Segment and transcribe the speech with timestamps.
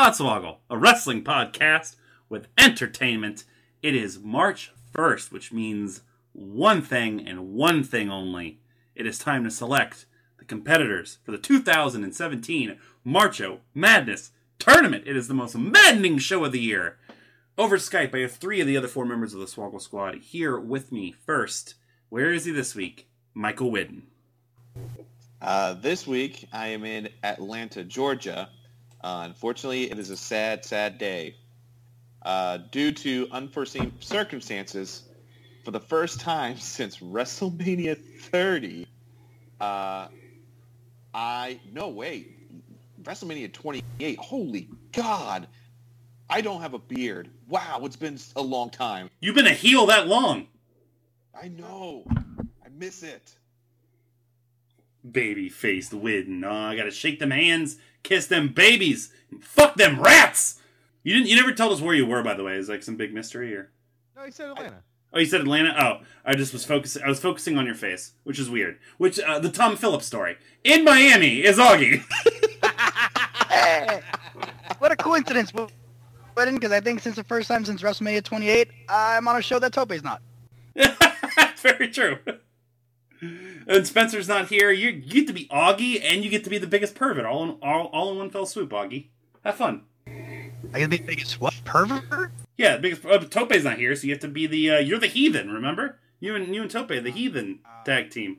[0.00, 1.96] Podswoggle, a wrestling podcast
[2.30, 3.44] with entertainment.
[3.82, 6.00] It is March 1st, which means
[6.32, 8.60] one thing and one thing only.
[8.94, 10.06] It is time to select
[10.38, 15.04] the competitors for the 2017 Marcho Madness Tournament.
[15.06, 16.96] It is the most maddening show of the year.
[17.58, 20.58] Over Skype, I have three of the other four members of the Swoggle Squad here
[20.58, 21.14] with me.
[21.26, 21.74] First,
[22.08, 23.10] where is he this week?
[23.34, 24.04] Michael Whidden.
[25.42, 28.48] Uh, this week, I am in Atlanta, Georgia.
[29.02, 31.36] Uh, unfortunately, it is a sad, sad day.
[32.22, 35.04] Uh, due to unforeseen circumstances,
[35.64, 38.86] for the first time since WrestleMania 30,
[39.60, 40.08] uh,
[41.14, 42.36] I no wait,
[43.02, 44.18] WrestleMania 28.
[44.18, 45.46] Holy God,
[46.28, 47.30] I don't have a beard.
[47.48, 49.10] Wow, it's been a long time.
[49.20, 50.46] You've been a heel that long.
[51.34, 52.04] I know.
[52.64, 53.34] I miss it.
[55.10, 56.44] Baby faced Whidden.
[56.44, 60.60] Oh, I gotta shake them hands, kiss them babies, and fuck them rats.
[61.02, 61.28] You didn't.
[61.28, 62.56] You never told us where you were, by the way.
[62.56, 63.70] Is like some big mystery or?
[64.16, 64.82] No, he said Atlanta.
[65.12, 65.74] Oh, you said Atlanta.
[65.78, 67.02] Oh, I just was focusing.
[67.02, 68.78] I was focusing on your face, which is weird.
[68.98, 72.02] Which uh, the Tom Phillips story in Miami is Augie.
[73.50, 74.00] Hey,
[74.78, 79.26] what a coincidence, Whidden, because I think since the first time since WrestleMania 28, I'm
[79.26, 80.22] on a show that Tope's not.
[81.56, 82.16] Very true.
[83.20, 84.70] And Spencer's not here.
[84.70, 87.44] You, you get to be Augie, and you get to be the biggest pervert all
[87.44, 88.70] in all, all in one fell swoop.
[88.70, 89.08] Augie,
[89.44, 89.82] have fun.
[90.06, 92.32] I can be the biggest what pervert?
[92.56, 93.04] Yeah, the biggest.
[93.04, 94.70] Uh, Tope's not here, so you have to be the.
[94.70, 95.50] Uh, you're the heathen.
[95.50, 98.38] Remember, you and you and Tope, the heathen tag team.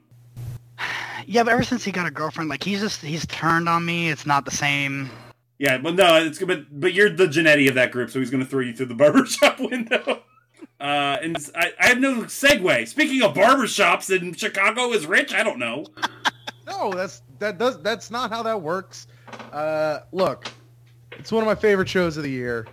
[1.27, 4.09] Yeah, but ever since he got a girlfriend, like he's just he's turned on me.
[4.09, 5.11] It's not the same.
[5.59, 6.39] Yeah, but no, it's.
[6.43, 8.87] But but you're the Jannetty of that group, so he's going to throw you through
[8.87, 10.23] the barbershop window.
[10.81, 12.87] Uh, and I, I have no segue.
[12.87, 15.31] Speaking of barbershops in Chicago is rich.
[15.33, 15.85] I don't know.
[16.65, 19.05] No, that's that does that's not how that works.
[19.51, 20.47] Uh, look,
[21.11, 22.67] it's one of my favorite shows of the year.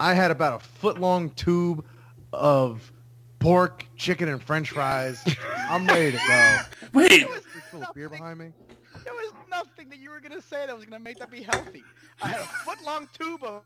[0.00, 1.84] I had about a foot long tube
[2.32, 2.90] of
[3.38, 5.22] pork, chicken, and French fries.
[5.56, 6.58] I'm ready to go.
[6.92, 8.52] Wait, There was, There's a little beer behind me.
[9.04, 11.84] there was nothing that you were gonna say that was gonna make that be healthy.
[12.20, 13.62] I had a foot long tube of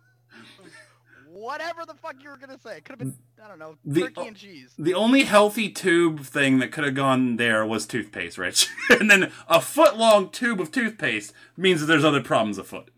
[1.33, 2.79] whatever the fuck you were gonna say.
[2.79, 4.75] It could have been I don't know The- turkey and cheese.
[4.79, 8.69] the only healthy tube thing that could have gone there was toothpaste, Rich.
[8.91, 12.91] and then a foot long tube of toothpaste means that there's other problems afoot.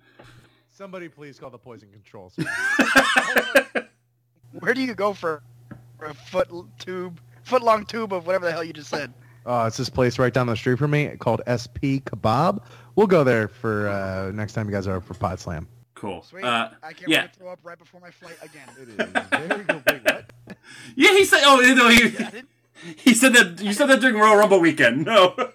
[0.71, 2.33] Somebody please call the poison control.
[4.59, 5.43] Where do you go for,
[5.99, 6.49] for a foot
[6.79, 9.13] tube, foot long tube of whatever the hell you just said?
[9.47, 12.63] Uh, it's this place right down the street from me called SP Kebab.
[12.97, 15.67] We'll go there for uh, next time you guys are up for Pod Slam.
[16.01, 16.23] Cool.
[16.23, 16.45] Sweet.
[16.45, 17.21] Uh, I can't yeah.
[17.25, 18.67] wait to throw up right before my flight again.
[18.81, 19.83] It is very good.
[19.87, 20.33] Wait, what?
[20.97, 21.41] yeah, he said.
[21.45, 22.31] Oh, no, he, Yeah,
[22.97, 23.61] he said that.
[23.61, 25.05] You said that during Royal Rumble weekend.
[25.05, 25.35] No.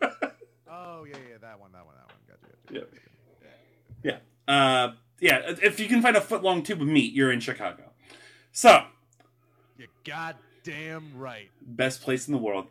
[0.69, 2.39] Oh yeah, yeah, that one, that one, that one.
[2.71, 2.85] Gotcha.
[2.85, 3.59] gotcha.
[4.03, 4.17] Yeah.
[4.47, 4.53] yeah.
[4.53, 5.55] Uh, yeah.
[5.63, 7.83] If you can find a foot long tube of meat, you're in Chicago.
[8.51, 8.85] So,
[9.79, 11.49] You're goddamn right.
[11.61, 12.67] best place in the world.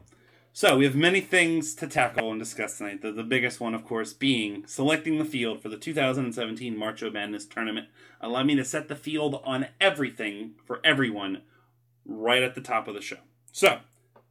[0.57, 3.03] So, we have many things to tackle and discuss tonight.
[3.03, 7.45] The, the biggest one, of course, being selecting the field for the 2017 Marcho Madness
[7.45, 7.89] tournament.
[8.21, 11.43] Allow me to set the field on everything for everyone
[12.07, 13.17] right at the top of the show.
[13.51, 13.81] So,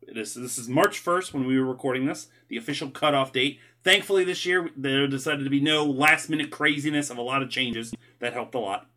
[0.08, 3.60] this, this is March 1st when we were recording this, the official cutoff date.
[3.84, 7.50] Thankfully, this year, there decided to be no last minute craziness of a lot of
[7.50, 7.94] changes.
[8.20, 8.90] That helped a lot.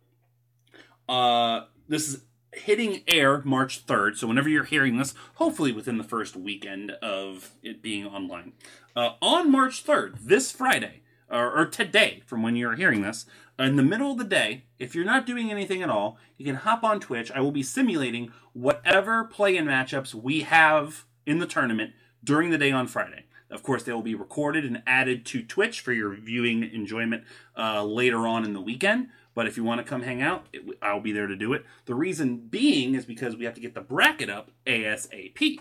[1.09, 2.21] Uh, this is
[2.57, 7.51] hitting air March 3rd, so whenever you're hearing this, hopefully within the first weekend of
[7.63, 8.53] it being online.
[8.95, 13.25] Uh, on March 3rd, this Friday, or, or today, from when you're hearing this,
[13.59, 16.55] in the middle of the day, if you're not doing anything at all, you can
[16.55, 17.31] hop on Twitch.
[17.31, 21.93] I will be simulating whatever play in matchups we have in the tournament
[22.23, 23.25] during the day on Friday.
[23.49, 27.23] Of course, they will be recorded and added to Twitch for your viewing enjoyment
[27.57, 29.07] uh, later on in the weekend.
[29.37, 31.63] But if you want to come hang out, it, I'll be there to do it.
[31.85, 35.59] The reason being is because we have to get the bracket up ASAP.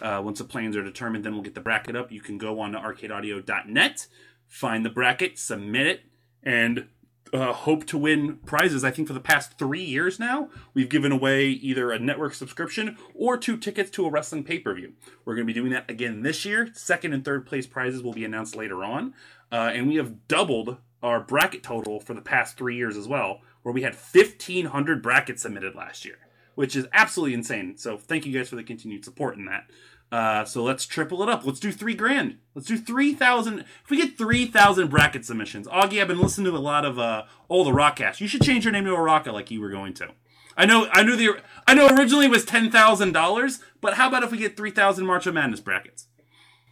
[0.00, 2.10] Uh, once the plans are determined, then we'll get the bracket up.
[2.10, 4.06] You can go on to arcadeaudio.net,
[4.46, 6.00] find the bracket, submit it,
[6.42, 6.88] and
[7.34, 8.82] uh, hope to win prizes.
[8.82, 12.96] I think for the past three years now, we've given away either a network subscription
[13.14, 14.94] or two tickets to a wrestling pay per view.
[15.26, 16.70] We're going to be doing that again this year.
[16.72, 19.12] Second and third place prizes will be announced later on.
[19.52, 23.40] Uh, and we have doubled our bracket total for the past three years as well,
[23.62, 26.18] where we had 1,500 brackets submitted last year,
[26.54, 27.76] which is absolutely insane.
[27.76, 29.70] So thank you guys for the continued support in that.
[30.10, 31.44] Uh, so let's triple it up.
[31.44, 32.38] Let's do three grand.
[32.54, 33.60] Let's do three thousand.
[33.84, 36.98] If we get three thousand bracket submissions, Augie, I've been listening to a lot of
[36.98, 38.18] uh, all the Rockcast.
[38.20, 40.08] You should change your name to Araka like you were going to.
[40.56, 44.08] I know, I knew the, I know originally it was ten thousand dollars, but how
[44.08, 46.06] about if we get three thousand March of Madness brackets?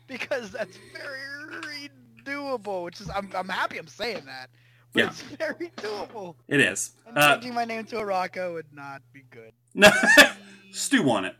[0.06, 1.35] because that's very
[2.26, 2.84] doable.
[2.84, 4.50] Which is, I'm, I'm happy I'm saying that.
[4.92, 5.06] But Yeah.
[5.08, 6.34] it's very doable.
[6.48, 6.92] It is.
[7.06, 9.52] And Uh, changing my name to Araka would not be good.
[9.74, 9.90] no,
[10.72, 11.36] Stu on it.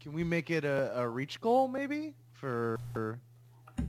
[0.00, 3.18] Can we make it a, a reach goal maybe for, for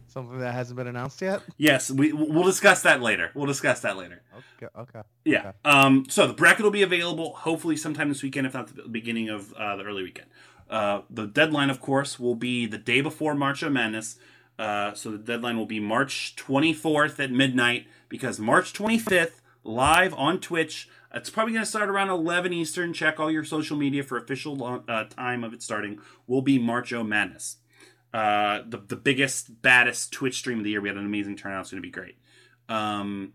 [0.07, 1.41] something that hasn't been announced yet?
[1.57, 3.31] Yes, we we'll discuss that later.
[3.33, 4.21] We'll discuss that later.
[4.57, 4.67] Okay.
[4.77, 5.01] Okay.
[5.23, 5.39] Yeah.
[5.39, 5.51] Okay.
[5.63, 6.05] Um.
[6.09, 9.53] So the bracket will be available hopefully sometime this weekend, if not the beginning of
[9.53, 10.27] uh, the early weekend.
[10.69, 14.17] Uh, the deadline, of course, will be the day before March of Madness.
[14.61, 20.39] Uh, so the deadline will be March 24th at midnight because March 25th live on
[20.39, 20.87] Twitch.
[21.11, 22.93] It's probably going to start around 11 Eastern.
[22.93, 25.97] Check all your social media for official uh, time of it starting.
[26.27, 27.57] Will be March O Madness.
[28.13, 30.81] Uh, the the biggest, baddest Twitch stream of the year.
[30.81, 31.61] We had an amazing turnout.
[31.61, 32.19] It's going to be great.
[32.69, 33.33] Um,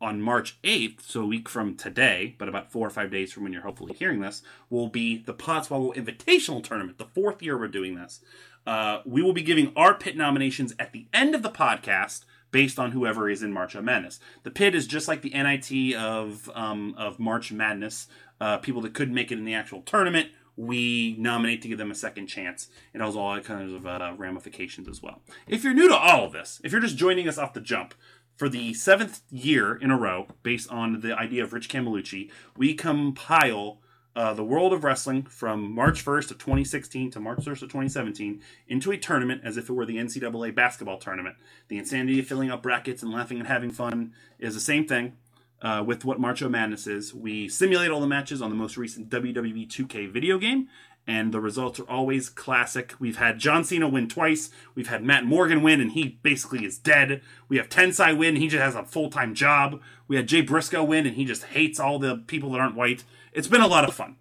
[0.00, 3.44] on March 8th, so a week from today, but about four or five days from
[3.44, 7.68] when you're hopefully hearing this, will be the Podswoggle Invitational Tournament, the fourth year we're
[7.68, 8.20] doing this.
[8.66, 12.78] Uh, we will be giving our pit nominations at the end of the podcast based
[12.78, 14.20] on whoever is in March of Madness.
[14.42, 18.06] The pit is just like the NIT of um, of March Madness.
[18.40, 21.90] Uh, people that couldn't make it in the actual tournament, we nominate to give them
[21.90, 22.68] a second chance.
[22.92, 25.22] It has all kinds of uh, ramifications as well.
[25.46, 27.94] If you're new to all of this, if you're just joining us off the jump,
[28.36, 32.74] for the seventh year in a row, based on the idea of Rich Camelucci, we
[32.74, 33.81] compile
[34.14, 38.42] uh, the world of wrestling from March 1st of 2016 to March 1st of 2017
[38.68, 41.36] into a tournament as if it were the NCAA basketball tournament.
[41.68, 45.16] The insanity of filling out brackets and laughing and having fun is the same thing.
[45.62, 48.76] Uh, with what March O Madness is, we simulate all the matches on the most
[48.76, 50.68] recent WWE 2K video game,
[51.06, 52.94] and the results are always classic.
[52.98, 54.50] We've had John Cena win twice.
[54.74, 57.22] We've had Matt Morgan win, and he basically is dead.
[57.48, 59.80] We have Tensai win, he just has a full time job.
[60.08, 63.04] We had Jay Briscoe win, and he just hates all the people that aren't white.
[63.32, 64.16] It's been a lot of fun.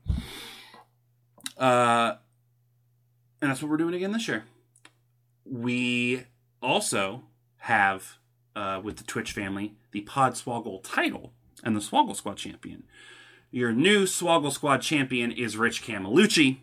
[1.57, 2.15] Uh,
[3.41, 4.45] and that's what we're doing again this year.
[5.45, 6.25] We
[6.61, 7.23] also
[7.57, 8.17] have,
[8.55, 12.83] uh, with the Twitch family, the Podswoggle title and the Swoggle Squad champion.
[13.51, 16.59] Your new Swoggle Squad champion is Rich Camelucci.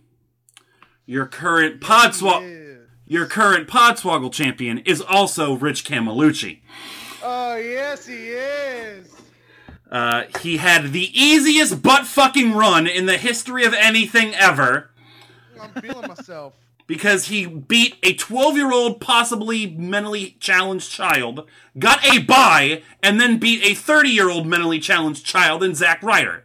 [1.05, 2.51] Your current Podswoggle.
[2.51, 2.75] Yeah.
[3.07, 6.61] Your current Podswoggle champion is also Rich Camelucci.
[7.23, 9.18] Oh yes, he is.
[9.91, 14.91] Uh, he had the easiest butt fucking run in the history of anything ever
[15.59, 16.55] I'm feeling myself.
[16.87, 21.49] because he beat a 12 year old, possibly mentally challenged child,
[21.79, 26.03] got a bye, and then beat a 30 year old mentally challenged child in Zack
[26.03, 26.45] Ryder.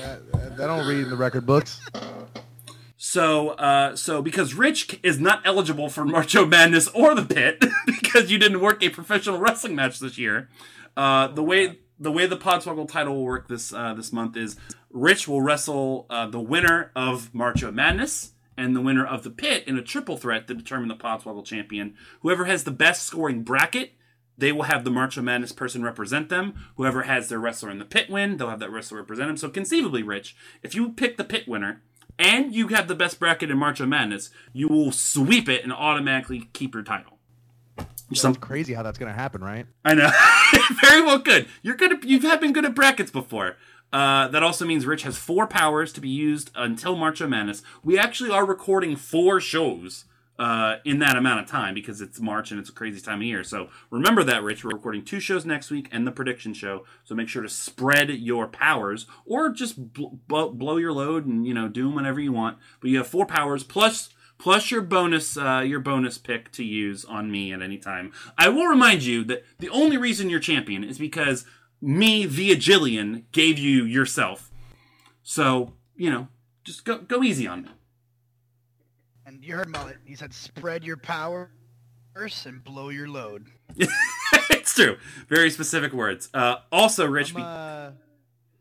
[0.00, 1.80] That, that, don't read in the record books.
[2.96, 8.30] So, uh, so because Rich is not eligible for Marcho Madness or the Pit because
[8.30, 10.48] you didn't work a professional wrestling match this year,
[10.96, 14.56] uh, the way the way the Podswoggle title will work this uh, this month is
[14.90, 19.64] Rich will wrestle uh, the winner of Marcho Madness and the winner of the Pit
[19.68, 21.94] in a triple threat to determine the Podswoggle champion.
[22.22, 23.92] Whoever has the best scoring bracket.
[24.38, 26.54] They will have the March of Madness person represent them.
[26.76, 29.36] Whoever has their wrestler in the pit win, they'll have that wrestler represent them.
[29.36, 31.82] So conceivably, Rich, if you pick the pit winner,
[32.18, 35.72] and you have the best bracket in March of Madness, you will sweep it and
[35.72, 37.19] automatically keep your title.
[38.14, 39.66] Some, Sounds crazy how that's gonna happen, right?
[39.84, 40.10] I know,
[40.82, 41.48] very well good.
[41.62, 41.92] You're good.
[41.92, 43.56] At, you've had been good at brackets before.
[43.92, 47.62] Uh, that also means Rich has four powers to be used until March of Madness.
[47.82, 50.04] We actually are recording four shows
[50.40, 53.24] uh, in that amount of time because it's March and it's a crazy time of
[53.24, 53.44] year.
[53.44, 54.64] So remember that, Rich.
[54.64, 56.84] We're recording two shows next week and the prediction show.
[57.04, 61.46] So make sure to spread your powers or just bl- bl- blow your load and
[61.46, 62.58] you know do them whenever you want.
[62.80, 64.08] But you have four powers plus
[64.40, 68.12] plus your bonus uh, your bonus pick to use on me at any time.
[68.38, 71.44] I will remind you that the only reason you're champion is because
[71.80, 74.50] me via Jillian gave you yourself.
[75.22, 76.28] So you know,
[76.64, 77.68] just go go easy on me.
[79.26, 79.98] And you heard Mullet.
[80.04, 81.50] He said, "Spread your power."
[82.44, 83.46] And blow your load.
[84.50, 84.98] it's true.
[85.28, 86.28] Very specific words.
[86.34, 87.34] Uh, also, Rich.
[87.34, 87.90] I'm, uh,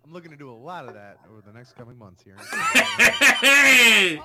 [0.06, 2.38] I'm looking to do a lot of that over the next coming months here.
[3.42, 4.22] hey,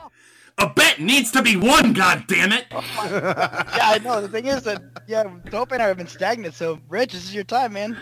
[0.59, 1.93] a bet needs to be won.
[1.93, 2.67] God damn it!
[2.71, 4.21] yeah, I know.
[4.21, 6.55] The thing is that yeah, Tope and I have been stagnant.
[6.55, 7.97] So, Rich, this is your time, man.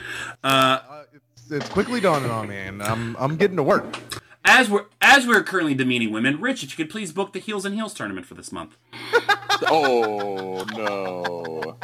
[0.44, 0.46] Uh,
[0.88, 3.96] Uh, it's, it's quickly dawning on me, and I'm I'm getting to work.
[4.44, 7.64] as we're as we're currently demeaning women, Rich, if you could please book the Heels
[7.64, 8.76] and Heels tournament for this month.
[9.66, 11.76] Oh no.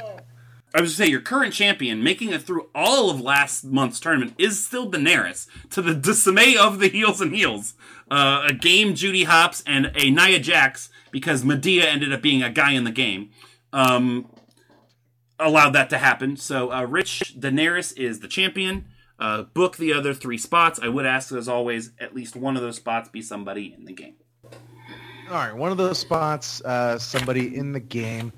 [0.75, 4.35] I was gonna say your current champion, making it through all of last month's tournament,
[4.37, 7.75] is still Daenerys, to the dismay of the heels and heels.
[8.11, 12.50] Uh, a game Judy Hopps and a Nia Jax, because Madea ended up being a
[12.50, 13.31] guy in the game,
[13.73, 14.31] um,
[15.38, 16.37] allowed that to happen.
[16.37, 18.87] So, uh, Rich Daenerys is the champion.
[19.19, 20.79] Uh, book the other three spots.
[20.81, 23.93] I would ask, as always, at least one of those spots be somebody in the
[23.93, 24.15] game.
[25.29, 28.33] All right, one of those spots, uh, somebody in the game.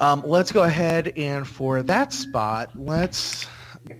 [0.00, 3.46] Um, let's go ahead and for that spot, let's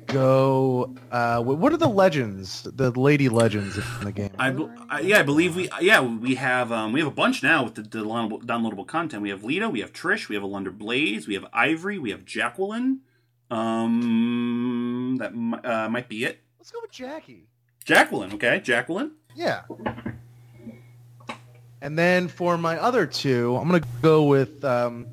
[0.07, 0.95] go.
[1.11, 4.31] Uh, what are the legends, the lady legends in the game?
[4.39, 4.55] I,
[4.89, 7.75] I yeah, I believe we yeah we have um, we have a bunch now with
[7.75, 9.23] the downloadable, downloadable content.
[9.23, 12.25] We have Lita, we have Trish, we have Alundra Blaze, we have Ivory, we have
[12.25, 13.01] Jacqueline.
[13.51, 16.41] Um, that uh, might be it.
[16.59, 17.47] Let's go with Jackie.
[17.85, 19.13] Jacqueline, okay, Jacqueline.
[19.35, 19.63] Yeah.
[21.81, 25.07] And then for my other two, I'm gonna go with um,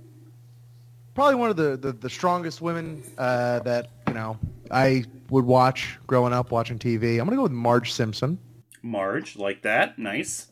[1.15, 4.37] probably one of the, the, the strongest women uh, that you know
[4.69, 7.19] I would watch growing up watching TV.
[7.19, 8.37] I'm gonna go with Marge Simpson.
[8.83, 10.51] Marge, like that, nice.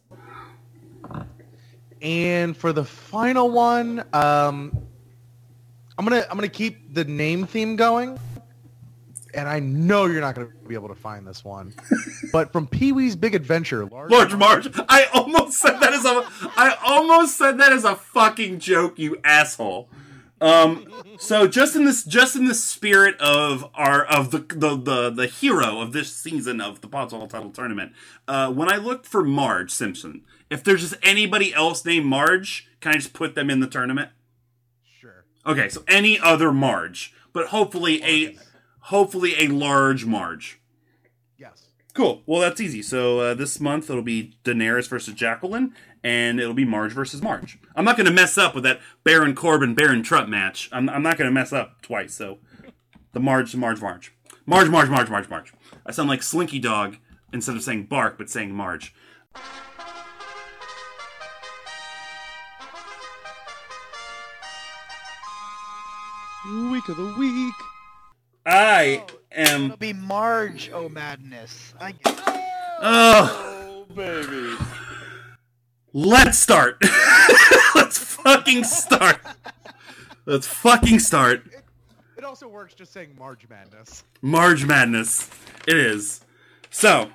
[2.01, 4.75] And for the final one, um,
[5.97, 8.17] I'm gonna I'm gonna keep the name theme going.
[9.35, 11.73] And I know you're not gonna be able to find this one,
[12.31, 14.69] but from Pee Wee's Big Adventure, Large, Large Marge.
[14.87, 16.23] I almost said that as a
[16.55, 19.89] I almost said that as a fucking joke, you asshole.
[20.43, 25.09] Um, so just in this just in the spirit of our of the the the,
[25.09, 27.93] the hero of this season of the Podswoggle title tournament,
[28.27, 32.91] uh, when I looked for Marge Simpson, if there's just anybody else named Marge, can
[32.91, 34.09] I just put them in the tournament?
[34.99, 35.23] Sure.
[35.45, 38.37] Okay, so any other Marge, but hopefully a
[38.79, 40.59] hopefully a large Marge.
[41.37, 41.69] Yes.
[41.93, 42.21] Cool.
[42.25, 42.81] Well, that's easy.
[42.81, 45.73] So uh, this month it'll be Daenerys versus Jacqueline,
[46.03, 47.57] and it'll be Marge versus Marge.
[47.75, 50.69] I'm not going to mess up with that Baron Corbin Baron Trump match.
[50.71, 52.13] I'm, I'm not going to mess up twice.
[52.13, 52.39] So
[53.13, 54.11] the Marge, Marge, Marge,
[54.45, 55.53] Marge, Marge, Marge, Marge, Marge.
[55.85, 56.97] I sound like Slinky Dog
[57.31, 58.93] instead of saying Bark, but saying Marge.
[66.71, 67.53] Week of the week.
[68.45, 69.75] I oh, It'll am.
[69.79, 70.69] be Marge.
[70.73, 71.73] Oh madness!
[71.79, 72.23] I get it.
[72.81, 74.55] Oh, Oh, baby.
[75.93, 76.83] Let's start.
[77.75, 79.19] let's fucking start.
[80.25, 81.43] Let's fucking start.
[82.17, 84.03] It also works just saying Marge Madness.
[84.21, 85.29] Marge Madness.
[85.67, 86.23] It is.
[86.69, 87.11] So,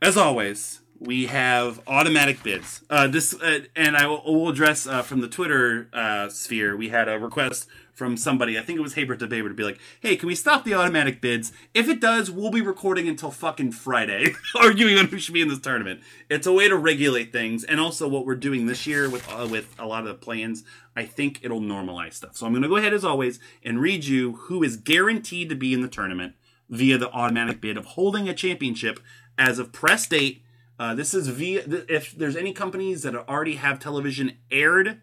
[0.00, 2.82] as always, we have automatic bids.
[2.90, 6.76] Uh, this uh, and I will, will address uh, from the Twitter uh, sphere.
[6.76, 7.68] We had a request
[7.98, 8.56] from somebody.
[8.56, 10.72] I think it was Haber to Baber to be like, "Hey, can we stop the
[10.72, 11.52] automatic bids?
[11.74, 15.48] If it does, we'll be recording until fucking Friday, arguing on who should be in
[15.48, 16.00] this tournament.
[16.30, 19.48] It's a way to regulate things, and also what we're doing this year with uh,
[19.50, 20.62] with a lot of the plans.
[20.94, 22.36] I think it'll normalize stuff.
[22.36, 25.56] So I'm going to go ahead as always and read you who is guaranteed to
[25.56, 26.34] be in the tournament
[26.70, 29.00] via the automatic bid of holding a championship
[29.36, 30.44] as of press date.
[30.78, 35.00] Uh, this is via if there's any companies that already have television aired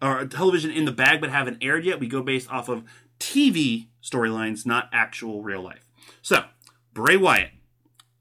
[0.00, 2.84] or television in the bag but haven't aired yet, we go based off of
[3.18, 5.88] TV storylines, not actual real life.
[6.22, 6.44] So
[6.92, 7.50] Bray Wyatt,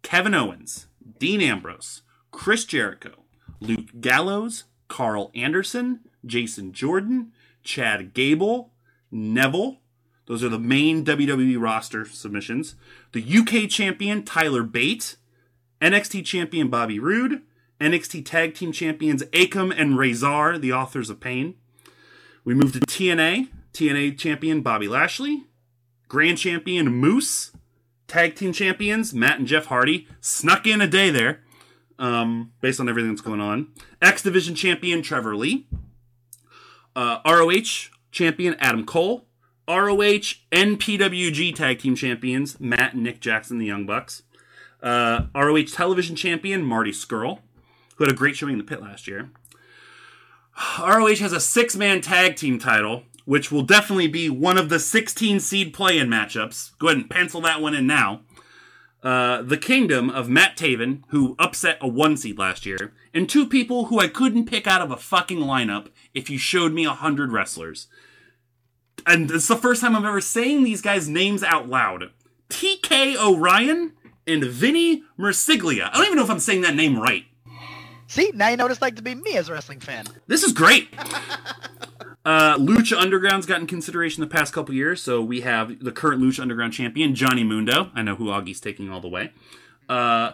[0.02, 0.88] Kevin Owens,
[1.20, 2.02] Dean Ambrose,
[2.32, 3.24] Chris Jericho,
[3.60, 7.32] Luke Gallows, Karl Anderson, Jason Jordan,
[7.64, 8.74] Chad Gable,
[9.12, 9.80] Neville.
[10.28, 12.76] Those are the main WWE roster submissions.
[13.12, 15.18] The UK champion Tyler Bate,
[15.82, 17.42] NXT champion Bobby Roode,
[17.80, 21.56] NXT tag team champions Akam and Rezar, the authors of Pain.
[22.46, 25.46] We move to TNA, TNA champion Bobby Lashley,
[26.08, 27.52] Grand champion Moose,
[28.08, 30.08] tag team champions Matt and Jeff Hardy.
[30.22, 31.40] Snuck in a day there,
[31.98, 33.70] um, based on everything that's going on.
[34.00, 35.66] X Division champion Trevor Lee,
[36.96, 39.26] uh, ROH champion Adam Cole,
[39.68, 44.22] ROH and PWG tag team champions Matt and Nick Jackson, the Young Bucks,
[44.84, 47.40] uh, ROH television champion Marty Scurll,
[47.96, 49.32] who had a great showing in the pit last year.
[50.80, 54.80] ROH has a six man tag team title, which will definitely be one of the
[54.80, 56.78] 16 seed play in matchups.
[56.78, 58.22] Go ahead and pencil that one in now.
[59.04, 63.46] Uh, the Kingdom of Matt Taven, who upset a one seed last year, and two
[63.46, 66.92] people who I couldn't pick out of a fucking lineup if you showed me a
[66.92, 67.88] hundred wrestlers.
[69.06, 72.10] And it's the first time I'm ever saying these guys' names out loud.
[72.50, 73.94] TK O'Ryan
[74.26, 75.90] and Vinny Marseglia.
[75.92, 77.26] I don't even know if I'm saying that name right.
[78.08, 80.06] See, now you know what it's like to be me as a wrestling fan.
[80.28, 80.90] This is great.
[82.26, 86.40] Uh, Lucha Underground's gotten consideration the past couple years, so we have the current Lucha
[86.40, 87.92] Underground champion, Johnny Mundo.
[87.94, 89.32] I know who Augie's taking all the way.
[89.88, 90.32] Uh,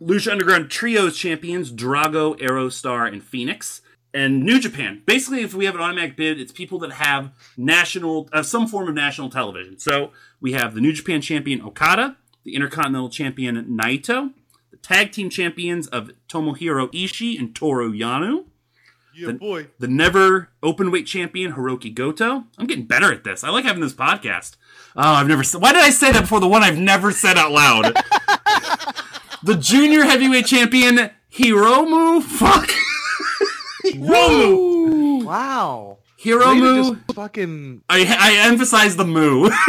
[0.00, 3.80] Lucha Underground Trios champions, Drago, Aerostar, and Fenix.
[4.12, 5.02] and New Japan.
[5.04, 8.86] Basically, if we have an automatic bid, it's people that have national, uh, some form
[8.88, 9.76] of national television.
[9.80, 14.32] So we have the New Japan champion Okada, the Intercontinental champion Naito,
[14.84, 18.44] tag team champions of Tomohiro Ishii and Toru Yano,
[19.16, 19.68] Yeah, boy.
[19.78, 22.44] the never open weight champion Hiroki Goto.
[22.58, 23.42] I'm getting better at this.
[23.42, 24.56] I like having this podcast.
[24.94, 25.60] Oh, I've never said.
[25.62, 27.94] Why did I say that before the one I've never said out loud?
[29.42, 32.22] the junior heavyweight champion Hiromu.
[32.22, 32.68] Fuck.
[33.86, 35.24] Hiromu.
[35.24, 35.98] Wow.
[36.22, 36.94] Hiromu.
[36.94, 39.50] just fucking I, I emphasize the moo.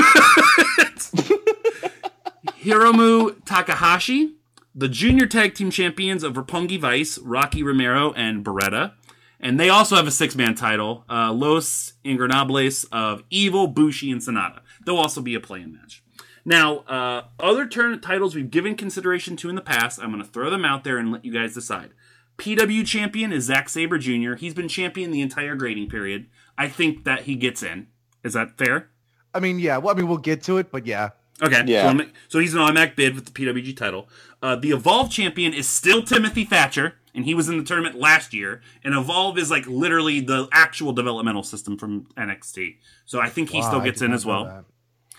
[2.64, 4.36] Hiromu Takahashi,
[4.76, 8.94] the junior tag team champions of Roppongi Vice, Rocky Romero and Beretta.
[9.40, 14.22] And they also have a six man title, uh, Los Ingobernables of Evil, Bushi, and
[14.22, 14.62] Sanada.
[14.86, 16.04] They'll also be a play in match.
[16.44, 20.30] Now, uh, other turn titles we've given consideration to in the past, I'm going to
[20.30, 21.92] throw them out there and let you guys decide.
[22.38, 24.36] PW champion is Zack Sabre Jr.
[24.36, 26.28] He's been champion the entire grading period.
[26.58, 27.88] I think that he gets in.
[28.24, 28.90] Is that fair?
[29.34, 29.78] I mean, yeah.
[29.78, 31.12] Well, I mean, we'll get to it, but yeah.
[31.42, 31.64] Okay.
[31.66, 31.92] Yeah.
[31.98, 34.08] So, so he's an automatic bid with the PWG title.
[34.42, 38.34] Uh, the Evolve champion is still Timothy Thatcher, and he was in the tournament last
[38.34, 38.62] year.
[38.84, 42.78] And Evolve is like literally the actual developmental system from NXT.
[43.06, 44.46] So I think he Wow, still gets in as well.
[44.46, 44.66] that.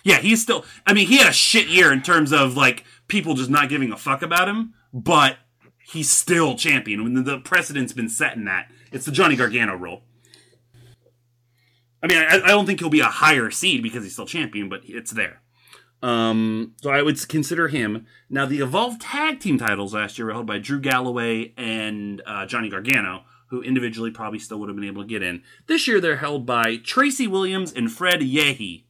[0.05, 0.65] Yeah, he's still.
[0.87, 3.93] I mean, he had a shit year in terms of like people just not giving
[3.93, 5.37] a fuck about him, but
[5.79, 7.03] he's still champion.
[7.03, 10.03] When the, the precedent's been set in that, it's the Johnny Gargano rule.
[12.03, 14.69] I mean, I, I don't think he'll be a higher seed because he's still champion,
[14.69, 15.41] but it's there.
[16.07, 18.07] Um, so I would consider him.
[18.31, 22.47] Now, the Evolve Tag Team titles last year were held by Drew Galloway and uh,
[22.47, 25.43] Johnny Gargano, who individually probably still would have been able to get in.
[25.67, 28.85] This year, they're held by Tracy Williams and Fred Yehi.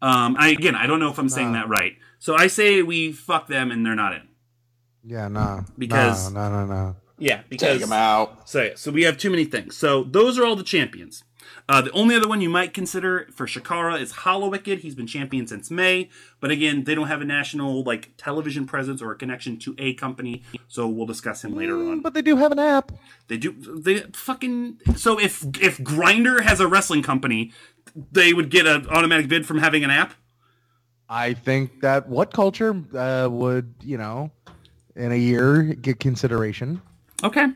[0.00, 1.60] Um, I, again, I don't know if I'm saying Nah.
[1.62, 1.96] that right.
[2.18, 4.28] So I say we fuck them and they're not in.
[5.04, 5.64] Yeah, nah.
[5.76, 6.96] Because- no, no, no, no.
[7.18, 8.48] Yeah, Take because him out.
[8.48, 9.76] So, so we have too many things.
[9.76, 11.22] So those are all the champions.
[11.66, 14.80] Uh, the only other one you might consider for Chikara is Hallowicked.
[14.80, 19.00] He's been champion since May, but again, they don't have a national like television presence
[19.00, 20.42] or a connection to a company.
[20.68, 22.00] So we'll discuss him later on.
[22.00, 22.92] Mm, But they do have an app.
[23.28, 23.52] They do.
[23.52, 24.80] They fucking.
[24.96, 27.50] So if if Grindr has a wrestling company,
[28.12, 30.12] they would get an automatic bid from having an app.
[31.08, 34.30] I think that what culture uh, would you know
[34.96, 36.82] in a year get consideration?
[37.22, 37.46] Okay.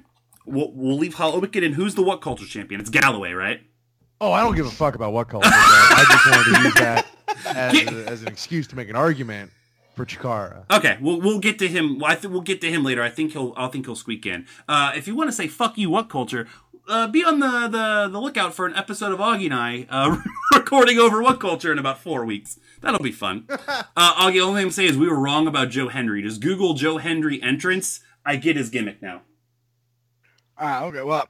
[0.47, 1.75] We'll, we'll leave Hallowicked in.
[1.75, 2.81] Who's the what culture champion?
[2.81, 3.61] It's Galloway, right?
[4.21, 5.49] Oh, I don't give a fuck about what culture.
[5.51, 7.07] I just wanted to use that
[7.47, 9.51] as, Get- as an excuse to make an argument
[9.95, 10.65] for Chikara.
[10.71, 12.03] Okay, we'll we'll get to him.
[12.05, 13.03] I think we'll get to him later.
[13.03, 14.47] I think he'll I think he'll squeak in.
[14.69, 16.47] Uh, if you want to say "fuck you," what culture?
[16.89, 20.19] Uh, be on the, the the lookout for an episode of Augie and I uh,
[20.55, 22.59] recording over what culture in about four weeks.
[22.81, 23.47] That'll be fun.
[24.01, 26.23] Uh, Augie, the only thing I'm saying is we were wrong about Joe Hendry.
[26.23, 27.99] Just Google Joe Hendry entrance.
[28.25, 29.23] I get his gimmick now.
[30.57, 31.03] Ah, okay.
[31.03, 31.29] Well,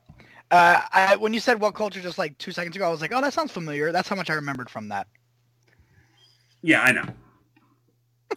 [0.50, 3.12] uh, I, when you said what culture just like two seconds ago, I was like,
[3.12, 3.92] oh, that sounds familiar.
[3.92, 5.06] That's how much I remembered from that.
[6.62, 7.04] Yeah, I know.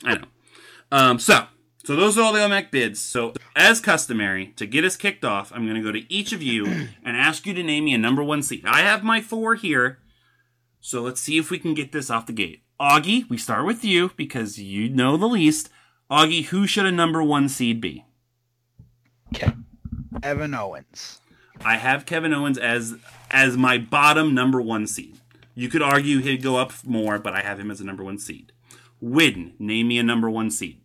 [0.04, 0.26] I know.
[0.92, 1.46] Um, so,
[1.84, 3.00] so those are all the OMAC bids.
[3.00, 6.42] So, as customary, to get us kicked off, I'm going to go to each of
[6.42, 6.66] you
[7.04, 8.66] and ask you to name me a number one seed.
[8.66, 10.00] I have my four here.
[10.82, 12.64] So let's see if we can get this off the gate.
[12.80, 15.70] Augie, we start with you because you know the least.
[16.10, 18.06] Augie, who should a number one seed be?
[19.34, 19.54] Okay.
[20.24, 21.21] Evan Owens.
[21.64, 22.96] I have Kevin Owens as
[23.30, 25.18] as my bottom number one seed.
[25.54, 28.18] You could argue he'd go up more, but I have him as a number one
[28.18, 28.52] seed.
[29.02, 30.82] Whidden, name me a number one seed.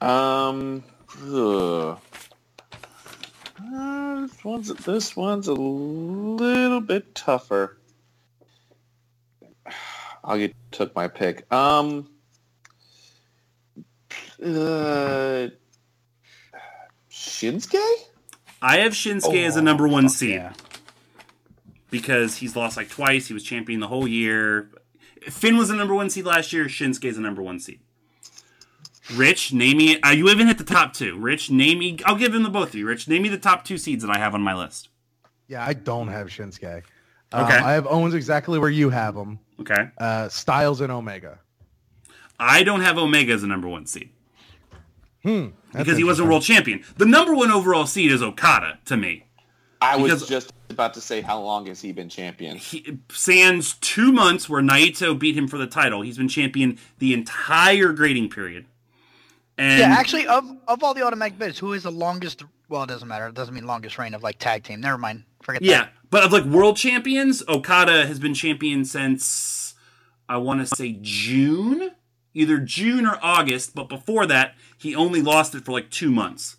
[0.00, 0.84] Um.
[1.22, 1.96] Uh,
[4.20, 7.78] this one's this one's a little bit tougher.
[10.22, 11.50] I'll get took my pick.
[11.52, 12.08] Um,
[14.42, 15.48] uh,
[17.10, 18.09] Shinsuke.
[18.62, 20.52] I have Shinsuke as a Oh, number one seed yeah.
[21.90, 23.26] because he's lost like twice.
[23.28, 24.68] He was champion the whole year.
[25.22, 26.66] Finn was a number one seed last year.
[26.66, 27.80] Shinsuke is a number one seed.
[29.14, 30.00] Rich, name me.
[30.02, 31.18] Uh, you even hit the top two.
[31.18, 31.98] Rich, name me.
[32.04, 32.86] I'll give him the both of you.
[32.86, 34.88] Rich, name me the top two seeds that I have on my list.
[35.48, 36.82] Yeah, I don't have Shinsuke.
[37.32, 37.56] Um, Okay.
[37.56, 39.38] I have Owens exactly where you have him.
[39.60, 39.88] Okay.
[39.98, 41.38] Uh, Styles and Omega.
[42.38, 44.10] I don't have Omega as a number one seed
[45.22, 45.48] Hmm.
[45.72, 46.82] That's because he was a world champion.
[46.96, 49.26] The number one overall seed is Okada to me.
[49.82, 52.56] I was just about to say, how long has he been champion?
[52.56, 57.14] He, sans two months where Naito beat him for the title, he's been champion the
[57.14, 58.66] entire grading period.
[59.56, 62.44] And Yeah, actually, of of all the automatic bids, who is the longest?
[62.68, 63.26] Well, it doesn't matter.
[63.28, 64.80] It doesn't mean longest reign of like tag team.
[64.80, 65.24] Never mind.
[65.42, 65.92] Forget Yeah, that.
[66.10, 69.74] but of like world champions, Okada has been champion since
[70.28, 71.90] I want to say June,
[72.34, 73.74] either June or August.
[73.74, 76.56] But before that, he only lost it for like two months.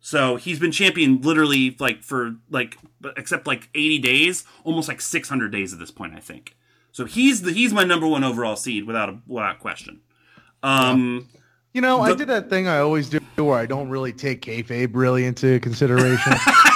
[0.00, 2.78] So he's been champion literally like for like
[3.16, 6.56] except like 80 days, almost like 600 days at this point, I think.
[6.92, 10.00] So he's the he's my number one overall seed without a without question.
[10.62, 11.28] Um,
[11.72, 14.90] You know, I did that thing I always do where I don't really take kayfabe
[14.94, 16.32] really into consideration.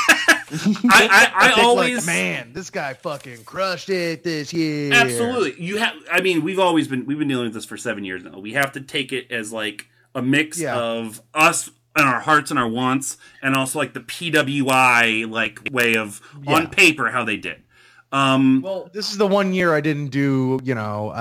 [0.53, 4.93] I I, I, think, like, always man, this guy fucking crushed it this year.
[4.93, 5.63] Absolutely.
[5.63, 8.23] You have I mean, we've always been we've been dealing with this for 7 years
[8.25, 8.39] now.
[8.39, 10.77] We have to take it as like a mix Yeah.
[10.79, 15.97] of us and our hearts and our wants and also like the PWI like way
[15.97, 17.63] of on paper how they did.
[18.13, 21.17] Um Well, this is the one year I didn't do, you know, uh,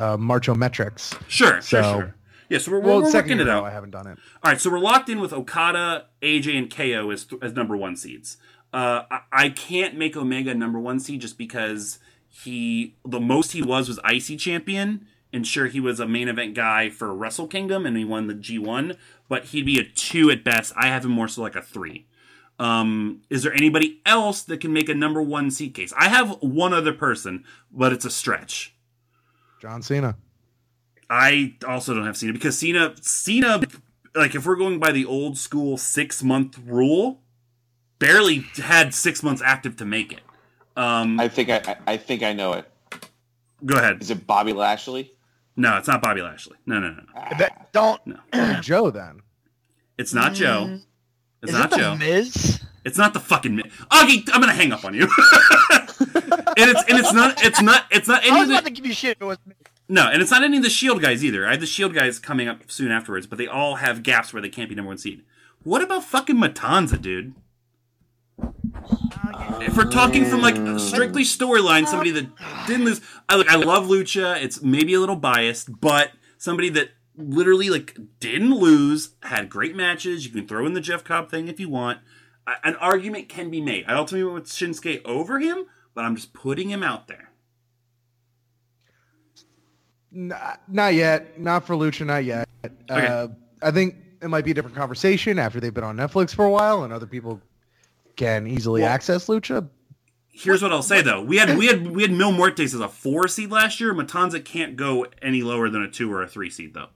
[0.00, 1.14] uh, uh, Marcho metrics.
[1.28, 2.14] sure, sure, So- sure.
[2.50, 3.64] Yeah, so we're, Well, we're second working it out.
[3.64, 4.18] I haven't done it.
[4.42, 7.96] All right, so we're locked in with Okada, AJ, and KO as, as number one
[7.96, 8.36] seeds.
[8.72, 13.62] Uh, I, I can't make Omega number one seed just because he the most he
[13.62, 17.86] was was IC champion, and sure he was a main event guy for Wrestle Kingdom
[17.86, 18.96] and he won the G one,
[19.28, 20.72] but he'd be a two at best.
[20.76, 22.06] I have him more so like a three.
[22.58, 25.92] Um, is there anybody else that can make a number one seed case?
[25.96, 28.74] I have one other person, but it's a stretch.
[29.60, 30.16] John Cena.
[31.10, 33.60] I also don't have Cena because Cena Cena
[34.14, 37.20] like if we're going by the old school six month rule,
[37.98, 40.20] barely had six months active to make it.
[40.76, 42.70] Um, I think I, I, I think I know it.
[43.66, 44.00] go ahead.
[44.00, 45.12] Is it Bobby Lashley?
[45.56, 46.56] No, it's not Bobby Lashley.
[46.64, 47.02] No, no, no.
[47.38, 48.00] That- don't.
[48.06, 48.60] no.
[48.62, 49.20] Joe then.
[49.98, 50.78] It's not Joe.
[51.42, 51.96] It's Is not it the Joe.
[51.96, 52.60] Miz?
[52.84, 53.56] It's not the fucking.
[53.56, 55.02] Mi- Augie, I'm gonna hang up on you.
[56.00, 58.32] and it's and it's not it's not it's not Anything.
[58.32, 59.16] I any was of the, about to give you shit.
[59.16, 59.56] if It was Miz.
[59.92, 61.44] No, and it's not any of the Shield guys either.
[61.46, 64.40] I have the Shield guys coming up soon afterwards, but they all have gaps where
[64.40, 65.24] they can't be number one seed.
[65.64, 67.34] What about fucking Matanza, dude?
[69.60, 72.28] If we're talking from like strictly storyline, somebody that
[72.68, 73.00] didn't lose.
[73.28, 74.40] I look, I love Lucha.
[74.42, 80.24] It's maybe a little biased, but somebody that literally like didn't lose, had great matches.
[80.24, 81.98] You can throw in the Jeff Cobb thing if you want.
[82.46, 83.84] A- An argument can be made.
[83.88, 87.29] I ultimately went with Shinsuke over him, but I'm just putting him out there.
[90.12, 91.38] Not, not yet.
[91.40, 92.04] Not for Lucha.
[92.06, 92.48] Not yet.
[92.64, 93.06] Okay.
[93.06, 93.28] Uh,
[93.62, 96.50] I think it might be a different conversation after they've been on Netflix for a
[96.50, 97.40] while and other people
[98.16, 99.68] can easily Well- access Lucha.
[100.32, 102.88] Here's what I'll say though: we had we had we had Mil Muertes as a
[102.88, 103.92] four seed last year.
[103.92, 106.86] Matanza can't go any lower than a two or a three seed though.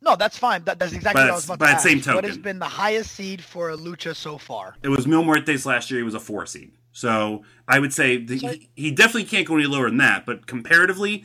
[0.00, 0.64] No, that's fine.
[0.64, 2.04] That, that's exactly But what I was it's- about by to that ask.
[2.04, 4.76] same What has been the highest seed for a lucha so far?
[4.82, 6.00] It was Mil Muertes last year.
[6.00, 6.72] He was a four seed.
[6.92, 10.24] So I would say that he, he definitely can't go any lower than that.
[10.26, 11.24] But comparatively,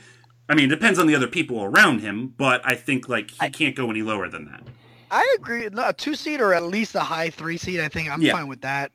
[0.50, 2.34] I mean, it depends on the other people around him.
[2.38, 4.64] But I think like he can't go any lower than that.
[5.12, 5.68] I agree.
[5.72, 7.80] No, a two seed or at least a high three seed.
[7.80, 8.34] I think I'm Yeah.
[8.34, 8.92] fine with that.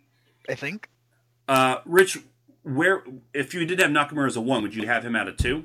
[0.49, 0.89] I think.
[1.49, 2.19] Uh, Rich,
[2.63, 5.33] where if you did have Nakamura as a one, would you have him at a
[5.33, 5.65] two?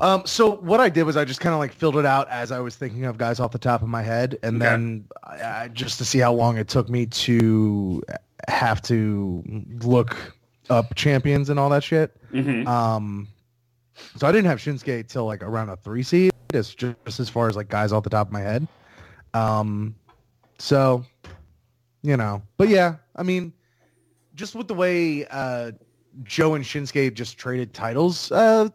[0.00, 2.52] Um, so what I did was I just kind of like filled it out as
[2.52, 4.70] I was thinking of guys off the top of my head, and Okay.
[4.70, 8.00] then I, I, just to see how long it took me to
[8.46, 9.42] have to
[9.82, 10.16] look
[10.70, 12.16] up champions and all that shit.
[12.32, 12.66] Mm-hmm.
[12.66, 13.28] Um,
[14.16, 17.28] so I didn't have Shinsuke till like around a three seed, as just, just as
[17.28, 18.66] far as like guys off the top of my head.
[19.34, 19.94] Um,
[20.58, 21.04] so
[22.02, 23.52] you know, but yeah, I mean,
[24.34, 25.72] just with the way uh,
[26.22, 28.68] Joe and Shinsuke just traded titles uh,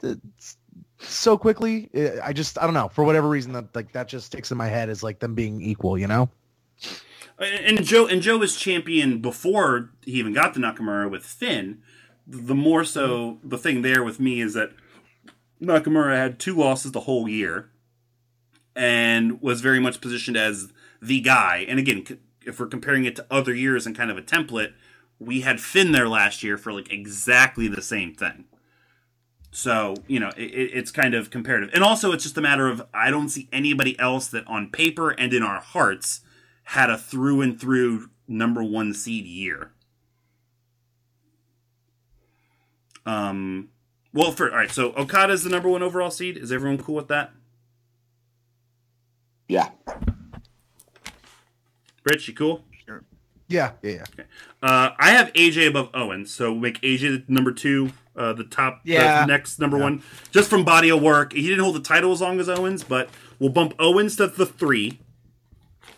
[1.00, 4.28] so quickly, eh, I just I don't know for whatever reason that like that just
[4.28, 6.30] sticks in my head as like them being equal, you know.
[7.40, 11.82] And Joe and Joe was champion before he even got the Nakamura with Finn.
[12.26, 14.72] The more so, the thing there with me is that
[15.62, 17.70] Nakamura had two losses the whole year,
[18.76, 21.66] and was very much positioned as the guy.
[21.68, 22.06] And again,
[22.46, 24.74] if we're comparing it to other years and kind of a template,
[25.20, 28.46] we had Finn there last year for like exactly the same thing.
[29.52, 32.68] So you know, it, it- it's kind of comparative, and also it's just a matter
[32.68, 36.22] of I don't see anybody else that on paper and in our hearts
[36.68, 39.72] had a through and through number one seed year.
[43.06, 43.70] Um,
[44.14, 46.38] well, for all right, so Okada is the number one overall seed.
[46.38, 47.32] Is everyone cool with that?
[49.48, 49.70] Yeah.
[52.06, 52.64] Rich, you cool?
[53.48, 54.04] Yeah, yeah, yeah.
[54.14, 54.24] Okay.
[54.62, 58.46] Uh, I have AJ above Owens, so we'll make AJ the number two, uh, the
[58.46, 59.22] top, Yeah.
[59.22, 61.34] the next number one, just from body of work.
[61.34, 64.46] He didn't hold the title as long as Owens, but we'll bump Owens to the
[64.46, 65.00] three,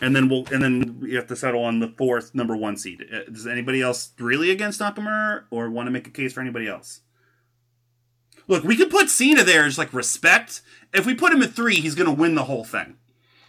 [0.01, 3.03] and then we'll and then we have to settle on the fourth number one seed.
[3.11, 6.67] Uh, Does anybody else really against Nakamura, or want to make a case for anybody
[6.67, 7.01] else?
[8.47, 10.61] Look, we could put Cena there as like respect.
[10.93, 12.97] If we put him at three, he's gonna win the whole thing.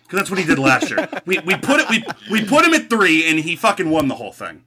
[0.03, 1.09] Because that's what he did last year.
[1.27, 4.15] We, we put it we we put him at three and he fucking won the
[4.15, 4.63] whole thing.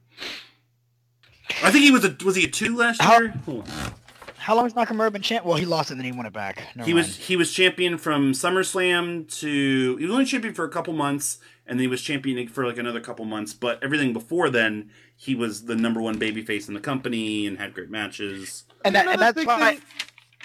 [1.63, 3.33] I think he was a was he a two last How- year?
[3.47, 3.63] On.
[4.49, 5.45] How long has Nakamura been champ?
[5.45, 6.63] Well, he lost it and then he won it back.
[6.75, 10.69] Never he was he was champion from SummerSlam to he was only champion for a
[10.69, 13.53] couple months, and then he was champion for like another couple months.
[13.53, 17.75] But everything before then, he was the number one babyface in the company and had
[17.75, 18.63] great matches.
[18.83, 19.81] and, that, and that's big why thing-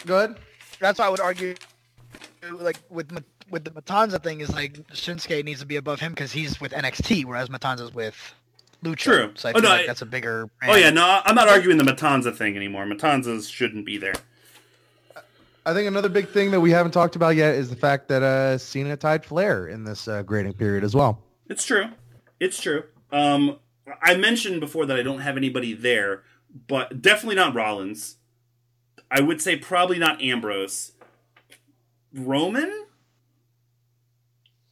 [0.05, 0.35] Go
[0.81, 1.55] that's why I would argue,
[2.53, 3.11] like with
[3.49, 6.73] with the Matanza thing, is like Shinsuke needs to be above him because he's with
[6.73, 8.35] NXT, whereas Matanza's with
[8.85, 8.97] Lucha.
[8.97, 9.33] True.
[9.35, 10.49] So I Oh, feel no, like I- that's a bigger.
[10.67, 12.85] Oh yeah, no, I'm not arguing the Matanza thing anymore.
[12.87, 14.15] Matanzas shouldn't be there.
[15.67, 18.23] I think another big thing that we haven't talked about yet is the fact that
[18.23, 21.23] uh, Cena tied Flair in this uh, grading period as well.
[21.49, 21.87] It's true.
[22.39, 22.85] It's true.
[23.11, 23.59] Um,
[24.03, 26.23] I mentioned before that I don't have anybody there,
[26.69, 28.17] but definitely not Rollins.
[29.11, 30.93] I would say probably not Ambrose.
[32.13, 32.87] Roman?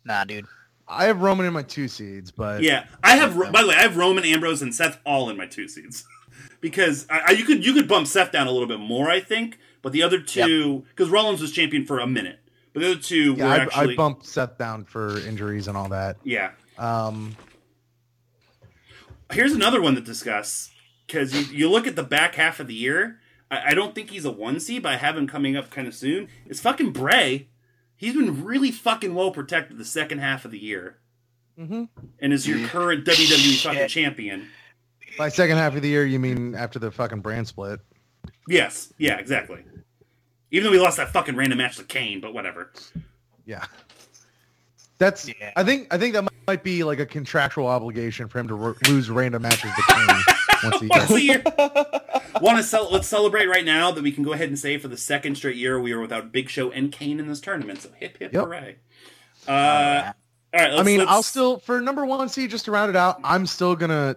[0.05, 0.47] Nah, dude.
[0.89, 3.37] I have Roman in my two seeds, but Yeah, I have.
[3.53, 6.05] By the way, I have Roman, Ambrose, and Seth all in my two seeds
[6.61, 9.21] because I, I, you could you could bump Seth down a little bit more, I
[9.21, 9.59] think.
[9.81, 12.39] But the other two, because Rollins was champion for a minute,
[12.73, 15.77] but the other two yeah, were I, actually I bumped Seth down for injuries and
[15.77, 16.19] all that.
[16.25, 16.53] yeah.
[16.79, 17.37] Um,
[19.33, 20.71] Here's another one to discuss
[21.07, 23.19] because you, you look at the back half of the year.
[23.51, 25.89] I, I don't think he's a one seed, but I have him coming up kind
[25.89, 26.29] of soon.
[26.47, 27.49] It's fucking Bray.
[28.03, 30.99] He's been really fucking well protected the second half of the year,
[31.57, 31.89] mhm.
[32.19, 34.49] and is your current WWE fucking champion.
[35.17, 37.79] By second half of the year, you mean after the fucking brand split?
[38.49, 39.63] Yes, yeah, exactly.
[40.51, 42.73] Even though we lost that fucking random match to Kane, but whatever.
[43.47, 43.67] Yeah.
[45.03, 45.29] That's.
[45.29, 45.53] Yeah.
[45.57, 45.93] I think.
[45.93, 49.43] I think that might be like a contractual obligation for him to ro- lose random
[49.43, 50.07] matches to Kane
[50.71, 51.43] once a Once year.
[51.45, 52.41] a year.
[52.41, 54.89] Want to cel- let's celebrate right now that we can go ahead and say for
[54.89, 57.83] the second straight year we are without Big Show and Kane in this tournament.
[57.83, 58.45] So hip hip Yep.
[58.45, 58.77] hooray!
[59.47, 60.13] Uh,
[60.55, 62.91] all right, let's, I mean, let's- I'll still for number one seed just to round
[62.91, 63.19] it out.
[63.25, 64.17] I'm still gonna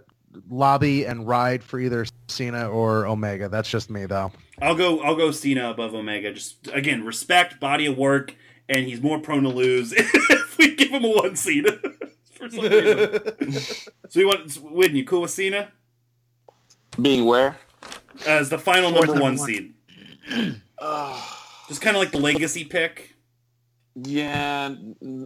[0.50, 3.50] lobby and ride for either Cena or Omega.
[3.50, 4.32] That's just me though.
[4.62, 5.02] I'll go.
[5.02, 6.34] I'll go Cena above Omega.
[6.34, 8.36] Just again, respect, body of work,
[8.70, 10.12] and he's more prone to lose if
[10.60, 11.66] we give him a one seed.
[12.34, 13.52] for some reason.
[14.10, 14.96] so you want Win?
[14.96, 15.72] You cool with Cena
[17.02, 17.58] Being where?
[18.26, 19.48] as the final Fourth number one number one.
[19.48, 19.74] seed?
[21.68, 23.16] Just kind of like the legacy pick.
[23.96, 24.76] Yeah.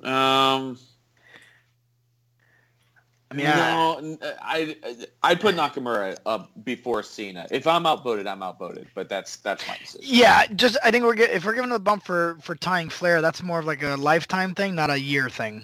[0.03, 0.77] Um.
[3.31, 7.45] I mean, I, no, n- uh, I uh, I'd put Nakamura up before Cena.
[7.51, 8.87] If I'm outvoted, I'm outvoted.
[8.95, 10.01] But that's that's my decision.
[10.03, 13.21] yeah, just I think we're gi- if we're giving a bump for for tying Flair,
[13.21, 15.63] that's more of like a lifetime thing, not a year thing.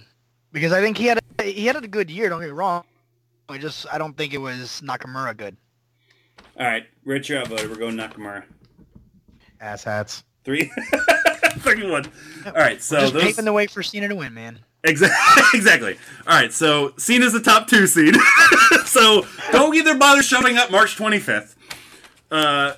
[0.51, 2.29] Because I think he had a, he had a good year.
[2.29, 2.83] Don't get me wrong.
[3.49, 5.57] I just I don't think it was Nakamura good.
[6.59, 7.69] All right, Rich, you're outvoted.
[7.69, 8.43] We're going Nakamura.
[9.59, 10.23] Ass hats.
[10.43, 10.71] Three.
[11.59, 12.05] Thirty-one.
[12.45, 14.59] All right, so just those paving the way for Cena to win, man.
[14.85, 15.97] Exactly exactly.
[16.27, 18.15] All right, so Cena's the top two seed.
[18.85, 21.55] so don't either bother showing up March twenty fifth.
[22.31, 22.73] Uh,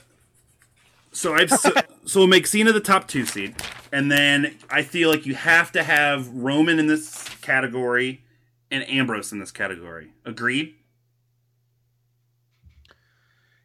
[1.12, 1.72] so I've so,
[2.06, 3.56] so we'll make Cena the top two seed,
[3.91, 8.24] and then I feel like you have to have Roman in this category
[8.70, 10.12] and Ambrose in this category.
[10.26, 10.76] Agreed.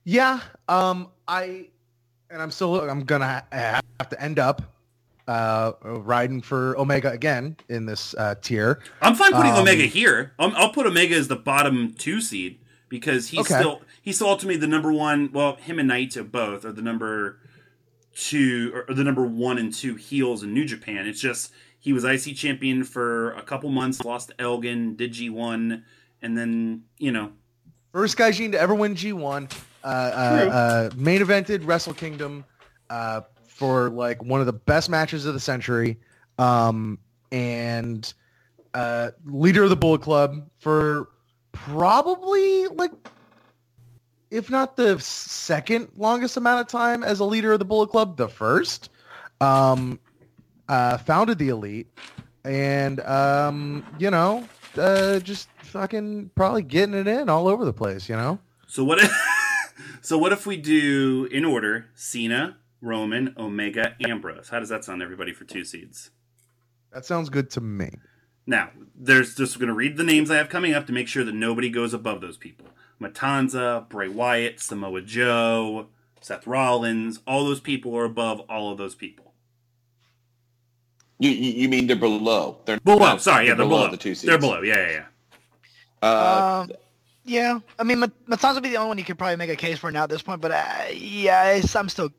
[0.04, 0.40] Yeah.
[0.68, 1.08] Um.
[1.28, 1.66] I.
[2.30, 2.80] And I'm still.
[2.80, 4.71] I'm gonna have to end up
[5.28, 8.80] uh riding for Omega again in this uh tier.
[9.00, 10.32] I'm fine putting Um, Omega here.
[10.38, 12.58] I'll, I'll put Omega as the bottom two seed
[12.88, 13.54] because he's Okay.
[13.60, 15.30] still he's still ultimately the number one.
[15.32, 17.38] Well, him and Naito both are the number
[18.14, 21.06] two or the number one and two heels in New Japan.
[21.06, 25.30] It's just he was IC champion for a couple months, lost to Elgin, did G
[25.30, 25.84] one,
[26.20, 27.32] and then you know
[27.92, 29.52] First Gaijin to ever win G1.
[29.84, 32.44] Uh, uh, uh, main evented Wrestle Kingdom
[32.88, 33.20] uh,
[33.62, 35.96] for like one of the best matches of the century.
[36.36, 36.98] Um,
[37.30, 38.12] and
[38.74, 41.10] uh, leader of the Bullet Club for
[41.52, 42.90] probably like,
[44.32, 48.16] if not the second longest amount of time as a leader of the Bullet Club,
[48.16, 48.90] the first.
[49.40, 50.00] Um,
[50.68, 51.86] uh, founded the Elite.
[52.42, 54.44] And, um, you know,
[54.76, 58.40] uh, just fucking probably getting it in all over the place, you know?
[58.66, 58.98] So what?
[58.98, 59.12] If,
[60.00, 64.48] so what if we do in order: Cena, Roman, Omega, Ambrose?
[64.50, 66.10] How does that sound, everybody, for two seeds?
[66.92, 67.90] That sounds good to me.
[68.46, 71.24] Now, there's just going to read the names I have coming up to make sure
[71.24, 72.66] that nobody goes above those people.
[73.00, 75.86] Matanza, Bray Wyatt, Samoa Joe,
[76.20, 79.32] Seth Rollins, all those people are above all of those people.
[81.18, 82.58] You, you you mean they're below?
[82.64, 83.88] They're Below, not- sorry, yeah, they're below.
[83.90, 84.22] the two seeds.
[84.28, 85.04] They're below, yeah, yeah, yeah.
[86.02, 86.72] Uh, um,
[87.24, 89.78] yeah, I mean, Matanza would be the only one you could probably make a case
[89.78, 92.10] for now at this point, but uh, yeah, I'm still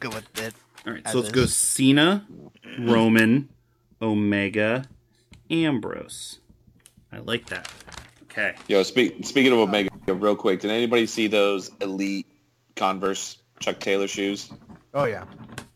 [0.00, 0.54] good with it.
[0.86, 1.46] All right, so let's go.
[1.46, 2.26] Cena,
[2.80, 3.48] Roman,
[4.00, 4.84] Omega,
[5.50, 6.38] Ambrose.
[7.12, 7.70] I like that.
[8.24, 8.54] Okay.
[8.66, 12.26] yo, speak, speaking of Omega, real quick, did anybody see those elite
[12.76, 14.50] Converse Chuck Taylor shoes.
[14.94, 15.24] Oh yeah,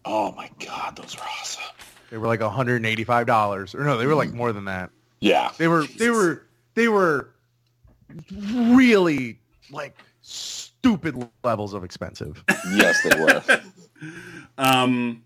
[0.05, 1.62] Oh my god, those are awesome.
[2.11, 4.90] they were like 185 dollars, or no, they were like more than that.
[5.21, 5.53] Yeah.
[5.59, 6.42] They were they were
[6.75, 7.31] they were
[8.33, 9.38] really
[9.71, 12.42] like stupid levels of expensive.
[12.75, 13.42] Yes, they were.
[14.59, 15.25] Um,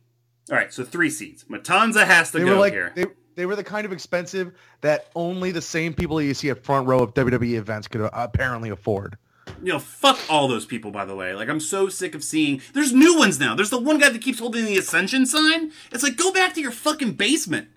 [0.50, 1.44] all right, so three seeds.
[1.44, 2.92] Matanza has to they go were like here.
[2.94, 3.06] they,
[3.36, 6.86] they were the kind of expensive that only the same people you see at front
[6.88, 9.16] row of WWE events could apparently afford.
[9.62, 11.34] you know, fuck all those people, by the way.
[11.34, 12.60] Like, I'm so sick of seeing.
[12.74, 13.54] There's new ones now.
[13.54, 15.72] There's the one guy that keeps holding the Ascension sign.
[15.92, 17.68] It's like, go back to your fucking basement.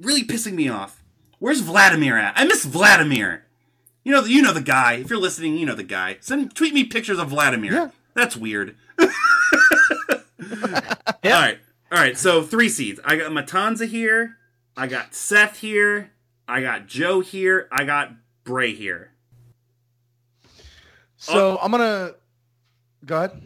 [0.00, 1.02] Really pissing me off.
[1.38, 2.34] Where's Vladimir at?
[2.36, 3.44] I miss Vladimir.
[4.04, 4.94] You know, you know the guy.
[4.94, 6.16] If you're listening, you know the guy.
[6.20, 7.72] Send tweet me pictures of Vladimir.
[7.72, 7.88] Yeah.
[8.14, 8.76] That's weird.
[11.24, 11.58] All right,
[11.90, 12.16] all right.
[12.16, 13.00] So three seeds.
[13.04, 14.36] I got Matanza here.
[14.76, 16.12] I got Seth here.
[16.46, 17.68] I got Joe here.
[17.72, 18.12] I got
[18.44, 19.10] Bray here.
[21.16, 22.12] So I'm gonna
[23.04, 23.42] go ahead.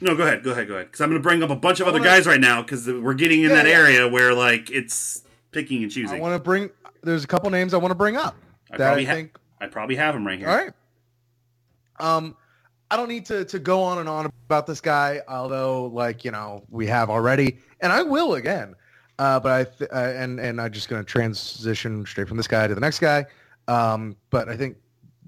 [0.00, 0.86] No, go ahead, go ahead, go ahead.
[0.86, 2.60] Because I'm going to bring up a bunch of I other wanna- guys right now
[2.60, 3.72] because we're getting in Yeah, that yeah.
[3.78, 6.16] area where like it's picking and choosing.
[6.18, 6.70] I want to bring.
[7.04, 8.34] There's a couple names I want to bring up
[8.72, 9.38] I that probably I ha- think.
[9.60, 10.48] I probably have them right here.
[10.48, 10.72] All right.
[12.00, 12.36] Um,
[12.92, 16.30] I don't need to to go on and on about this guy, although like you
[16.30, 18.74] know we have already, and I will again.
[19.18, 22.66] Uh, but I th- uh, and and I'm just gonna transition straight from this guy
[22.66, 23.24] to the next guy.
[23.66, 24.76] Um, but I think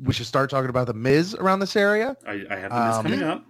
[0.03, 2.17] we should start talking about the Miz around this area.
[2.27, 3.45] I, I have the list Um, coming up.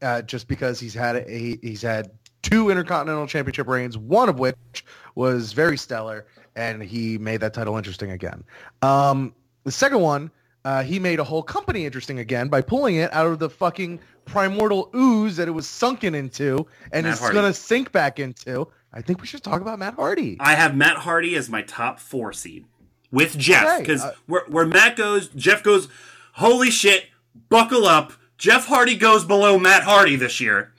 [0.00, 4.86] uh, just because he's had a he's had two intercontinental championship reigns, one of which
[5.16, 6.24] was very stellar,
[6.56, 8.42] and he made that title interesting again.
[8.80, 10.30] Um, the second one,
[10.64, 14.00] uh, he made a whole company interesting again by pulling it out of the fucking
[14.24, 18.68] primordial ooze that it was sunken into, and Matt it's gonna sink back into.
[18.92, 20.36] I think we should talk about Matt Hardy.
[20.38, 22.66] I have Matt Hardy as my top four seed
[23.10, 25.88] with Jeff Okay, because uh, where, where Matt goes, Jeff goes.
[26.34, 27.06] Holy shit!
[27.48, 28.12] Buckle up.
[28.38, 30.72] Jeff Hardy goes below Matt Hardy this year.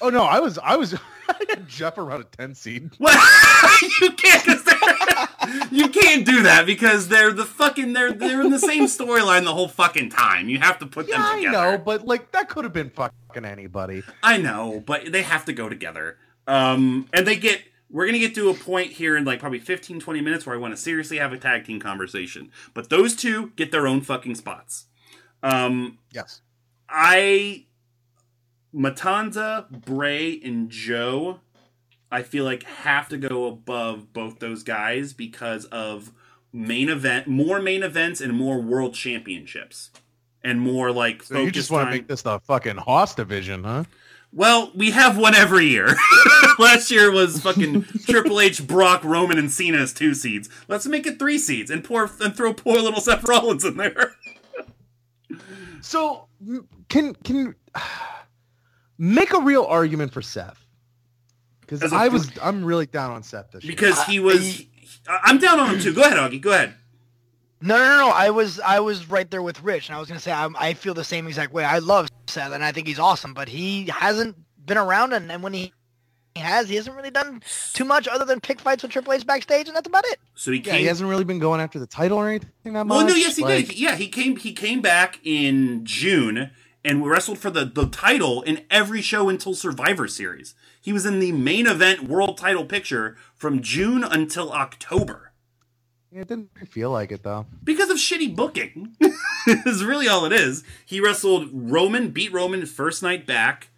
[0.00, 0.94] Oh no, I was I was
[1.66, 2.90] Jeff around a ten seed.
[2.98, 3.16] What?
[4.00, 4.46] you can't.
[5.72, 9.54] you can't do that because they're the fucking they're they're in the same storyline the
[9.54, 10.48] whole fucking time.
[10.48, 13.44] You have to put them Yeah, I know, but like that could have been fucking
[13.44, 14.02] anybody.
[14.22, 16.18] I know, but they have to go together.
[16.46, 19.58] Um, and they get, we're going to get to a point here in like probably
[19.58, 22.50] 15, 20 minutes where I want to seriously have a tag team conversation.
[22.72, 24.86] But those two get their own fucking spots.
[25.42, 26.40] Um, Yes.
[26.88, 27.66] I,
[28.74, 31.40] Matanza, Bray, and Joe,
[32.10, 36.12] I feel like have to go above both those guys because of
[36.52, 39.90] main event, more main events and more world championships.
[40.44, 43.84] And more like So you just want to make this the fucking Hoss division, huh?
[44.32, 45.96] Well, we have one every year.
[46.58, 50.48] Last year was fucking Triple H, Brock, Roman, and Cena as two seeds.
[50.68, 54.14] Let's make it three seeds and pour and throw poor little Seth Rollins in there.
[55.80, 56.28] So
[56.88, 57.54] can can
[58.98, 60.64] make a real argument for Seth
[61.60, 63.72] because I a I was I'm really down on Seth this year.
[63.72, 64.62] Because he was.
[65.08, 65.94] I- I'm down on him too.
[65.94, 66.40] Go ahead, Augie.
[66.40, 66.74] Go ahead.
[67.60, 68.10] No, no, no, no.
[68.10, 70.74] I was I was right there with Rich, and I was gonna say I, I
[70.74, 71.64] feel the same exact way.
[71.64, 75.42] I love Seth, and I think he's awesome, but he hasn't been around, and, and
[75.42, 75.72] when he
[76.34, 79.26] he has, he hasn't really done too much other than pick fights with Triple H
[79.26, 80.20] backstage, and that's about it.
[80.36, 80.80] So he yeah, came.
[80.80, 82.96] he hasn't really been going after the title or anything that much.
[82.96, 83.78] well, no, yes, he Like, did.
[83.78, 84.36] Yeah, he came.
[84.36, 86.50] He came back in June
[86.84, 90.54] and wrestled for the the title in every show until Survivor Series.
[90.80, 95.32] He was in the main event world title picture from June until October.
[96.10, 97.46] It didn't feel like it though.
[97.62, 98.96] because of shitty booking
[99.46, 103.68] is really all it is he wrestled roman beat roman first night back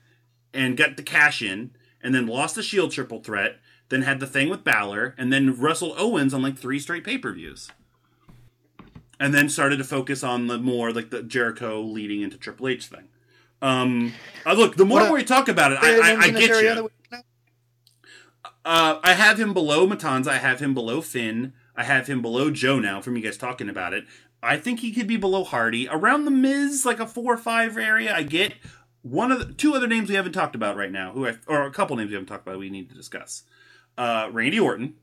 [0.54, 3.56] and got the cash in and then lost the shield triple threat
[3.90, 7.70] then had the thing with Balor, and then wrestled owens on like three straight pay-per-views
[9.20, 12.86] and then started to focus on the more like the jericho leading into triple h
[12.86, 13.04] thing
[13.62, 14.12] um
[14.44, 16.90] uh, look the more What- we talk about it i, I, I get you
[18.64, 20.28] uh, I have him below Matanza.
[20.28, 21.54] I have him below Finn.
[21.74, 24.04] I have him below Joe now from you guys talking about it.
[24.42, 25.88] I think he could be below Hardy.
[25.88, 28.54] Around the Miz, like a four or five area, I get.
[29.02, 31.64] One of the two other names we haven't talked about right now, who I, or
[31.64, 33.44] a couple names we haven't talked about we need to discuss.
[33.96, 34.94] Uh, Randy Orton.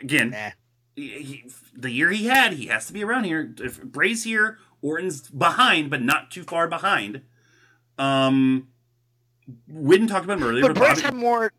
[0.00, 0.50] Again, Nah.
[0.96, 3.54] He, he- the year he had, he has to be around here.
[3.58, 7.22] If Bray's here, Orton's behind, but not too far behind.
[7.98, 8.68] Um,
[9.68, 11.52] we didn't talk about him earlier, But but Bray's Bobby- had more.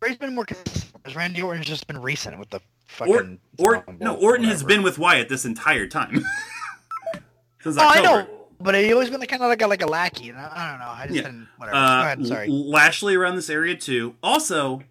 [0.00, 1.14] Bray's been more consistent.
[1.14, 3.38] Randy Orton's just been recent with the fucking.
[3.58, 6.24] Or, or no, Orton has been with Wyatt this entire time.
[7.62, 8.22] Since Oh, I October.
[8.22, 8.28] know,
[8.60, 10.32] but he always been kind of like a like a lackey.
[10.32, 10.86] I, I don't know.
[10.88, 11.22] I just Yeah.
[11.22, 11.48] didn't.
[11.58, 11.76] Whatever.
[11.76, 12.26] Uh, ahead.
[12.26, 12.48] Sorry.
[12.48, 14.14] Lashley around this area too.
[14.22, 14.82] Also,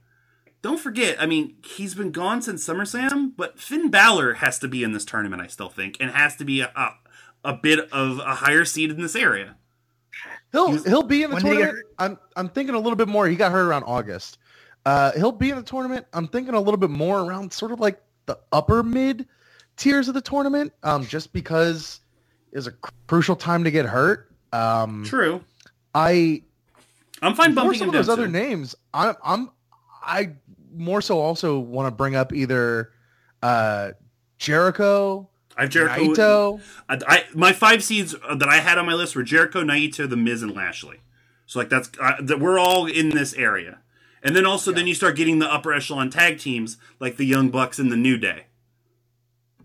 [0.62, 1.22] don't forget.
[1.22, 5.06] I mean, he's been gone since SummerSlam, but Finn Balor has to be in this
[5.06, 5.42] tournament.
[5.42, 8.92] I still think, and has to be a, a, a bit of a higher seed
[8.92, 9.56] in this area.
[10.52, 11.86] He'll he'll be in the When get tournament.
[11.98, 13.28] I'm I'm thinking a little bit more.
[13.28, 14.38] He got hurt around August.
[14.86, 16.06] Uh, he'll be in the tournament.
[16.14, 19.28] I'm thinking a little bit more around sort of like the upper mid
[19.78, 20.74] tiers of the tournament.
[20.84, 22.00] Um, just because
[22.52, 24.32] is a cr- crucial time to get hurt.
[24.52, 25.44] Um, True.
[25.94, 26.42] I
[27.22, 28.14] I'm fine bumping some him of those down.
[28.14, 28.32] other too.
[28.32, 29.50] names, I'm I'm
[30.02, 30.32] I
[30.74, 32.92] more so also want to bring up either
[33.42, 33.92] uh,
[34.38, 36.04] Jericho, I have Jericho.
[36.04, 36.62] Naito.
[36.88, 40.18] I, I my five seeds that I had on my list were Jericho, Naito, The
[40.18, 41.02] Miz, and Lashley.
[41.46, 43.80] So like that's uh, that we're all in this area.
[44.22, 47.50] And then also then you start getting the upper echelon tag teams like the Young
[47.50, 48.46] Bucks and the New Day,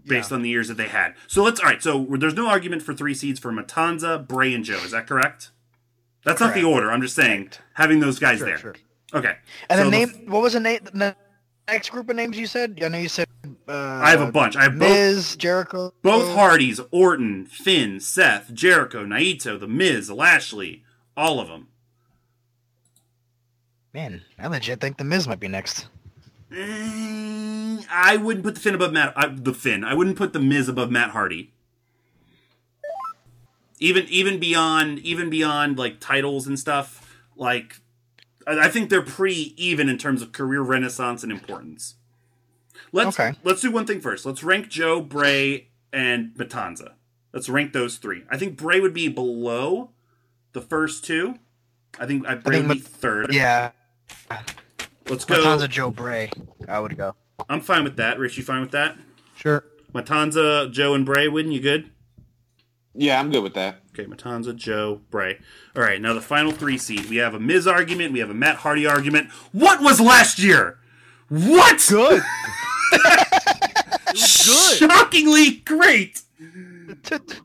[0.06, 1.14] based on the years that they had.
[1.26, 1.82] So let's all right.
[1.82, 4.78] So there's no argument for three seeds for Matanza, Bray, and Joe.
[4.84, 5.50] Is that correct?
[6.24, 6.90] That's not the order.
[6.90, 8.58] I'm just saying having those guys Sure, there.
[8.58, 8.74] sure.
[9.14, 9.36] Okay.
[9.70, 10.80] And So the name, f- what was the name?
[10.92, 11.14] The
[11.68, 12.80] next group of names you said?
[12.82, 13.28] I know you said.
[13.68, 14.56] Uh, I have a bunch.
[14.56, 15.94] I have both Miz, Jericho.
[16.02, 20.82] Both Hardys, Orton, Finn, Seth, Jericho, Naito, The Miz, Lashley,
[21.16, 21.68] all of them.
[23.94, 25.86] Man, I legit think the Miz might be next.
[26.50, 29.12] Mm, I wouldn't put the Finn above Matt.
[29.16, 29.84] Uh, the Finn.
[29.84, 31.52] I wouldn't put the Miz above Matt Hardy.
[33.78, 37.18] Even even beyond even beyond like titles and stuff.
[37.36, 37.80] Like
[38.46, 41.94] I I think they're pretty even in terms of career renaissance and importance.
[42.92, 43.36] Let's Okay.
[43.44, 44.24] let's do one thing first.
[44.26, 46.92] Let's rank Joe, Bray, and Matanza.
[47.32, 48.22] Let's rank those three.
[48.30, 49.90] I think Bray would be below
[50.52, 51.38] the first two.
[51.98, 53.32] I think I Bray think would be third.
[53.34, 53.70] Yeah,
[55.08, 55.34] Let's go.
[55.36, 56.30] Matanza Joe Bray.
[56.68, 57.14] I would go.
[57.48, 58.18] I'm fine with that.
[58.18, 58.96] Rich, you fine with that?
[59.36, 59.64] Sure.
[59.92, 61.52] Matanza, Joe, and Bray, win.
[61.52, 61.90] You good?
[62.94, 63.80] Yeah, I'm good with that.
[63.90, 65.38] Okay, Matanza, Joe, Bray.
[65.76, 67.06] All right, now the final three seed.
[67.10, 68.12] We have a Miz argument.
[68.12, 69.30] We have a Matt Hardy argument.
[69.52, 70.78] What was last year?
[71.28, 71.84] What?
[71.88, 72.22] Good.
[74.12, 74.16] good.
[74.16, 76.22] Shockingly great.
[77.04, 77.36] To, to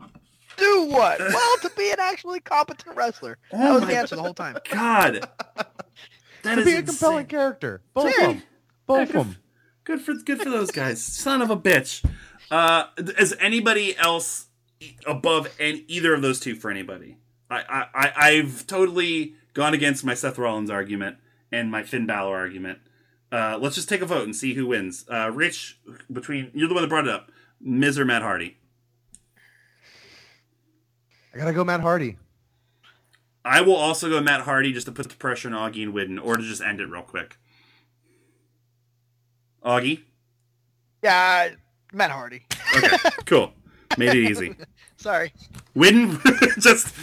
[0.58, 1.20] do what?
[1.20, 3.38] Well, to be an actually competent wrestler.
[3.52, 4.58] That Oh was my the answer the whole time.
[4.72, 5.28] God.
[6.41, 7.82] That to is be a compelling character.
[7.93, 8.43] Both of them.
[8.86, 9.36] Both of them.
[9.84, 11.04] Good for good for those guys.
[11.04, 12.02] Son of a bitch.
[12.50, 14.45] Uh, is anybody else
[15.06, 17.18] above any, either of those two for anybody?
[17.50, 21.18] I, I, I I've totally gone against my Seth Rollins argument
[21.52, 22.80] and my Finn Balor argument.
[23.32, 25.06] Uh, let's just take a vote and see who wins.
[25.12, 25.80] Uh, Rich,
[26.12, 27.32] between you're the one that brought it up.
[27.62, 28.58] Miz or Matt Hardy?
[31.34, 32.18] I gotta go Matt Hardy.
[33.46, 36.20] I will also go Matt Hardy just to put the pressure on Augie and Whidden,
[36.20, 37.38] or to just end it real quick.
[39.64, 40.02] Augie,
[41.04, 41.50] Yeah,
[41.94, 42.44] Matt Hardy.
[42.78, 43.54] okay, cool,
[43.98, 44.56] made it easy.
[45.00, 45.32] Sorry.
[45.76, 46.20] Whidden,
[46.60, 46.93] just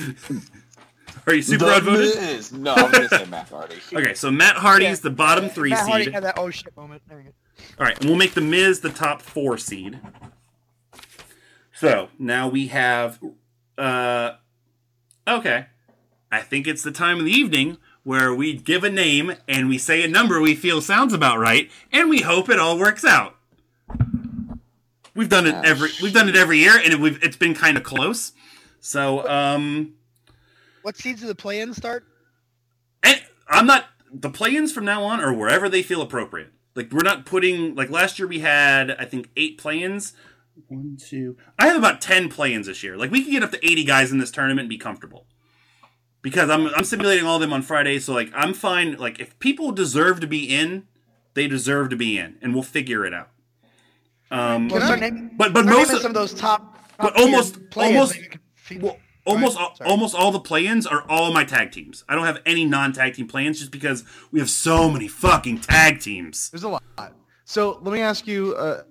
[1.26, 2.14] are you super The outvoted?
[2.16, 2.52] Miz.
[2.52, 3.76] No, I'm gonna say Matt Hardy.
[3.96, 6.12] Okay, so Matt Hardy's the bottom three Matt Hardy seed.
[6.14, 7.00] had that oh shit moment.
[7.08, 7.30] There we go.
[7.78, 9.98] All right, and we'll make the Miz the top four seed.
[11.72, 13.18] So now we have,
[13.78, 14.32] uh,
[15.26, 15.66] okay,
[16.30, 19.78] I think it's the time of the evening where we give a name and we
[19.78, 23.36] say a number we feel sounds about right, and we hope it all works out.
[25.16, 27.54] We've done it Ah, every we've done it every year, and it, we've, it's been
[27.54, 28.32] kind of close.
[28.80, 29.94] So, um,
[30.82, 32.04] What seeds do the play-in start?
[33.02, 36.52] and I'm not the play-ins from now on are wherever they feel appropriate.
[36.74, 40.12] Like we're not putting like last year we had I think eight play-ins.
[40.68, 41.36] One, two.
[41.58, 42.96] I have about ten play-ins this year.
[42.96, 45.26] Like we can get up to eighty guys in this tournament and be comfortable.
[46.22, 48.96] Because I'm I'm simulating all of them on Friday, so like I'm fine.
[48.96, 50.86] Like if people deserve to be in,
[51.34, 53.30] they deserve to be in, and we'll figure it out.
[54.30, 55.00] Um, start
[55.36, 56.78] but but most of, some of those top.
[56.98, 60.86] but top-tier almost- almost- that you can feed- well, almost all, almost all the play-ins
[60.86, 62.04] are all my tag teams.
[62.08, 66.00] I don't have any non-tag team play-ins just because we have so many fucking tag
[66.00, 66.50] teams.
[66.50, 66.82] There's a lot.
[67.48, 68.82] So let me ask you a,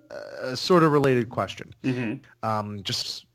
[0.42, 1.74] a sort of related question.
[1.84, 2.50] Mm-hmm.
[2.50, 3.26] Um, just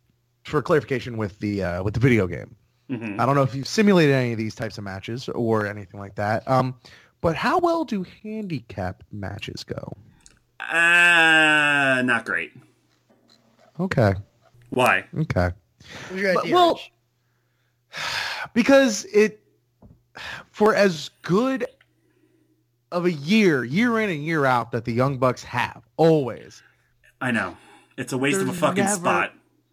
[0.45, 2.57] for clarification with the uh, with the video game.
[2.89, 3.21] Mm-hmm.
[3.21, 6.15] I don't know if you've simulated any of these types of matches or anything like
[6.15, 6.49] that.
[6.49, 6.75] Um,
[7.21, 9.93] but how well do handicap matches go?
[10.69, 12.53] Uh, not great.
[13.79, 14.15] Okay.
[14.71, 15.05] Why?
[15.17, 15.51] Okay.
[16.09, 16.93] What's your But- well, Rich?
[18.55, 19.43] because it
[20.51, 21.67] for as good
[22.93, 26.63] of a year, year in and year out that the Young Bucks have always,
[27.21, 27.57] I know
[27.97, 29.33] it's a waste of a fucking never- spot.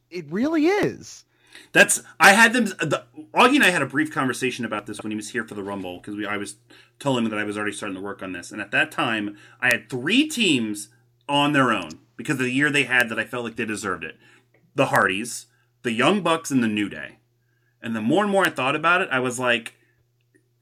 [0.09, 1.25] it really is.
[1.71, 2.65] That's I had them.
[2.65, 5.53] The, Augie and I had a brief conversation about this when he was here for
[5.53, 6.55] the Rumble because I was
[6.99, 9.37] telling him that I was already starting to work on this, and at that time
[9.61, 10.89] I had three teams
[11.29, 14.03] on their own because of the year they had that I felt like they deserved
[14.03, 14.17] it:
[14.75, 15.47] the Hardys,
[15.83, 17.17] the Young Bucks, and the New Day.
[17.81, 19.75] And the more and more I thought about it, I was like,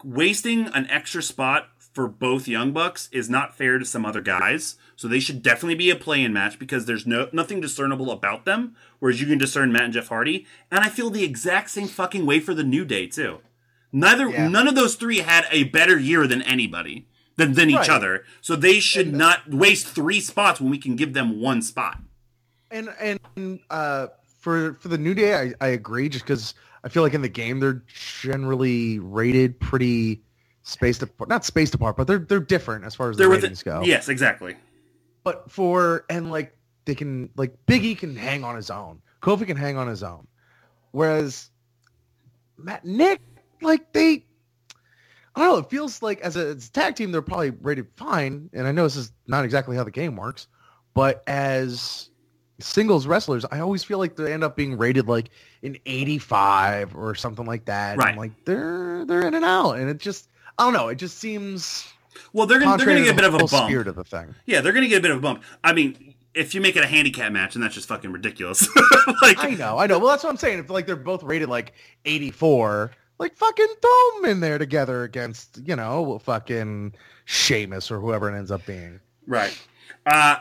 [0.03, 4.75] wasting an extra spot for both Young Bucks is not fair to some other guys.
[4.97, 8.75] So they should definitely be a play-in match because there's no nothing discernible about them,
[8.99, 10.45] whereas you can discern Matt and Jeff Hardy.
[10.69, 13.39] And I feel the exact same fucking way for the New Day too.
[13.93, 14.49] Neither Yeah.
[14.49, 17.89] none of those three had a better year than anybody than than each Right.
[17.89, 18.25] other.
[18.41, 22.01] So they should not waste three spots when we can give them one spot.
[22.71, 24.07] And and uh,
[24.41, 26.09] for for the new day, I, I agree.
[26.09, 27.83] Just because I feel like in the game they're
[28.19, 30.21] generally rated pretty
[30.66, 31.30] spaced apart.
[31.30, 33.82] Not spaced apart, but they're they're different as far as They're the within, ratings go.
[33.84, 34.55] yes, exactly.
[35.24, 39.01] But for and like they can like Biggie can hang on his own.
[39.22, 40.28] Kofi can hang on his own.
[40.91, 41.49] Whereas
[42.57, 43.22] Matt Nick,
[43.61, 44.26] like they
[45.36, 47.88] I don't know, it feels like as a, as a tag team they're probably rated
[47.95, 48.49] fine.
[48.53, 50.47] And I know this is not exactly how the game works,
[50.93, 52.09] but as
[52.59, 55.30] singles wrestlers, I always feel like they end up being rated like
[55.61, 57.97] an 85 or something like that.
[57.97, 58.09] Right.
[58.13, 59.74] I'm like they're they're in and out.
[59.74, 61.85] And it just I don't know, it just seems
[62.33, 63.67] Well, they're gonna, they're gonna get a bit of a bump.
[63.67, 64.33] spirit of the thing.
[64.45, 65.43] Yeah, they're gonna get a bit of a bump.
[65.63, 68.67] I mean, if you make it a handicap match, and that's just fucking ridiculous.
[69.21, 69.99] like, I know, I know.
[69.99, 70.59] Well, that's what I'm saying.
[70.59, 71.73] If like they're both rated like
[72.05, 76.93] 84, like fucking throw them in there together against, you know, fucking
[77.25, 78.99] Sheamus or whoever it ends up being.
[79.27, 79.57] right.
[80.05, 80.37] Uh,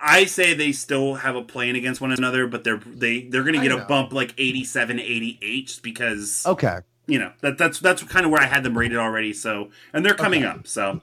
[0.00, 3.60] I say they still have a plan against one another, but they're they they're gonna
[3.60, 6.78] get a bump like 87, 88 because Okay.
[7.06, 9.32] You know that that's that's kind of where I had them rated already.
[9.32, 10.58] So and they're coming Okay.
[10.58, 10.66] up.
[10.66, 11.02] So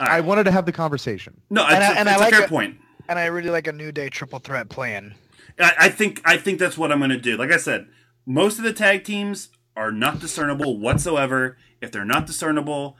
[0.00, 1.40] uh, I wanted to have the conversation.
[1.50, 2.78] no, it's, And I- a- and it's I a like fair it- point.
[3.08, 5.14] And I really like a New Day triple threat plan.
[5.58, 7.36] I, I think I think that's what I'm going to do.
[7.38, 7.86] Like I said,
[8.26, 11.56] most of the tag teams are not discernible whatsoever.
[11.80, 12.98] If they're not discernible,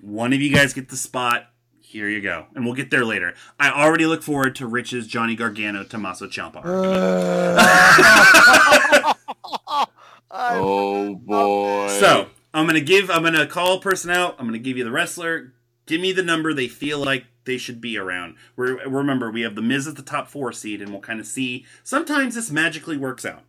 [0.00, 1.48] one of you guys get the spot.
[1.80, 3.34] Here you go, and we'll get there later.
[3.60, 6.62] I already look forward to Rich's Johnny Gargano Tommaso Ciampa.
[10.32, 11.88] Oh boy.
[11.88, 13.10] So I'm gonna give.
[13.10, 14.36] I'm gonna call a person out.
[14.38, 15.52] I'm gonna give you the wrestler.
[15.86, 18.36] Give me the number they feel like they should be around.
[18.56, 21.26] We're, remember, we have the Miz at the top four seed, and we'll kind of
[21.26, 21.66] see.
[21.82, 23.42] Sometimes this magically works out.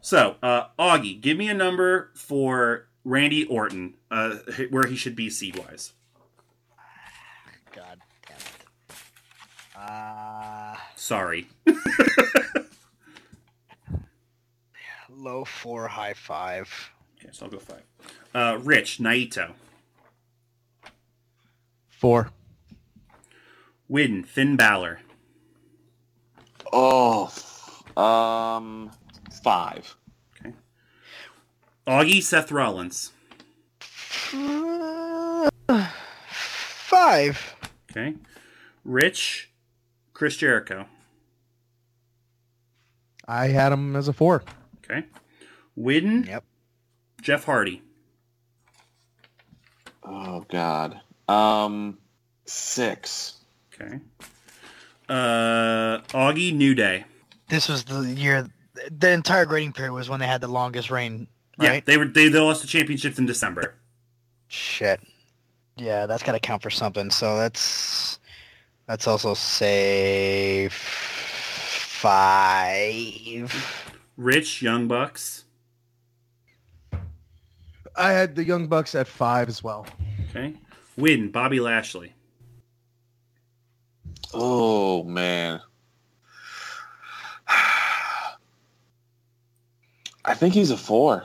[0.00, 4.36] So, uh, Augie, give me a number for Randy Orton, uh,
[4.70, 5.92] where he should be seed wise.
[7.74, 8.96] God damn it.
[9.76, 11.48] Uh, Sorry.
[15.22, 16.68] low four, high five.
[17.18, 17.82] Okay, so I'll go five.
[18.34, 19.52] Uh, Rich Naito,
[21.88, 22.30] Four.
[23.88, 25.00] Win Finn Balor,
[26.72, 27.32] oh,
[27.96, 28.90] um,
[29.44, 29.94] five.
[30.40, 30.54] Okay.
[31.86, 33.12] Augie Seth Rollins.
[34.32, 35.48] Uh,
[36.30, 37.54] five.
[37.90, 38.14] Okay,
[38.84, 39.50] Rich
[40.14, 40.86] Chris Jericho.
[43.28, 44.42] I had him as a four.
[44.84, 45.04] Okay,
[45.76, 46.44] Win Yep.
[47.22, 47.82] Jeff Hardy.
[50.02, 51.00] Oh God.
[51.28, 51.98] Um,
[52.44, 53.34] six.
[53.74, 54.00] Okay.
[55.08, 57.04] Uh, Augie New Day.
[57.48, 58.48] This was the year.
[58.90, 61.28] The entire grading period was when they had the longest reign.
[61.60, 61.84] Yeah, Right.
[61.86, 63.74] they were they, they lost the championships in December.
[64.48, 65.00] Shit.
[65.76, 67.10] Yeah, that's got to count for something.
[67.10, 68.18] So that's
[68.86, 70.68] that's also say
[72.02, 73.52] five.
[74.16, 75.44] Rich Young Bucks.
[77.96, 79.86] I had the Young Bucks at five as well.
[80.30, 80.54] Okay.
[80.96, 82.14] Win Bobby Lashley.
[84.32, 85.60] Oh man.
[90.24, 91.24] I think he's a four.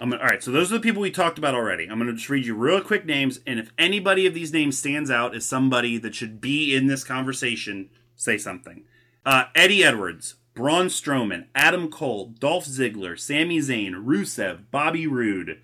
[0.00, 0.42] I'm gonna, all right.
[0.42, 1.84] So those are the people we talked about already.
[1.84, 4.78] I'm going to just read you real quick names, and if anybody of these names
[4.78, 8.84] stands out as somebody that should be in this conversation, say something.
[9.26, 15.60] Uh, Eddie Edwards, Braun Strowman, Adam Cole, Dolph Ziggler, Sami Zayn, Rusev, Bobby Roode.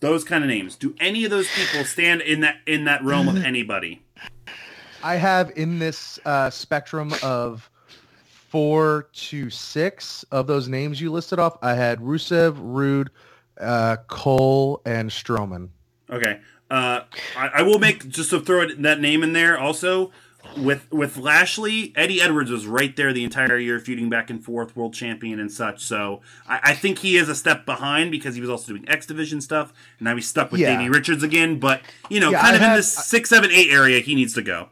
[0.00, 0.76] Those kind of names.
[0.76, 4.02] Do any of those people stand in that in that realm of anybody?
[5.02, 7.70] I have in this uh, spectrum of
[8.56, 11.58] four to six of those names you listed off.
[11.62, 13.10] I had Rusev, Roode,
[13.60, 15.68] uh, Cole, and Strowman.
[16.10, 16.40] Okay.
[16.70, 17.00] Uh,
[17.36, 19.58] I, I will make just to throw it, that name in there.
[19.58, 20.10] Also,
[20.56, 24.76] with with Lashley, Eddie Edwards was right there the entire year, feuding back and forth,
[24.76, 25.82] world champion and such.
[25.84, 29.06] So I, I think he is a step behind because he was also doing X
[29.06, 29.72] Division stuff.
[29.98, 30.76] And now he's stuck with Yeah.
[30.76, 31.58] Davey Richards again.
[31.58, 34.14] But you know, Yeah, kind I of in had- this six, seven, eight area, he
[34.14, 34.68] needs to go.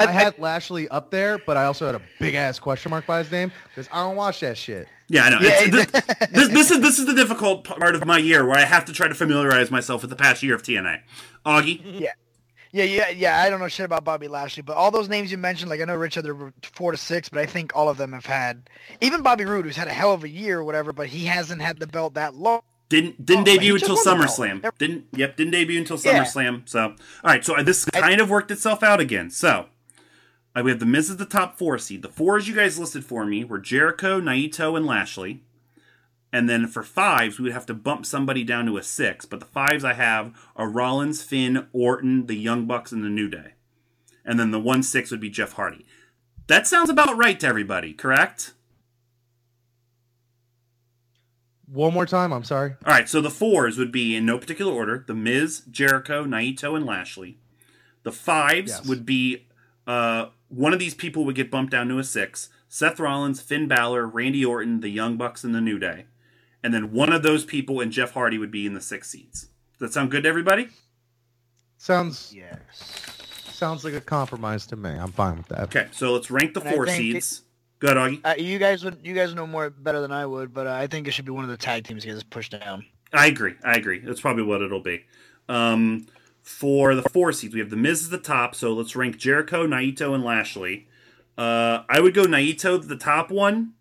[0.00, 3.18] I had Lashley up there, but I also had a big ass question mark by
[3.22, 4.88] his name because I don't watch that shit.
[5.08, 5.38] Yeah, I know.
[5.40, 5.86] Yeah, this,
[6.32, 8.92] this, this is this is the difficult part of my year where I have to
[8.92, 11.00] try to familiarize myself with the past year of TNA.
[11.46, 12.10] Augie, Yeah,
[12.72, 13.08] yeah, yeah.
[13.10, 13.38] Yeah.
[13.40, 15.84] I don't know shit about Bobby Lashley, but all those names you mentioned, like I
[15.84, 18.68] know Richard, there were four to six, but I think all of them have had.
[19.00, 21.62] Even Bobby Roode, who's had a hell of a year or whatever, but he hasn't
[21.62, 22.60] had the belt that long.
[22.88, 23.96] Didn't didn't Oh, debut until.
[23.96, 24.68] SummerSlam.
[24.78, 26.24] Didn't yep didn't debut until Yeah.
[26.24, 26.68] SummerSlam.
[26.68, 26.94] So all
[27.24, 29.30] right, so this kind of worked itself out again.
[29.30, 29.66] So
[30.56, 32.02] uh, we have the Miz as the top four seed.
[32.02, 35.42] The fours you guys listed for me were Jericho, Naito, and Lashley.
[36.32, 39.24] And then for fives, we would have to bump somebody down to a six.
[39.24, 43.28] But the fives I have are Rollins, Finn, Orton, the Young Bucks, and the New
[43.28, 43.54] Day.
[44.24, 45.84] And then the one six would be Jeff Hardy.
[46.46, 48.52] That sounds about right to everybody, correct?
[51.66, 52.32] One more time.
[52.32, 52.74] I'm sorry.
[52.84, 56.76] All right, so the fours would be in no particular order: The Miz, Jericho, Naito,
[56.76, 57.38] and Lashley.
[58.02, 58.86] The fives Yes.
[58.86, 59.46] would be
[59.86, 63.68] uh, one of these people would get bumped down to a six: Seth Rollins, Finn
[63.68, 66.06] Balor, Randy Orton, the Young Bucks, and the New Day.
[66.62, 69.48] And then one of those people and Jeff Hardy would be in the six seeds.
[69.78, 70.68] Does that sound good to everybody?
[71.78, 72.92] Sounds Yes.
[73.52, 74.90] sounds like a compromise to me.
[74.90, 75.60] I'm fine with that.
[75.64, 77.42] Okay, so let's rank the And four think seeds.
[77.78, 78.20] Go ahead, Augie.
[78.24, 80.86] Uh, you guys would you guys know more better than I would, but uh, I
[80.86, 82.84] think it should be one of the tag teams that gets pushed down.
[83.12, 83.54] I agree.
[83.64, 83.98] I agree.
[84.00, 85.04] That's probably what it'll be.
[85.48, 86.06] Um,
[86.42, 88.54] for the four seeds, we have the Miz at the top.
[88.54, 90.86] So let's rank Jericho, Naito, and Lashley.
[91.38, 93.72] Uh, I would go Naito the top one,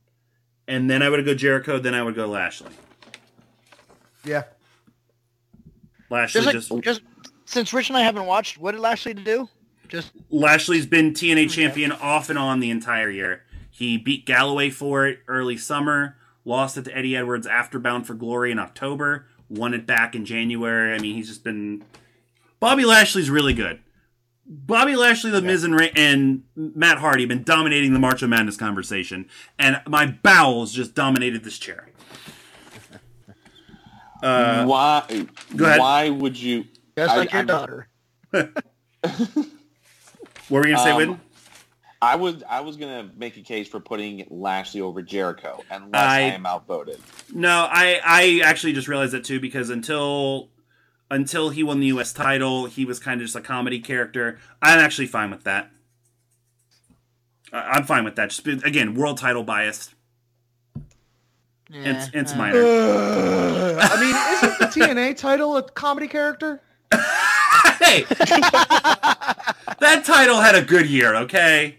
[0.70, 1.80] and then I would go Jericho.
[1.80, 2.72] Then I would go Lashley.
[4.24, 4.43] Yeah.
[6.09, 7.01] Lashley Just just, like just
[7.45, 9.49] since Rich and I haven't watched, what did Lashley do?
[9.88, 13.43] Just Lashley's been TNA champion off and on the entire year.
[13.72, 16.15] He beat Galloway for it early summer,
[16.45, 20.26] lost it to Eddie Edwards after Bound for Glory in October, won it back in
[20.26, 20.93] January.
[20.93, 21.84] I mean, he's just been.
[22.59, 23.80] Bobby Lashley's really good.
[24.52, 28.30] Bobby Lashley, The Miz, and, Ra- and Matt Hardy have been dominating the March of
[28.30, 29.30] Madness conversation,
[29.60, 31.89] and my bowels just dominated this chair.
[34.24, 35.26] Uh, why?
[35.56, 35.80] go ahead.
[35.80, 36.66] Why would you?
[36.97, 37.88] just I- like your I'm- daughter.
[38.32, 38.52] what
[40.50, 41.22] were you gonna say, Um, Whidden?
[42.02, 46.18] I was I was gonna make a case for putting Lashley over Jericho unless I-
[46.18, 47.00] I, am outvoted.
[47.34, 50.50] No, I I actually just realized that too because until
[51.12, 52.14] until he won the U.S.
[52.14, 54.38] title, he was kind of just a comedy character.
[54.62, 55.72] I'm actually fine with that.
[57.51, 58.30] I- I'm fine with that.
[58.30, 59.93] Just again, world title biased.
[61.72, 62.57] It's it's uh, minor.
[62.60, 64.16] I mean,
[64.49, 66.62] isn't the TNA title a comedy character?
[66.91, 68.05] hey,
[69.80, 71.16] that title had a good year.
[71.16, 71.78] Okay,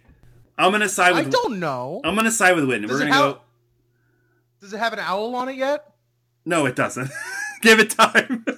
[0.57, 1.26] I'm gonna side with.
[1.26, 2.01] I don't know.
[2.05, 2.87] I'm gonna side with Whitney.
[2.87, 3.41] Does We're gonna have- go.
[4.61, 5.93] Does it have an owl on it yet?
[6.45, 7.11] No, it doesn't.
[7.62, 8.45] Give it time.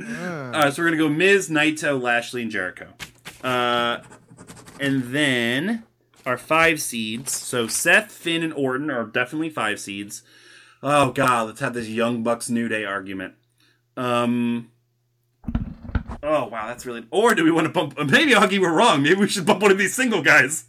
[0.00, 2.88] Uh, All right, so we're gonna go Miz, Naito, Lashley, and Jericho,
[3.42, 3.98] uh,
[4.78, 5.82] and then
[6.24, 7.32] our five seeds.
[7.32, 10.22] So Seth, Finn, and Orton are definitely five seeds.
[10.82, 13.34] Oh God, let's have this Young Bucks New Day argument.
[13.96, 14.70] Um.
[16.22, 17.04] Oh wow, that's really.
[17.10, 17.98] Or do we want to bump?
[17.98, 19.02] Maybe Augie, we're wrong.
[19.02, 20.64] Maybe we should bump one of these single guys.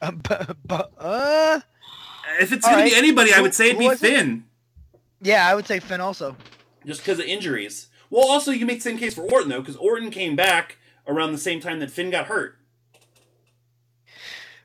[0.00, 1.60] Uh, but, but, uh,
[2.40, 2.90] If it's gonna right.
[2.90, 4.06] be anybody, I would say it'd be was it?
[4.08, 4.44] Finn,
[5.22, 6.36] yeah, I would say Finn also.
[6.84, 7.88] just because of injuries.
[8.10, 11.32] Well, also you make the same case for Orton though, because Orton came back around
[11.32, 12.58] the same time that Finn got hurt.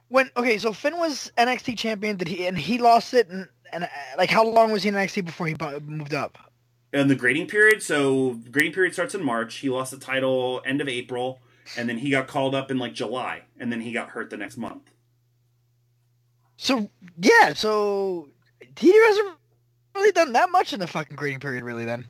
[0.10, 2.18] When okay, so Finn was NXT champion.
[2.18, 3.30] Did he and he lost it?
[3.30, 3.88] And, and uh,
[4.18, 6.38] like, how long was he in NXT before he moved up?
[6.94, 7.82] in the grading period.
[7.82, 9.56] So the grading period starts in March.
[9.58, 11.40] He lost the title end of April,
[11.78, 14.38] and then he got called up in like July, and then he got hurt the
[14.38, 14.92] next month.
[16.58, 18.30] So yeah, so
[18.78, 19.38] he hasn't
[19.96, 21.86] really done that much in the fucking grading period, really.
[21.86, 22.06] Then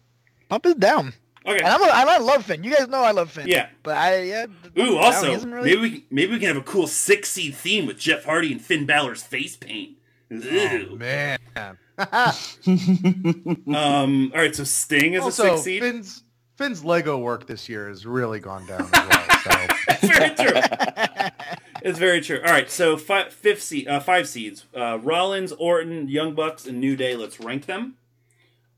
[0.50, 1.14] bump it down.
[1.46, 1.58] Okay.
[1.58, 2.64] And I'm a, I love Finn.
[2.64, 3.48] You guys know I love Finn.
[3.48, 3.70] Yeah.
[3.84, 4.46] But I yeah.
[4.78, 7.98] Ooh, also really- maybe we maybe we can have a cool six seed theme with
[7.98, 9.98] Jeff Hardy and Finn Balor's face paint.
[10.32, 10.96] oh, Ooh.
[10.98, 11.39] man.
[13.68, 14.32] um.
[14.34, 14.56] All right.
[14.56, 15.82] So Sting is also, a six seed.
[15.82, 16.24] Finn's
[16.56, 19.28] Finn's Lego work this year has really gone down as well.
[19.44, 19.50] So
[20.08, 20.62] very true.
[21.82, 22.39] It's very true.
[22.46, 26.80] All right, so five, fifth seed, uh, five seeds: uh, Rollins, Orton, Young Bucks, and
[26.80, 27.16] New Day.
[27.16, 27.96] Let's rank them.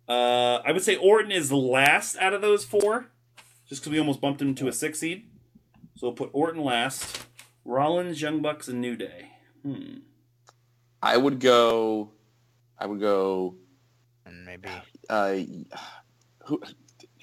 [0.08, 3.08] Uh, I would say Orton is last out of those four,
[3.68, 5.28] just because we almost bumped him to a six seed.
[5.96, 7.26] So we'll put Orton last.
[7.66, 9.30] Rollins, Young Bucks, and New Day.
[9.64, 10.00] Hmm.
[11.02, 12.12] I would go.
[12.78, 13.56] I would go.
[14.26, 14.70] And Maybe
[15.10, 15.40] Uh,
[16.46, 16.62] who?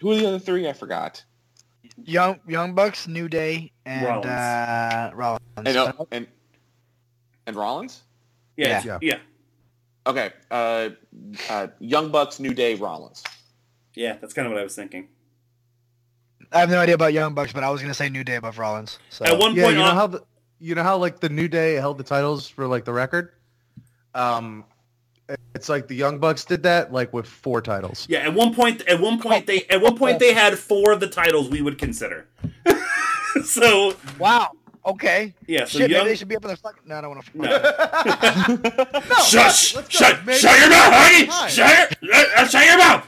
[0.01, 0.67] Who are the other three?
[0.69, 1.23] I forgot.
[2.03, 4.27] Young Young Bucks, New Day, and Rollins.
[4.27, 5.41] uh, Rollins.
[5.57, 6.27] And uh, and
[7.47, 8.03] and Rollins.
[8.57, 8.83] Yeah, Yeah.
[8.85, 9.19] yeah, yeah,
[10.11, 10.31] Okay.
[10.51, 10.91] Uh,
[11.49, 13.23] uh, Young Bucks, New Day, Rollins.
[13.95, 14.17] yeah.
[14.21, 15.09] That's kind of what I was thinking.
[16.53, 18.59] I have no idea about Young Bucks, but I was gonna say New Day above
[18.59, 18.99] Rollins.
[19.11, 20.23] So At one yeah, point, you know on- how the,
[20.59, 23.33] you know how like the New Day held the titles for like the record.
[24.15, 24.65] Um,
[25.55, 28.05] it's like the Young Bucks did that like with four titles.
[28.11, 30.99] yeah, at one point, at one point they, at one point they had four of
[30.99, 32.27] the titles we would consider.
[33.45, 34.51] so wow.
[34.87, 35.35] Okay.
[35.47, 36.01] yeah, so Shit, Young.
[36.01, 36.83] maybe they should be up in the fucking.
[36.87, 37.39] No, I don't want to.
[37.39, 39.01] No.
[39.09, 39.73] No, Shush!
[39.89, 40.19] Shut!
[40.33, 41.51] Shut your mouth, Honey!
[41.51, 42.15] Shut your!
[42.37, 43.07] Uh, shut your mouth!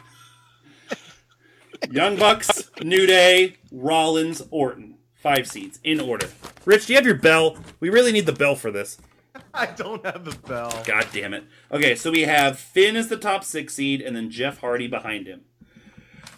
[1.91, 4.97] Young Bucks, New Day, Rollins, Orton.
[5.14, 6.29] Five seeds in order.
[6.64, 7.57] Rich, do you have your bell?
[7.79, 8.99] We really need the bell for this.
[9.55, 10.83] I don't have the bell.
[10.85, 11.45] God damn it.
[11.70, 15.29] Okay, so we have Finn as the top six seed, and then Jeff Hardy behind
[15.29, 15.43] him.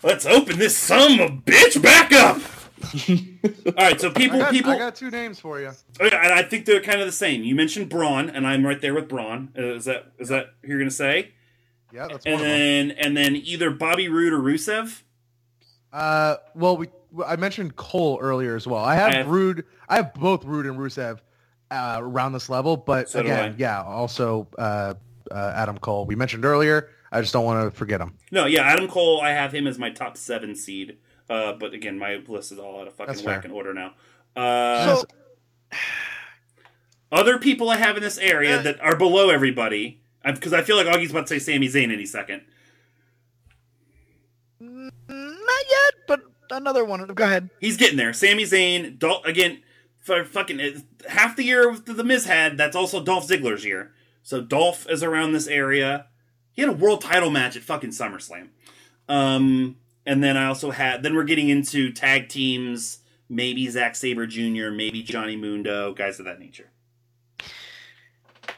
[0.03, 2.43] Let's open this son of a bitch back up.
[3.67, 5.71] All right, so I people, got, people, I got two names for you.
[6.01, 7.43] Oh, yeah, and I think they're kind of the same.
[7.43, 9.51] You mentioned Braun, and I'm right there with Braun.
[9.57, 11.33] Uh, is that is that who you're gonna say?
[11.93, 12.59] Yeah, that's And one of them.
[12.59, 15.03] then and then either Bobby Roode or Rusev.
[15.93, 16.89] Uh, well, we
[17.25, 18.83] I mentioned Cole earlier as well.
[18.85, 19.65] I have, I have- Roode.
[19.89, 21.21] I have both Roode and Rusev
[21.71, 24.95] uh, around this level, but So again, yeah, also uh,
[25.31, 26.05] uh, Adam Cole.
[26.07, 26.91] We mentioned earlier.
[27.13, 28.15] I just don't want to forget him.
[28.33, 29.21] No, yeah, Adam Cole.
[29.21, 30.97] I have him as my top seven seed.
[31.29, 33.51] Uh, but again, my list is all out of fucking That's whack fair.
[33.51, 33.95] in order now.
[34.37, 35.05] Uh, So
[37.13, 40.77] other people I have in this area Uh, that are below everybody, because I feel
[40.77, 42.43] like Augie's about to say Sami Zayn any second.
[44.61, 46.21] not yet, but
[46.51, 47.07] another one.
[47.07, 47.51] Go ahead.
[47.61, 48.13] He's getting there.
[48.13, 49.63] Sami Zayn, Dol- again,
[50.01, 53.93] for fucking uh, half the year the Miz had, that's also Dolph Ziggler's year.
[54.23, 56.07] So Dolph is around this area.
[56.53, 58.49] He had a world title match at fucking SummerSlam.
[59.09, 59.77] Um,
[60.07, 61.03] and then I also had.
[61.03, 62.99] Then we're getting into tag teams.
[63.29, 66.69] Maybe Zack Sabre Jr., maybe Johnny Mundo, guys of that nature.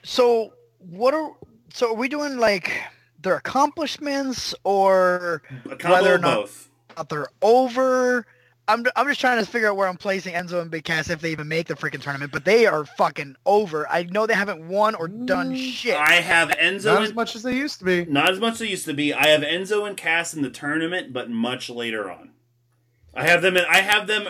[0.03, 1.33] So what are
[1.73, 2.73] so are we doing like
[3.21, 6.69] their accomplishments or Whether or not- both.
[7.09, 8.27] they're over?
[8.69, 11.21] I'm I'm just trying to figure out where I'm placing Enzo and Big Cass if
[11.21, 13.89] they even make the freaking tournament, but they are fucking over.
[13.89, 15.97] I know they haven't won or done shit.
[15.97, 16.87] I have Enzo.
[16.87, 18.05] Not and- as much as they used to be.
[18.07, 19.15] Not as much as it used to be.
[19.15, 22.31] I have Enzo and Cass in the tournament, but much later on.
[23.15, 23.57] I have them.
[23.57, 24.29] In, I have them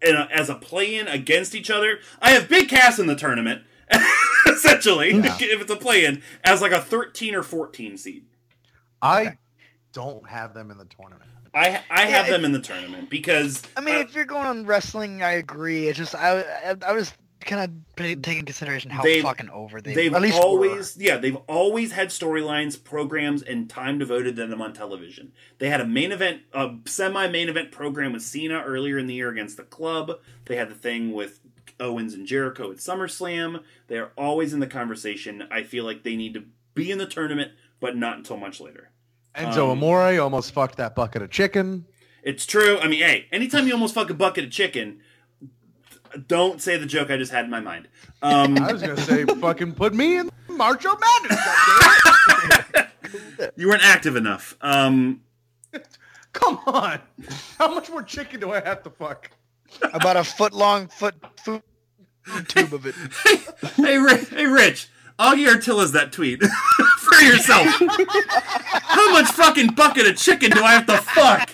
[0.00, 1.98] in a, as a play-in against each other.
[2.22, 3.62] I have Big Cass in the tournament,
[4.48, 5.36] essentially, Yeah.
[5.40, 8.24] if it's a play-in, as like a thirteen or fourteen seed.
[9.02, 9.38] I Okay.
[9.92, 11.29] don't have them in the tournament.
[11.54, 14.46] I I have Yeah, them in the tournament because I mean, uh, if you're going
[14.46, 15.88] on wrestling, I agree.
[15.88, 19.94] It's just I I, I was kind of taking consideration how They've- fucking over they
[19.94, 24.72] they've at always yeah they've always had storylines programs and time devoted to them on
[24.74, 25.32] television.
[25.58, 29.14] They had a main event a semi main event program with cena earlier in the
[29.14, 30.18] year against the club.
[30.44, 31.40] They had the thing with
[31.80, 33.62] owens and jericho at summerslam.
[33.88, 35.48] They're always in the conversation.
[35.50, 36.44] I feel like they need to
[36.74, 38.90] be in the tournament but not until much later
[39.36, 41.86] Enzo Um, Amore almost fucked that bucket of chicken.
[42.22, 45.00] it's true i mean hey anytime you almost fuck a bucket of chicken
[46.26, 47.88] don't say the joke i just had in my mind
[48.22, 51.40] um, I was gonna say, fucking put me in Marcho Madness.
[51.40, 53.50] goddammit.
[53.56, 55.20] you weren't active enough um,
[56.32, 57.00] Come on.
[57.58, 59.30] How much more chicken do I have to fuck?
[59.82, 61.62] were about a foot long foot food
[62.46, 62.94] tube of it.
[63.76, 63.98] hey,
[64.36, 64.88] hey, Rich.
[65.20, 66.42] Augie Artilla's that tweet
[66.98, 67.66] for yourself.
[68.82, 71.50] How much fucking bucket of chicken do I have to fuck?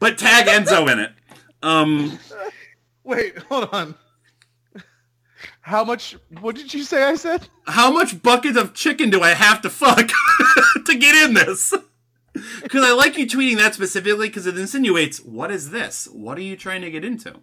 [0.00, 1.12] But tag Enzo in it.
[1.62, 2.18] Um,
[3.04, 3.94] Wait, hold on.
[5.60, 6.16] How much?
[6.40, 7.04] What did you say?
[7.04, 7.46] I said.
[7.66, 10.10] how much bucket of chicken do I have to fuck
[10.86, 11.72] to get in this?
[12.62, 16.08] Because I like you tweeting that specifically because it insinuates what is this?
[16.12, 17.34] What are you trying to get into?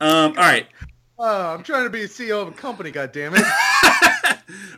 [0.00, 0.66] Um, all right.
[1.18, 2.90] Oh, I'm trying to be a CEO of a company.
[2.90, 3.44] God damn it!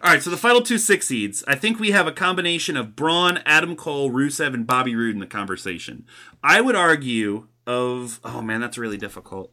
[0.02, 1.44] All right, so the final two six seeds.
[1.46, 5.20] I think we have a combination of Braun, Adam Cole, Rusev, and Bobby Roode in
[5.20, 6.06] the conversation.
[6.42, 9.52] I would argue of oh man, that's really difficult.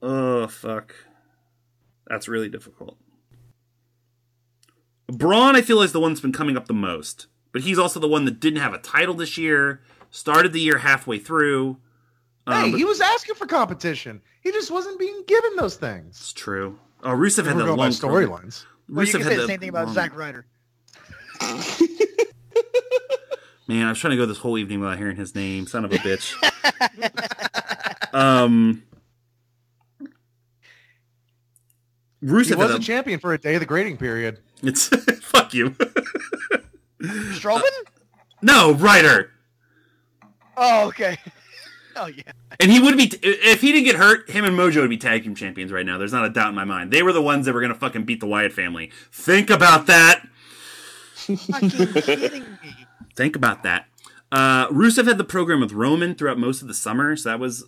[0.00, 0.94] Oh fuck,
[2.06, 2.96] that's really difficult.
[5.08, 7.98] Braun, I feel is the one that's been coming up the most, but he's also
[7.98, 9.82] the one that didn't have a title this year.
[10.10, 11.78] Started the year halfway through.
[12.46, 14.22] Um, hey, he was asking for competition.
[14.44, 16.16] He just wasn't being given those things.
[16.20, 16.78] it's true.
[17.02, 18.64] Oh, Rusev had the long storylines.
[18.88, 20.46] Well, you Rusev can had say the same thing about long- Zack Ryder.
[23.66, 25.66] Man, I was trying to go this whole evening without hearing his name.
[25.66, 26.34] Son of a bitch.
[28.14, 28.82] um,
[32.20, 34.40] He Rusev was had a a, champion for a day of the grading period.
[34.62, 34.88] it's
[35.24, 35.70] fuck you.
[37.00, 37.62] Strowman?
[38.42, 39.30] no, Ryder.
[40.56, 41.16] Oh, okay.
[42.00, 42.32] Oh yeah.
[42.58, 44.28] And he would be if he didn't get hurt.
[44.28, 45.96] Him and Mojo would be tag team champions right now.
[45.96, 46.90] There's not a doubt in my mind.
[46.90, 48.90] They were the ones that were gonna fucking beat the Wyatt family.
[49.12, 50.26] Think about that.
[51.26, 52.74] Kidding me.
[53.16, 53.86] Think about that.
[54.32, 57.64] Uh, Rusev had the program with Roman throughout most of the summer, so that was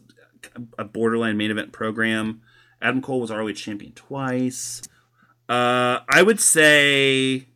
[0.77, 2.43] a borderline main event program.
[2.83, 4.83] Adam Cole was ROH champion twice.
[5.49, 7.47] Uh, I would say,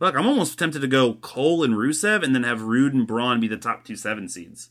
[0.00, 3.38] look, I'm almost tempted to go Cole and Rusev, and then have Roode and Braun
[3.40, 4.70] be the top two seven seeds,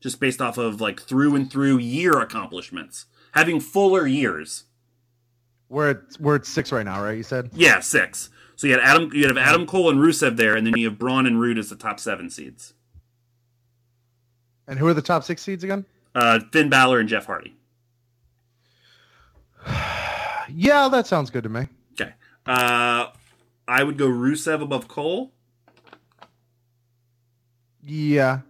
[0.00, 4.64] just based off of like through and through year accomplishments, having fuller years.
[5.68, 7.16] We're at, we're at six right now, right?
[7.16, 7.50] You said.
[7.52, 8.30] Yeah, six.
[8.54, 10.98] So you had Adam, you have Adam Cole and Rusev there, and then you have
[10.98, 12.74] Braun and Roode as the top seven seeds.
[14.66, 15.84] And who are the top six seeds again?
[16.14, 17.54] Uh, Finn Balor and Jeff Hardy.
[20.48, 21.66] Yeah, that sounds good to me.
[22.00, 22.12] Okay.
[22.46, 23.06] Uh,
[23.66, 25.32] I would go Rusev above Cole.
[27.82, 28.42] Yeah.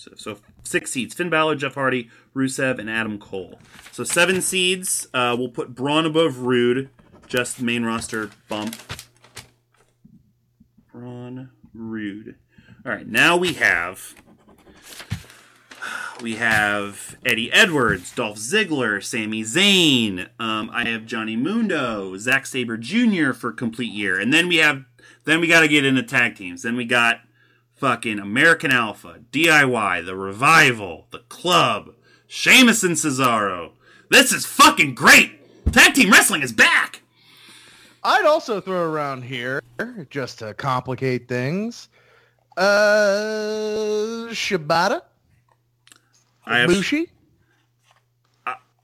[0.00, 0.20] Rusev.
[0.20, 3.60] So six seeds: Finn Balor, Jeff Hardy, Rusev, and Adam Cole.
[3.92, 5.08] So seven seeds.
[5.12, 6.90] Uh, we'll put Braun above Roode.
[7.26, 8.76] Just main roster bump.
[10.92, 12.36] Braun, Roode.
[12.84, 13.06] All right.
[13.06, 14.14] Now we have.
[16.20, 20.28] We have Eddie Edwards, Dolph Ziggler, Sami Zayn.
[20.38, 23.32] Um, I have Johnny Mundo, Zack Sabre Jr.
[23.32, 24.84] for complete year, and then we have.
[25.24, 26.62] Then we got to get into tag teams.
[26.62, 27.20] Then we got
[27.80, 31.94] fucking American Alpha, DIY, The Revival, The Club,
[32.26, 33.72] Sheamus and Cesaro.
[34.10, 35.38] This is fucking great!
[35.72, 37.00] Tag team wrestling is back!
[38.04, 39.62] I'd also throw around here,
[40.10, 41.88] just to complicate things,
[42.58, 45.00] uh, Shibata,
[46.44, 47.08] I have, Bushi.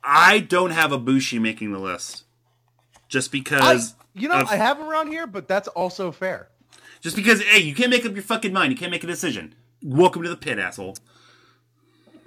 [0.03, 2.25] I don't have a Bushi making the list.
[3.09, 6.49] Just I, because you know, of- I have him around here, but that's also fair.
[7.07, 9.55] Just because hey, you can't make up your fucking mind, you can't make a decision.
[9.81, 10.97] Welcome to the pit, asshole.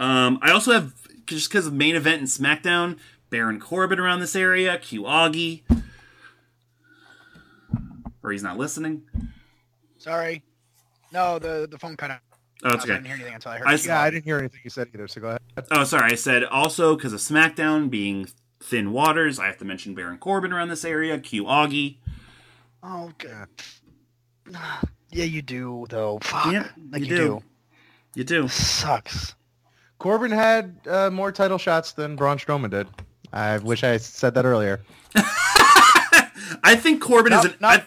[0.00, 0.94] um, I also have
[1.26, 2.96] just because of main event and SmackDown,
[3.28, 5.60] Baron Corbin around this area, Q Augie.
[8.22, 9.02] Or he's not listening.
[9.98, 10.42] Sorry.
[11.12, 12.20] No, the the phone cut out.
[12.64, 12.94] Oh, it's okay.
[12.94, 13.68] I didn't hear anything until I heard.
[13.68, 13.78] I you.
[13.84, 15.42] Yeah, I didn't hear anything you said either, so go ahead.
[15.70, 16.12] Oh, sorry.
[16.12, 18.26] I said also because of SmackDown being
[18.60, 21.96] thin waters, I have to mention Baron Corbin around this area, Q Augie.
[22.82, 23.48] Oh, God.
[25.10, 26.18] Yeah, you do though.
[26.20, 26.52] Fuck.
[26.52, 27.26] Yeah, like you you, do.
[27.26, 27.42] do.
[28.14, 28.48] You do.
[28.48, 29.34] Sucks.
[29.98, 32.86] Corbin had uh, more title shots than Braun Strowman did.
[33.32, 34.80] I wish I said that earlier.
[35.14, 37.54] I think Corbin is an.
[37.58, 37.68] no.
[37.68, 37.84] I,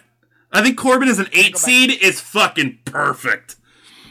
[0.52, 1.92] I think Corbin is an eight seed.
[2.02, 3.56] Is fucking perfect.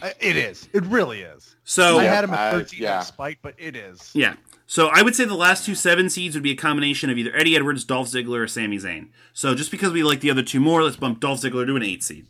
[0.00, 0.68] Uh, It is.
[0.72, 1.56] It really is.
[1.64, 2.98] So I had him at I- 13 yeah.
[2.98, 4.10] on spite, but it is.
[4.14, 4.34] Yeah.
[4.70, 7.34] So I would say the last two seven seeds would be a combination of either
[7.34, 9.08] Eddie Edwards, Dolph Ziggler, or Sami Zayn.
[9.32, 11.82] So just because we like the other two more, let's bump Dolph Ziggler to an
[11.82, 12.28] eight seed.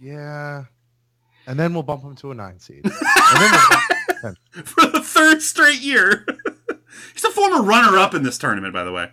[0.00, 0.64] Yeah.
[1.46, 2.84] And then we'll bump him to a nine seed.
[2.84, 4.34] we'll
[4.64, 6.24] For the third straight year.
[7.12, 9.10] he's a former runner-up in this tournament, by the way.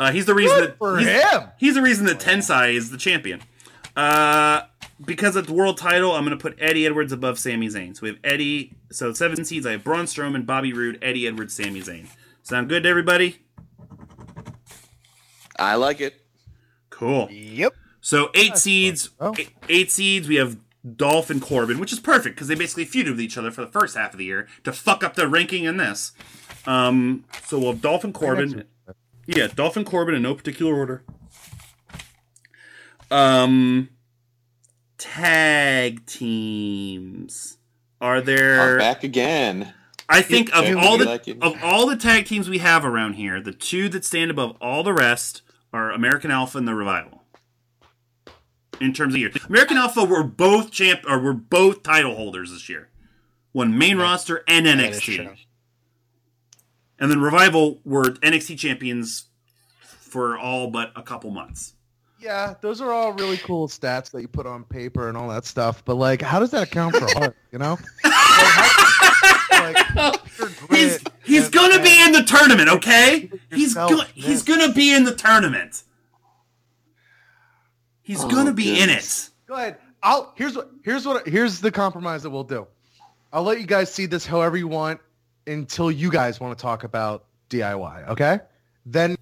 [0.00, 1.42] Uh, he's the reason Good that for he's, him.
[1.58, 3.42] he's the reason that Tensai is the champion.
[3.94, 4.62] Uh,
[5.06, 7.96] because it's world title, I'm going to put Eddie Edwards above Sami Zayn.
[7.96, 8.74] So we have Eddie.
[8.90, 9.66] So seven seeds.
[9.66, 12.06] I have Braun Strowman, Bobby Roode, Eddie Edwards, Sami Zayn.
[12.42, 13.38] Sound good to everybody?
[15.58, 16.20] I like it.
[16.90, 17.28] Cool.
[17.30, 17.74] Yep.
[18.00, 19.34] So eight seeds, Oh.
[19.38, 20.28] eight, eight seeds.
[20.28, 20.58] We have
[20.96, 23.70] Dolph and Corbin, which is perfect because they basically feuded with each other for the
[23.70, 26.12] first half of the year to fuck up their ranking in this.
[26.66, 28.64] Um, so we'll have Dolph and Corbin.
[29.26, 31.02] Yeah, Dolph and Corbin in no particular order.
[33.10, 33.88] Um,
[34.98, 37.58] tag teams.
[38.00, 38.78] Are I'm there?
[38.78, 39.72] back again.
[40.08, 43.14] I think of Tag all the like of all the tag teams we have around
[43.14, 45.42] here, the two that stand above all the rest
[45.72, 47.22] are American Alpha and the Revival.
[48.80, 52.68] In terms of year, American Alpha were both champ or were both title holders this
[52.68, 52.90] year,
[53.52, 55.36] won main roster and NXT,
[56.98, 59.26] and then Revival were NXT champions
[59.80, 61.74] for all but a couple months.
[62.24, 65.44] Yeah, those are all really cool stats that you put on paper and all that
[65.44, 65.84] stuff.
[65.84, 67.36] But like, how does that account for heart?
[67.52, 67.76] You know?
[68.02, 73.30] Like, how- like, He's he's and- gonna be in the tournament, okay?
[73.50, 75.82] He's yourself go- he's gonna be in the tournament.
[78.02, 79.30] He's Oh, gonna be in it.
[79.46, 79.76] Go ahead.
[80.02, 82.66] I'll here's what here's what here's the compromise that we'll do.
[83.32, 85.00] I'll let you guys see this however you want
[85.46, 88.08] until you guys want to talk about DIY.
[88.08, 88.40] Okay?
[88.86, 89.16] Then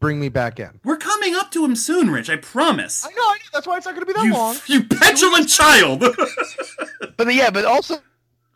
[0.00, 0.80] bring me back in.
[0.84, 2.30] We're coming up to him soon, Rich.
[2.30, 3.04] I promise.
[3.04, 3.38] I know, I know.
[3.52, 4.56] That's why it's not going to be that You, long.
[4.66, 6.04] you petulant child.
[7.16, 7.96] But yeah, but also,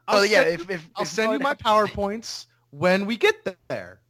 [0.06, 3.34] I'll oh yeah, if if I'll if send you my powerpoints when we get
[3.68, 4.00] there.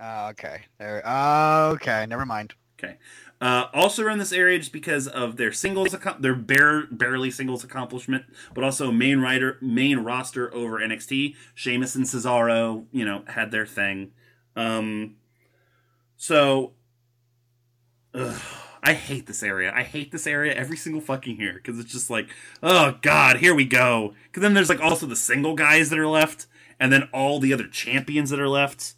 [0.00, 0.62] Oh, okay.
[0.78, 1.06] There.
[1.06, 2.06] Uh, okay.
[2.06, 2.54] Never mind.
[2.78, 2.96] okay.
[3.38, 7.62] Uh, also around this area, just because of their singles, accom- their bare, barely singles
[7.62, 8.24] accomplishment,
[8.54, 11.34] but also main writer, main roster over NXT.
[11.54, 14.12] Sheamus and Cesaro, you know, had their thing.
[14.56, 15.16] Um,
[16.16, 16.72] so,
[18.14, 18.40] ugh,
[18.82, 19.72] I hate this area.
[19.74, 22.28] I hate this area every single fucking year because it's just like,
[22.62, 24.14] oh god, here we go.
[24.26, 26.46] Because then there's like also the single guys that are left,
[26.78, 28.94] and then all the other champions that are left.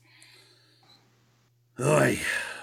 [1.81, 2.19] Oy,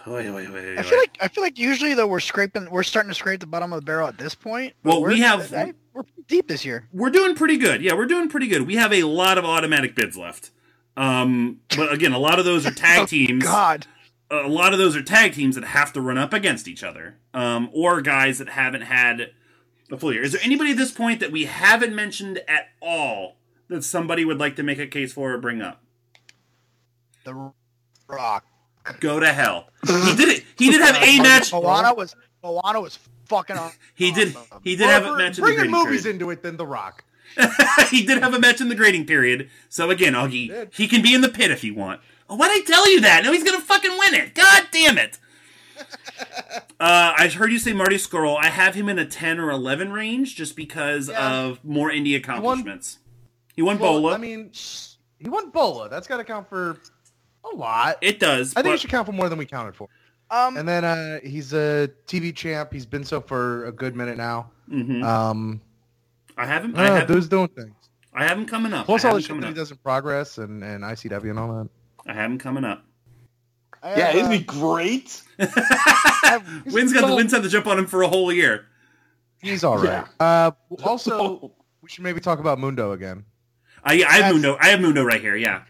[0.07, 3.09] oy, oy, oy, I feel like I feel like usually though we're scraping, we're starting
[3.09, 4.73] to scrape the bottom of the barrel at this point.
[4.83, 6.89] Well, we're- have- I- we're deep this year.
[6.91, 7.81] we're doing pretty good.
[7.81, 8.63] Yeah, we're doing pretty good.
[8.67, 10.51] We have a lot of automatic bids left.
[10.97, 13.45] Um, but again, a lot of those are tag teams.
[13.45, 13.87] Oh god.
[14.31, 17.17] A lot of those are tag teams that have to run up against each other,
[17.33, 19.31] um, or guys that haven't had
[19.91, 20.23] A full year.
[20.23, 23.35] Is there anybody at this point that we haven't mentioned at all
[23.67, 25.81] that somebody would like to make a case for or bring up?
[27.23, 27.51] The
[28.07, 28.45] Rock.
[28.99, 29.67] Go to hell.
[29.85, 30.43] He did it.
[30.57, 31.51] He did have a match.
[31.51, 32.97] Moana was Moana was
[33.27, 33.57] fucking.
[33.57, 33.77] awesome.
[33.95, 34.35] He did.
[34.63, 36.15] He did have a Or match in the Bringing movies period.
[36.21, 37.03] into it than The Rock.
[37.89, 39.49] he did have a match in the grading period.
[39.69, 40.69] So again, Augie, did.
[40.73, 41.99] he can be in the pit if you want.
[42.29, 43.23] Oh, why'd I tell you that?
[43.23, 44.33] No, he's gonna fucking win it.
[44.35, 45.19] God damn it.
[46.77, 48.37] Uh, I heard you say Marty Scurll.
[48.37, 51.33] I have him in a ten or eleven range just because Yeah.
[51.43, 52.99] of more indie accomplishments.
[53.55, 54.13] He won, Well, Bola.
[54.15, 54.51] I mean,
[55.17, 55.87] he won Bola.
[55.89, 56.77] That's got to count for
[57.45, 57.97] a lot.
[58.01, 58.51] it does.
[58.55, 59.87] I think but- it should count for more than we counted for.
[60.29, 62.73] Um, And then uh, he's a TV champ.
[62.73, 64.51] He's been so for a good minute now.
[64.69, 65.03] Mhm.
[65.03, 65.61] Um,
[66.37, 66.75] I have him.
[66.75, 67.73] I I have, dude's doing things.
[68.13, 68.85] I have him coming up.
[68.85, 71.53] Plus all the him shit that he does in progress and, and ICW and all
[71.63, 71.69] that.
[72.05, 72.83] I have him coming up.
[73.83, 75.21] I Yeah, have, isn't uh, great?
[76.65, 78.65] Wynn's got the Wynn's had to jump on him for a whole year.
[79.41, 80.05] He's all right.
[80.19, 80.51] Uh,
[80.83, 81.51] also,
[81.81, 83.25] we should maybe talk about Mundo again.
[83.83, 84.57] I, I have That's- Mundo.
[84.59, 85.35] I have Mundo right here.
[85.35, 85.63] Yeah,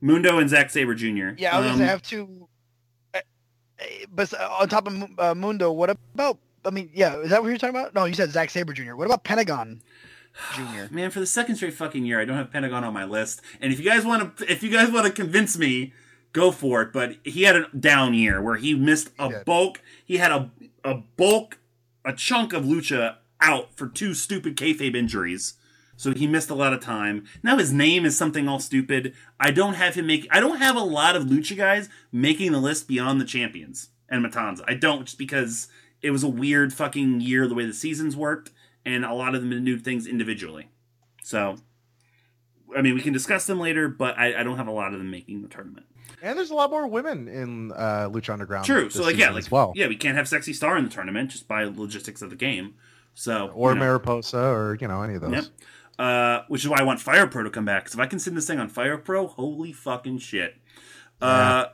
[0.00, 1.30] Mundo and Zack Sabre Jr.
[1.38, 2.48] Yeah, I was Um, gonna say I have two.
[3.14, 3.18] uh,
[3.80, 6.38] uh, But uh, on top of uh, Mundo, what about?
[6.64, 7.94] I mean, yeah, is that what you're talking about?
[7.94, 8.94] No, you said Zack Sabre Jr.
[8.94, 9.80] What about Pentagon
[10.54, 10.92] Jr.?
[10.94, 13.42] Man, for the second straight fucking year, I don't have Pentagon on my list.
[13.60, 15.92] And if you guys want to, if you guys want to convince me,
[16.32, 16.92] go for it.
[16.92, 19.80] But he had a down year where he missed a He bulk.
[20.04, 20.50] He had a
[20.84, 21.58] a bulk,
[22.04, 25.54] a chunk of Lucha out for two stupid kayfabe injuries.
[25.96, 27.26] So he missed a lot of time.
[27.42, 29.14] Now his name is something all stupid.
[29.38, 30.26] I don't have him make.
[30.30, 34.24] I don't have a lot of Lucha guys making the list beyond the champions and
[34.24, 34.64] Matanza.
[34.66, 35.68] I don't just because
[36.00, 38.50] it was a weird fucking year the way the seasons worked,
[38.84, 40.68] and a lot of them new things individually.
[41.22, 41.56] So,
[42.76, 44.98] I mean, we can discuss them later, but I, I don't have a lot of
[44.98, 45.86] them making the tournament.
[46.22, 48.64] And there's a lot more women in uh, Lucha Underground.
[48.64, 48.90] True.
[48.90, 49.72] So, like, yeah, like, well.
[49.74, 52.74] yeah, we can't have Sexy Star in the tournament just by logistics of the game.
[53.14, 53.80] So, Or you know.
[53.80, 55.32] Mariposa, or you know any of those.
[55.32, 55.44] Yep.
[55.98, 57.84] Uh, which is why I want Fire Pro to come back.
[57.84, 60.56] Because if I can send this thing on Fire Pro, holy fucking shit.
[61.20, 61.66] Uh,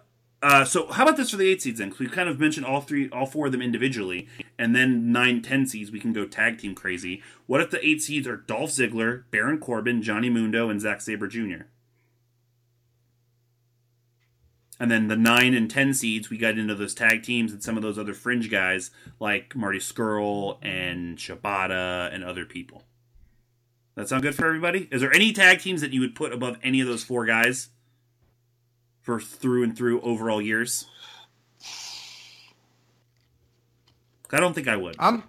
[0.42, 1.90] uh, so how about this for the eight seeds then?
[1.90, 4.28] 'Cause we kind of mentioned all three, all four of them individually,
[4.58, 7.22] and then nine, ten seeds we can go tag team crazy.
[7.46, 11.26] What if the eight seeds are Dolph Ziggler, Baron Corbin, Johnny Mundo, and Zack Sabre
[11.26, 11.62] Jr.
[14.80, 17.76] And then the nine and ten seeds, we got into those tag teams and some
[17.76, 22.84] of those other fringe guys like Marty Scurll and Shibata and other people.
[23.96, 24.88] That sound good for everybody?
[24.92, 27.70] Is there any tag teams that you would put above any of those four guys
[29.08, 30.84] for through and through overall years?
[34.30, 34.96] I don't think I would.
[34.98, 35.22] I'm.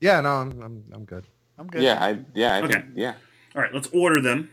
[0.00, 0.60] Yeah, no, I'm.
[0.60, 1.24] I'm, I'm good.
[1.56, 1.80] I'm good.
[1.82, 2.72] Yeah, I yeah, I Okay.
[2.72, 3.14] think, yeah.
[3.54, 4.50] All right, let's order them.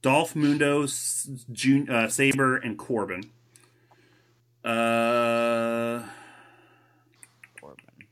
[0.00, 3.24] Dolph, Mundo, S- Jun- uh, Sabre, and Corbin.
[4.64, 6.04] Uh,
[7.60, 8.06] Corbin.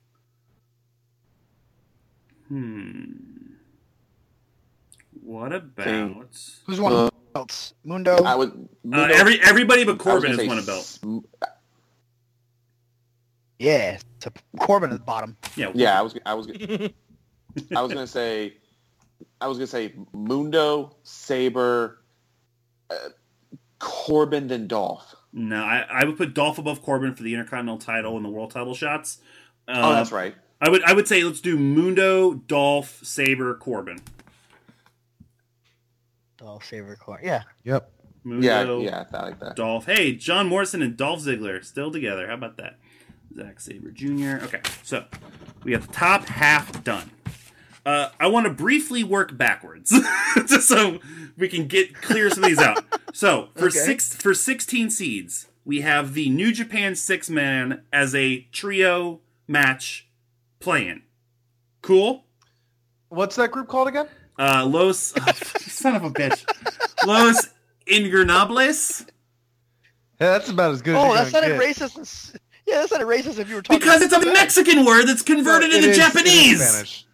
[2.48, 3.04] hmm.
[5.22, 6.26] What about
[6.66, 7.74] Who's won Uh, belts?
[7.84, 8.16] Mundo.
[8.24, 10.78] I would uh, every everybody but I was Corbin gonna has say won a belt?
[10.78, 11.00] s-
[13.58, 15.36] yeah, to Corbin at the bottom.
[15.56, 16.48] Yeah, Yeah, I was I was
[17.74, 18.54] I was gonna say
[19.40, 21.98] I was gonna say Mundo, Sabre,
[22.90, 22.94] uh,
[23.78, 25.14] Corbin, then Dolph.
[25.32, 28.50] No, I, I would put Dolph above Corbin for the Intercontinental title and the World
[28.50, 29.18] title shots.
[29.68, 30.34] Uh, oh, that's right.
[30.60, 33.98] I would I would say let's do Mundo, Dolph, Sabre, Corbin.
[36.46, 37.26] Dolph Sabre Corbin.
[37.26, 37.42] Yeah.
[37.64, 37.90] Yep.
[38.22, 39.56] Mundo, Yeah, yeah, I like that.
[39.56, 39.86] Dolph.
[39.86, 42.28] Hey, John Morrison and Dolph Ziggler still together.
[42.28, 42.78] How about that?
[43.34, 44.44] Zack Sabre Jr.
[44.44, 45.04] Okay, so
[45.64, 47.10] we got the top half done.
[47.84, 49.92] Uh, I want to briefly work backwards,
[50.46, 51.00] just so
[51.36, 52.84] we can get clear some of these out.
[53.12, 53.78] So for Okay.
[53.78, 60.06] six for sixteen seeds, we have the New Japan six man as a trio match
[60.60, 61.02] play-in.
[61.82, 62.24] Cool.
[63.08, 64.06] What's that group called again?
[64.38, 64.98] Uh, Los,
[65.72, 66.44] son of a bitch,
[67.06, 67.48] Los
[67.86, 69.06] Ingobernables.
[70.20, 70.94] Yeah, that's about as good.
[70.96, 71.76] Oh, as that's you're not gonna a get.
[71.76, 71.98] racist.
[71.98, 74.84] as- Yeah, that's not a racist if you were talking Because it's a about- Mexican
[74.84, 76.68] word that's converted It into is- it is Japanese.
[76.68, 77.06] Spanish.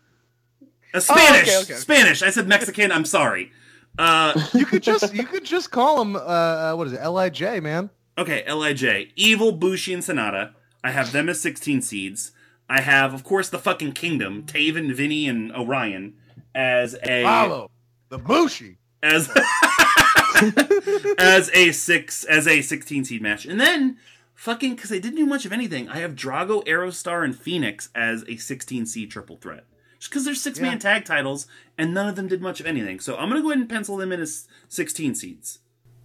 [0.94, 1.48] Uh, Spanish.
[1.48, 1.74] okay, okay.
[1.74, 2.22] Spanish.
[2.22, 2.92] I said Mexican.
[2.92, 3.50] I'm sorry.
[3.98, 7.00] Uh, You could just you could just call them uh, what is it?
[7.00, 7.90] Lij, man.
[8.18, 9.12] okay, Lij.
[9.16, 10.52] Evil, Bushi, and Sanada.
[10.84, 12.32] I have them as 16 seeds.
[12.68, 16.14] I have, of course, the fucking Kingdom, Taven, Vinny, and O'Ryan
[16.54, 17.70] as a Follow
[18.08, 18.78] the Bushi.
[19.02, 19.28] as
[21.18, 23.96] as a six as a 16 seed match, and then
[24.34, 25.88] fucking because they didn't do much of anything.
[25.88, 29.64] I have Drago, Aerostar, and Fenix as a 16 seed triple threat.
[29.98, 30.78] Just because they're six man Yeah.
[30.78, 31.46] tag titles,
[31.78, 32.98] and none of them did much of anything.
[33.00, 35.58] So I'm gonna go ahead and pencil them in as 16 seeds.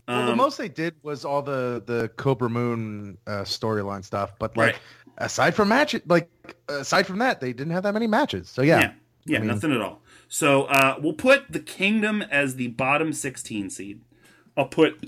[0.07, 4.33] Well, the Um, most they did was all the the Cobra Moon uh, storyline stuff,
[4.39, 4.81] but like Right.
[5.17, 6.29] aside from match, like
[6.69, 8.49] aside from that, they didn't have that many matches.
[8.49, 8.91] So yeah, Yeah.
[9.25, 10.01] Yeah, I mean- nothing at all.
[10.27, 14.01] So uh, we'll put the Kingdom as the bottom 16 seed.
[14.55, 14.99] I'll put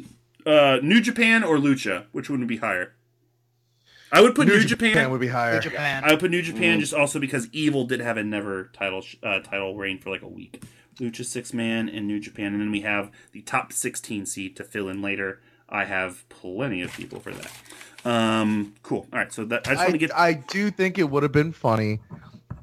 [0.46, 2.94] uh, New Japan or Lucha, which one would be higher?
[4.12, 5.12] I would put New, Japan.
[5.12, 5.56] would be higher.
[5.56, 6.04] New Japan.
[6.04, 9.40] I would put New Japan just also because Evil did have a never title uh,
[9.40, 10.64] title reign for like a week.
[11.00, 14.64] Lucha six man and New Japan, and then we have the top 16 seed to
[14.64, 15.42] fill in later.
[15.70, 17.52] I have plenty of people for that.
[18.04, 19.06] Um, cool.
[19.14, 21.32] All right, so that I just want to get I do think it would have
[21.32, 22.00] been funny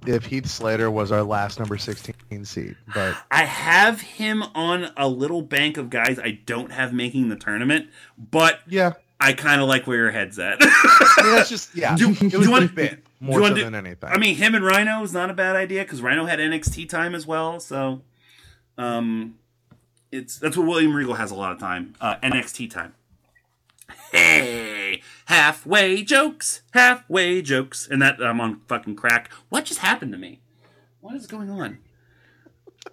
[0.05, 5.09] if Heath Slater was our last number 16 seed, but I have him on a
[5.09, 9.69] little bank of guys I don't have making the tournament, but yeah, I kind of
[9.69, 10.59] like where your head's at.
[10.61, 11.97] I mean that's just yeah.
[11.97, 12.89] Do- it was you want- do
[13.21, 14.11] more so do- than anything.
[14.11, 17.15] I mean, him and Rhino is not a bad idea because Rhino had NXT time
[17.15, 17.59] as well.
[17.61, 18.03] So,
[18.77, 19.39] um,
[20.13, 21.95] it's that's what William Regal has a lot of time.
[22.01, 22.95] Uh, NXT time.
[24.13, 29.31] Hey, halfway jokes, halfway jokes, and that I'm on fucking crack.
[29.49, 30.41] What just happened to me?
[31.01, 31.79] What is going on?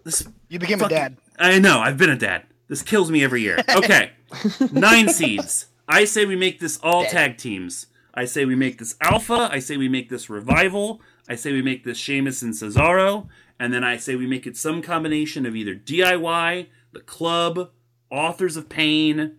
[0.04, 1.18] This You became fucking- a dad.
[1.40, 1.80] I know.
[1.80, 2.44] I've been a dad.
[2.68, 3.60] This kills me every year.
[3.76, 4.12] Okay,
[4.72, 5.68] nine seeds.
[5.88, 7.88] I say we make this all tag teams.
[8.14, 9.50] I say we make this Alpha.
[9.52, 11.02] I say we make this Revival.
[11.28, 13.28] I say we make this Sheamus and Cesaro.
[13.60, 17.70] And then I say we make it some combination of either DIY, the Club,
[18.10, 19.38] Authors of Pain,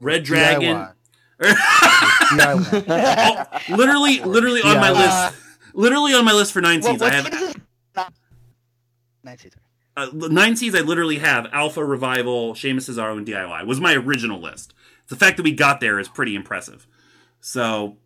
[0.00, 0.76] Red Dragon.
[0.76, 0.92] DIY.
[2.38, 5.36] Oh, literally, literally on my list.
[5.74, 7.02] Literally on my list for nine What, seeds.
[7.02, 7.56] I have seed is this?
[7.94, 8.12] Not-
[9.24, 9.56] Nine seeds.
[9.96, 13.94] Uh, the nine seeds I literally have Alpha, Revival, Sheamus, Cesaro, and DIY was my
[13.94, 14.74] original list.
[15.08, 16.86] The fact that we got there is pretty impressive.
[17.40, 17.96] So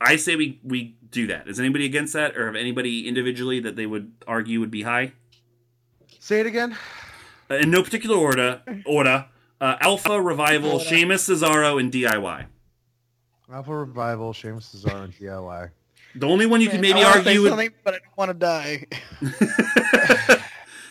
[0.00, 1.48] I say we we do that.
[1.48, 5.12] Is anybody against that, or have anybody individually that they would argue would be high?
[6.18, 6.76] Say it again.
[7.50, 8.62] Uh, in no particular order.
[8.86, 9.26] Order.
[9.60, 10.84] Uh, Alpha, Revival, Order.
[10.84, 12.46] Sheamus, Cesaro, and DIY.
[13.52, 15.70] Alpha Revival, Sheamus Cesaro, and DIY.
[16.14, 18.30] The only one you could maybe I wanna say argue would but I don't want
[18.30, 18.86] to die.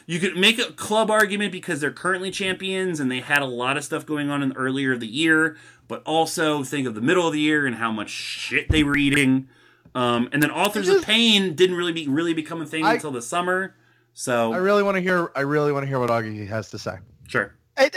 [0.09, 3.77] you could make a club argument because they're currently champions and they had a lot
[3.77, 5.55] of stuff going on in the earlier of the year,
[5.87, 8.97] but also think of the middle of the year and how much shit they were
[8.97, 9.47] eating.
[9.93, 13.11] Um, and then Authors of Pain didn't really be really become a thing I- until
[13.11, 13.75] the summer.
[14.15, 15.31] So I really want to hear.
[15.35, 16.95] I really want to hear what Augie has to say.
[17.27, 17.53] sure.
[17.77, 17.91] I,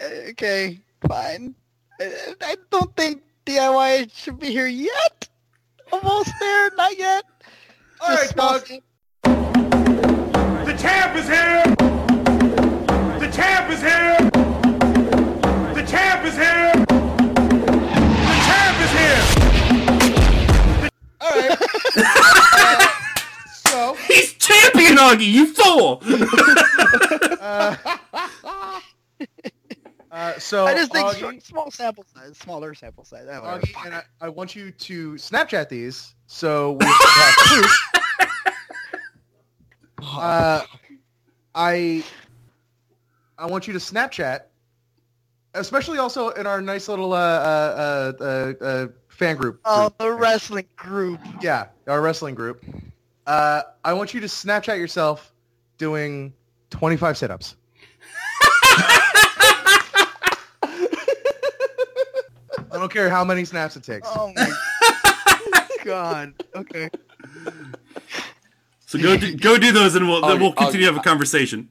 [0.30, 1.54] okay, fine.
[2.00, 5.28] I, I don't think DIY should be here yet.
[5.92, 7.24] Almost there, not yet.
[8.00, 8.64] All Just right, dog.
[8.64, 8.82] step.
[10.64, 11.62] The champ is here!
[13.18, 14.16] The champ is here!
[15.74, 16.72] The champ is here!
[18.28, 19.22] The champ is here!
[21.20, 21.58] All right.
[21.94, 22.88] Uh,
[23.68, 26.00] so, He's champion, Augie, you fool!
[27.40, 27.76] uh,
[30.10, 33.26] uh, so I just think Augie, small sample size, smaller sample size.
[33.28, 33.44] I don't.
[33.44, 37.91] Augie, and I, I want you to Snapchat these so we have proof.
[40.02, 40.62] Uh,
[41.54, 42.04] I
[43.38, 44.42] I want you to Snapchat,
[45.54, 49.60] especially also in our nice little uh, uh, uh, uh, uh, fan group.
[49.64, 49.98] Oh, group.
[49.98, 51.20] the wrestling group.
[51.40, 52.64] Yeah, our wrestling group.
[53.26, 55.32] Uh, I want you to Snapchat yourself
[55.78, 56.32] doing
[56.70, 57.56] 25 sit-ups.
[62.72, 64.08] I don't care how many snaps it takes.
[64.10, 64.52] Oh my
[65.84, 66.34] god.
[66.54, 66.90] Okay.
[68.92, 71.70] So go do, go do those and we'll, Augie, we'll continue to have a conversation.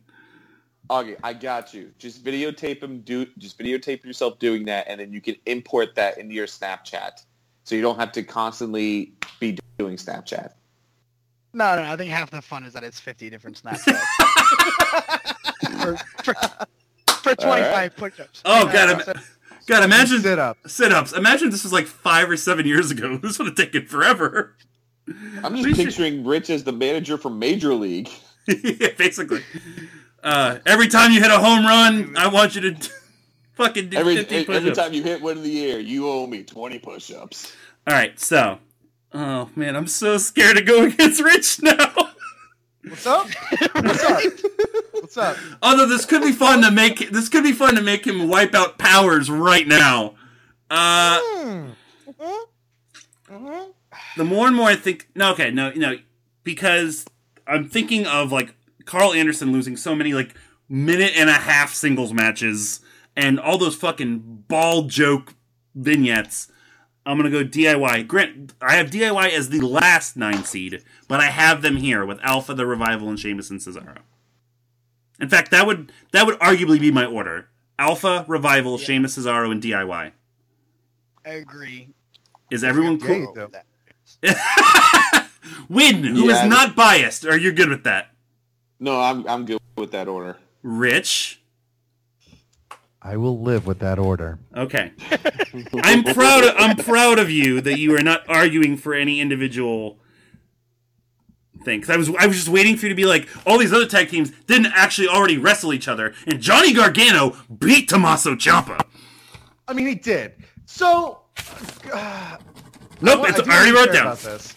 [0.90, 1.92] Augie, I got you.
[2.00, 3.02] Just videotape him.
[3.02, 7.24] Do just videotape yourself doing that, and then you can import that into your Snapchat,
[7.64, 10.54] so you don't have to constantly be doing Snapchat.
[11.54, 14.02] No, no, no, I think half the fun is that it's 50 different Snapchats.
[15.84, 16.34] for, for,
[17.22, 17.96] for 25 Alright.
[17.96, 18.42] push-ups.
[18.46, 19.20] Oh, God, So- im-
[19.68, 20.58] God, imagine Sit-up.
[20.66, 21.14] sit-ups.
[21.14, 23.18] Imagine this was like five or seven years ago.
[23.22, 24.56] This would have taken forever.
[25.44, 28.10] I'm We just should- picturing Rich as the manager for Major League.
[28.48, 29.42] yeah, basically.
[30.24, 32.90] Uh, every time you hit a home run, I want you to
[33.54, 34.78] fucking do Every 50 every push-ups.
[34.78, 37.54] time you hit one in the air, you owe me 20 push-ups.
[37.88, 38.60] All right, so,
[39.14, 41.94] oh man, I'm so scared to go against Rich now.
[42.84, 43.28] What's up?
[43.74, 44.22] What's up?
[44.92, 45.38] What's up?
[45.62, 48.56] Although this could be fun to make this could be fun to make him wipe
[48.56, 50.16] out powers right now.
[50.70, 51.20] Uh,
[54.18, 55.98] the more and more I think, no, okay, no, no,
[56.44, 57.06] because
[57.48, 58.56] I'm thinking of like
[58.86, 60.36] Karl Anderson losing so many like
[60.68, 62.80] minute and a half singles matches
[63.16, 65.36] and all those fucking ball joke
[65.76, 66.52] vignettes.
[67.06, 68.08] I'm gonna go DIY.
[68.08, 72.20] Grant, I have DIY as the last nine seed, but I have them here with
[72.22, 73.98] Alpha, the Revival, and Sheamus and Cesaro.
[75.20, 77.50] In fact, that would that would arguably be my order:
[77.80, 80.12] Alpha, Revival, Sheamus, Cesaro, and DIY.
[81.26, 81.90] I agree.
[82.52, 83.16] Is everyone cool?
[83.16, 83.48] you do.
[83.52, 83.66] That.
[85.70, 86.48] Win, who is Yeah.
[86.48, 87.26] not biased.
[87.26, 88.12] Are you good with that?
[88.80, 90.38] No, I'm I'm good with that order.
[90.64, 91.42] Rich.
[93.04, 94.38] I will live with that order.
[94.56, 94.92] Okay.
[95.84, 96.44] I'm proud.
[96.44, 99.98] Of, I'm proud of you that you are not arguing for any individual
[101.64, 101.80] thing.
[101.80, 103.88] Because I was, I was just waiting for you to be like, all these other
[103.88, 108.80] tag teams didn't actually already wrestle each other, and Johnny Gargano beat Tommaso Ciampa.
[109.68, 110.34] I mean, he did.
[110.68, 111.22] So,
[111.92, 112.38] uh,
[113.04, 114.06] Nope, I it's, do I already wanna wrote it down.
[114.06, 114.54] about this.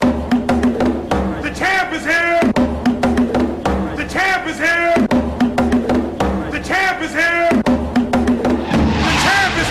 [0.00, 2.40] The champ is here!
[3.94, 4.94] The champ is here!
[6.50, 7.48] The champ is here!
[7.62, 9.68] The champ is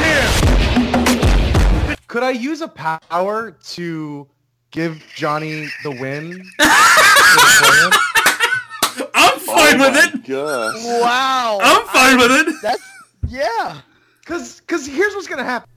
[1.89, 1.97] here!
[2.07, 4.27] Could I use a power to
[4.71, 6.41] give Johnny the win?
[6.57, 9.09] for the plan?
[9.13, 10.11] I'm fine with it.
[10.13, 10.85] Oh gosh.
[11.01, 11.59] Wow.
[11.61, 12.55] I'm fine with it.
[12.61, 12.81] That's
[13.27, 13.81] yeah.
[14.23, 15.69] Cause, cause here's what's gonna happen.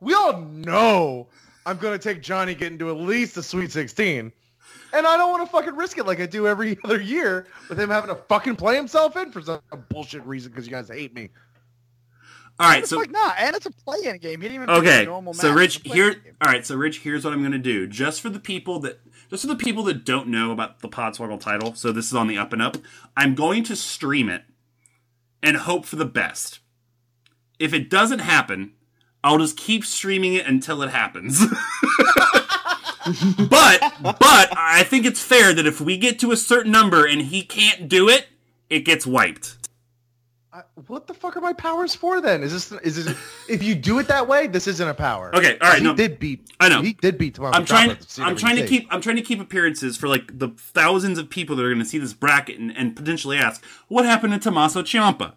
[0.00, 1.28] We all know
[1.66, 4.32] I'm gonna take Johnny getting to at least the Sweet 16,
[4.92, 7.78] and I don't want to fucking risk it like I do every other year with
[7.80, 11.14] him having to fucking play himself in for some bullshit reason because you guys hate
[11.14, 11.30] me.
[12.60, 14.40] All right, so like not, and it's a play-in game.
[14.40, 15.56] He didn't even play Okay, a normal so match.
[15.58, 16.14] Rich, here.
[16.14, 16.36] game.
[16.40, 17.88] All right, so Rich, here's what I'm gonna do.
[17.88, 21.40] Just for the people that, just for the people that don't know about the Podswoggle
[21.40, 22.76] title, so this is on the up and up.
[23.16, 24.44] I'm going to stream it
[25.42, 26.60] and hope for the best.
[27.58, 28.74] If it doesn't happen,
[29.24, 31.40] I'll just keep streaming it until it happens.
[33.48, 37.22] but, but I think it's fair that if we get to a certain number and
[37.22, 38.28] he can't do it,
[38.68, 39.56] it gets wiped.
[40.52, 42.42] I, what the fuck are my powers for then?
[42.42, 43.16] Is this is this
[43.48, 45.34] if you do it that way, this isn't a power.
[45.34, 45.94] Okay, all right, He no.
[45.94, 46.48] did beat.
[46.60, 46.80] I know.
[46.80, 47.96] he did beat Tommaso I'm trying.
[48.18, 48.86] I'm trying to keep.
[48.90, 51.84] I'm trying to keep appearances for like the thousands of people that are going to
[51.84, 55.32] see this bracket and, and potentially ask, "What happened to Tommaso Ciampa?"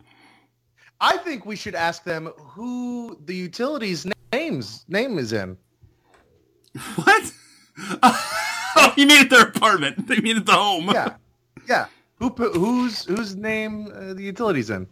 [0.99, 5.57] I think we should ask them who the utilities names name is in.
[6.95, 7.31] What?
[8.03, 10.07] oh, you mean at their apartment?
[10.07, 10.89] They mean at the home.
[10.93, 11.15] Yeah,
[11.67, 11.85] yeah.
[12.15, 14.87] Who pu- who's whose name uh, the utilities in?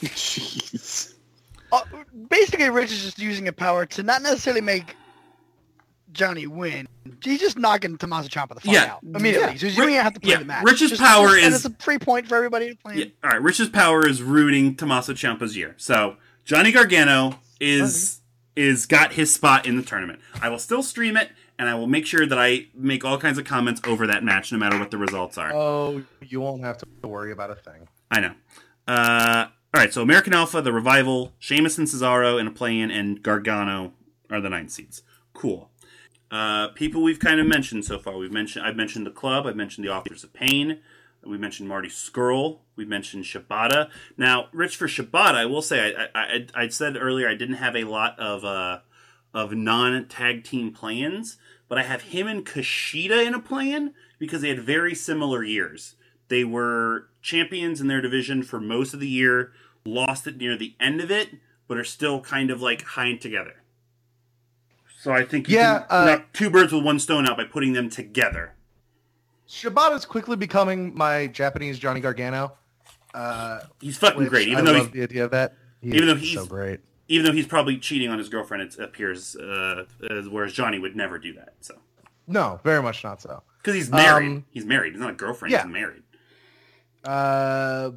[0.00, 1.14] Jeez.
[1.72, 1.82] Uh,
[2.28, 4.96] basically, Rich is just using a power to not necessarily make
[6.14, 6.88] Johnny win.
[7.22, 8.92] He's just knocking Tommaso Ciampa the fuck Yeah.
[8.94, 9.52] out immediately.
[9.52, 9.58] Yeah.
[9.58, 10.38] So you don't even have to play Yeah.
[10.38, 10.64] the match.
[10.64, 12.94] Rich's Just- power just- and is- it's a free point for everybody to play.
[12.96, 13.42] Yeah, All right.
[13.42, 15.74] Rich's power is rooting Tommaso Ciampa's year.
[15.76, 18.20] So Johnny Gargano is
[18.56, 20.20] is got his spot in the tournament.
[20.40, 21.28] I will still stream it,
[21.58, 24.52] and I will make sure that I make all kinds of comments over that match,
[24.52, 25.52] no matter what the results are.
[25.52, 27.88] Oh, you won't have to worry about a thing.
[28.12, 28.32] I know.
[28.86, 33.20] Uh, all right, so American Alpha, the Revival, Sheamus and Cesaro in a play-in, and
[33.20, 33.92] Gargano
[34.30, 35.02] are the nine seeds.
[35.32, 35.68] Cool.
[36.34, 38.16] Uh, people we've kind of mentioned so far.
[38.16, 39.46] We've mentioned I've mentioned the club.
[39.46, 40.80] I've mentioned the Authors of Pain.
[41.24, 42.58] We mentioned Marty Scurll.
[42.74, 43.88] We mentioned Shibata.
[44.16, 47.76] Now, Rich for Shibata, I will say I, I, I, said earlier I didn't have
[47.76, 48.80] a lot of uh,
[49.32, 51.36] of non tag team play-ins,
[51.68, 55.94] but I have him and Kushida in a play-in because they had very similar years.
[56.26, 59.52] They were champions in their division for most of the year,
[59.84, 61.28] lost it near the end of it,
[61.68, 63.62] but are still kind of like high together.
[65.04, 67.44] So I think you Yeah, can uh, knock two birds with one stone out by
[67.44, 68.54] putting them together.
[69.46, 72.54] Shibata's quickly becoming my Japanese Johnny Gargano.
[73.12, 75.56] Uh, He's fucking great, even I though love he's, the idea of that.
[75.82, 76.80] He even though he's- so great.
[77.08, 78.62] even though he's probably cheating on his girlfriend.
[78.62, 79.84] It appears, uh,
[80.30, 81.52] whereas Johnny would never do that.
[81.60, 81.74] So
[82.26, 83.42] No, very much not so.
[83.58, 84.94] because he's married, Um, he's married.
[84.94, 85.52] He's not a girlfriend.
[85.52, 85.64] yeah.
[85.64, 86.02] He's married.
[87.04, 87.90] Uh,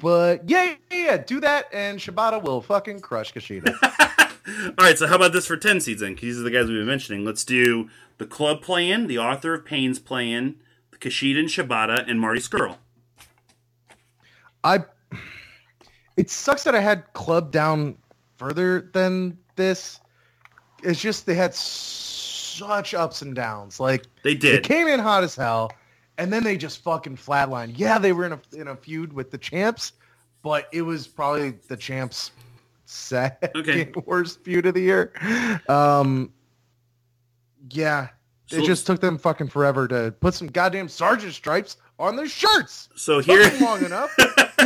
[0.00, 3.72] but yeah, yeah, yeah, do that, and Shibata will fucking crush Kushida.
[4.78, 6.16] All right, so how about this for 10 seeds then?
[6.16, 7.24] these are the guys we've been mentioning.
[7.24, 10.56] Let's do the club play in, the author of Pain's play in,
[11.00, 12.76] Kushida and Shibata, and Marty Scurll.
[14.62, 14.84] I.
[16.16, 17.96] It sucks that I had club down
[18.36, 19.98] further than this.
[20.82, 23.80] It's just they had such ups and downs.
[23.80, 24.64] Like They they did.
[24.64, 25.72] came in hot as hell,
[26.18, 27.72] and then they just fucking flatlined.
[27.76, 29.94] Yeah, they were in a in a feud with the champs,
[30.42, 32.32] but it was probably the champs'
[32.90, 33.92] second Okay.
[34.06, 35.12] worst feud of the year.
[35.68, 36.32] Um,
[37.70, 38.08] yeah,
[38.46, 42.28] So- it just took them fucking forever to put some goddamn sergeant stripes on their
[42.28, 42.88] shirts.
[42.96, 44.10] So here, long enough.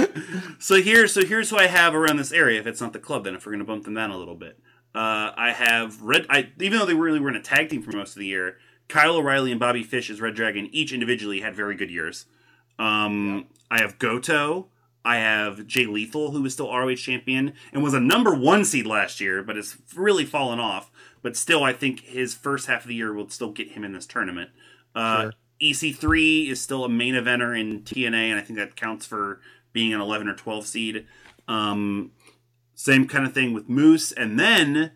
[0.59, 2.61] so here, so here's who I have around this area.
[2.61, 4.59] If it's not the club, then if we're gonna bump them down a little bit,
[4.95, 6.27] uh, I have Red.
[6.31, 8.59] I even though they really were in a tag team for most of the year,
[8.89, 12.27] Kyle O'Reilly and Bobby Fish as Red Dragon each individually had very good years.
[12.79, 14.69] Um, I have Goto.
[15.05, 18.87] I have Jay Lethal, who is still ROH champion and was a number one seed
[18.87, 20.91] last year, but has really fallen off.
[21.23, 23.93] But still, I think his first half of the year will still get him in
[23.93, 24.51] this tournament.
[24.95, 25.33] Uh, Sure.
[25.61, 29.41] EC3 is still a main eventer in TNA, and I think that counts for
[29.73, 31.07] being an 11 or 12 seed.
[31.49, 32.11] Um,
[32.75, 34.93] same kind of thing with Moose, and then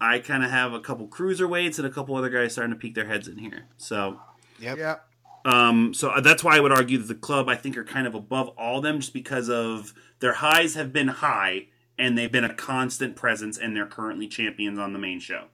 [0.00, 2.94] I kind of have a couple cruiserweights and a couple other guys starting to peek
[2.94, 3.66] their heads in here.
[3.78, 4.20] So
[4.60, 4.78] Yep.
[4.78, 4.96] Yeah.
[5.44, 8.14] Um, so that's why I would argue that the club I think are kind of
[8.14, 11.66] above all them, just because of their highs have been high
[11.98, 15.46] and they've been a constant presence, and they're currently champions on the main show.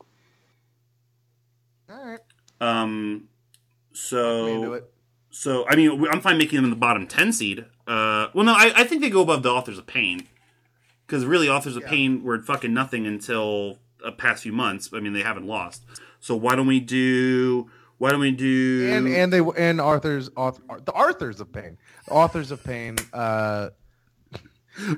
[1.91, 2.21] All right.
[2.61, 3.29] Um,
[3.93, 4.83] so
[5.31, 7.65] so I mean I'm fine making them in the bottom ten seed.
[7.87, 10.29] Uh, well no, I, I think they go above the Authors of Pain
[11.07, 11.91] because really Authors of Yeah.
[11.91, 14.91] Pain were fucking nothing until the past few months.
[14.93, 15.83] I mean they haven't lost.
[16.21, 17.71] So why don't we do?
[17.99, 18.91] Why don't we do?
[18.93, 21.77] And and they and Arthur's author, the Arthurs of Pain,
[22.07, 22.97] the authors of Pain.
[23.13, 23.71] Uh,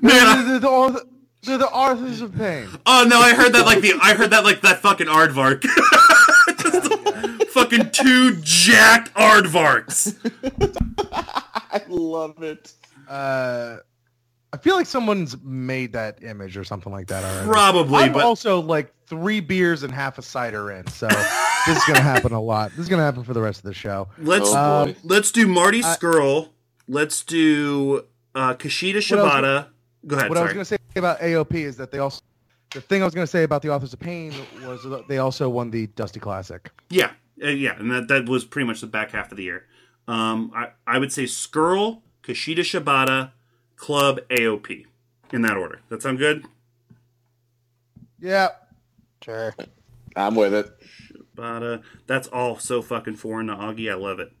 [0.01, 1.01] Man, I- they're, the author,
[1.41, 2.67] they're the Arthurs of Pain.
[2.85, 5.63] Oh no, I heard that like the I heard that like that fucking aardvark.
[6.59, 6.93] Just
[7.51, 10.15] fucking two jacked aardvarks.
[11.73, 12.71] I love it.
[13.09, 13.77] Uh,
[14.53, 17.47] I feel like someone's made that image or something like that already.
[17.49, 21.07] Probably, I'm but also like three beers and half a cider in, so
[21.67, 22.71] this is gonna happen a lot.
[22.71, 24.09] This is gonna happen for the rest of the show.
[24.17, 24.95] let's Oh, boy.
[25.03, 26.49] let's do Marty Scurll.
[26.87, 28.05] Let's do
[28.35, 29.67] uh, Kushida Shibata.
[30.05, 30.29] Go ahead.
[30.29, 32.21] what I was gonna say about AOP is that they also
[32.73, 34.33] the thing I was gonna say about the Authors of Pain
[34.65, 36.69] was that they also won the Dusty Classic.
[36.89, 37.11] Yeah,
[37.41, 39.65] uh, yeah, and that that was pretty much the back half of the year.
[40.09, 43.31] Um, I I would say Scurll, Kushida Shibata,
[43.81, 44.85] Club, AOP,
[45.33, 45.79] in that order.
[45.89, 46.45] That sound good?
[48.19, 48.49] Yeah,
[49.23, 49.55] Sure.
[50.15, 50.67] I'm with it.
[51.35, 51.81] Shibata.
[52.05, 53.91] That's all so fucking foreign to Augie.
[53.91, 54.31] I love it.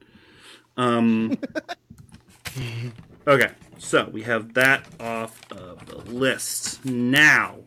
[0.77, 1.39] Um.
[3.27, 3.49] okay,
[3.79, 6.85] so we have that off of the list.
[6.85, 7.61] Now,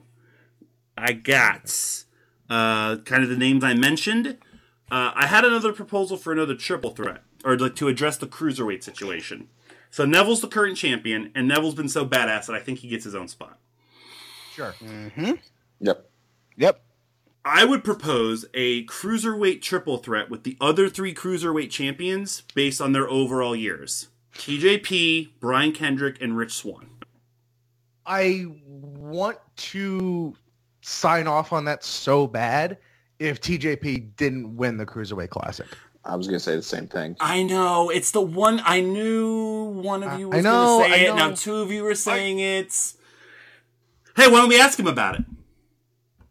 [0.97, 2.05] I got
[2.49, 4.39] uh, kind of the names I mentioned.
[4.93, 8.85] Uh, I had another proposal for another triple threat, or like to address the cruiserweight
[8.85, 9.49] situation.
[9.95, 13.05] So Neville's the current champion, and Neville's been so badass that I think he gets
[13.05, 13.61] his own spot.
[14.53, 14.75] sure.
[14.83, 15.35] Mm-hmm.
[15.79, 16.11] Yep.
[16.57, 16.81] Yep.
[17.45, 22.91] I would propose a cruiserweight triple threat with the other three cruiserweight champions based on
[22.91, 24.09] their overall years.
[24.35, 26.91] TJP, Brian Kendrick, and Rich Swann.
[28.05, 30.35] I want to
[30.81, 32.79] sign off on that so bad
[33.21, 35.69] if TJP didn't win the Cruiserweight Classic.
[36.05, 37.17] I was gonna say the same thing.
[37.19, 40.97] I know it's the one I knew one of you I was know, going to
[40.97, 41.17] say I it.
[41.17, 42.73] Now two of you were saying it.
[44.15, 45.25] Hey, why don't we ask him about it?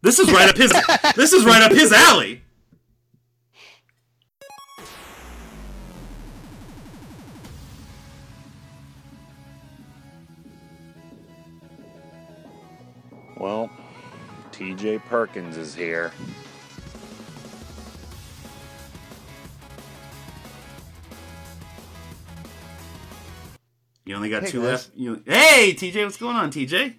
[0.01, 0.71] This is right up his.
[1.15, 2.43] this is right up his alley.
[13.37, 13.69] Well,
[14.51, 16.11] TJ Perkins is here.
[24.23, 24.69] Only got Hey, two guys.
[24.69, 24.91] left.
[24.95, 26.95] You, hey, TJ, what's going on, TJ?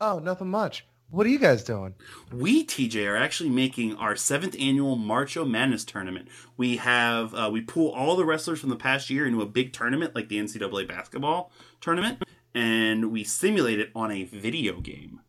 [0.00, 0.86] Oh, nothing much.
[1.08, 1.94] What are you guys doing?
[2.32, 6.28] We TJ are actually making our seventh annual Marcho Madness tournament.
[6.56, 9.72] We have uh, we pool all the wrestlers from the past year into a big
[9.72, 15.20] tournament like the NCAA basketball tournament, and we simulate it on a video game.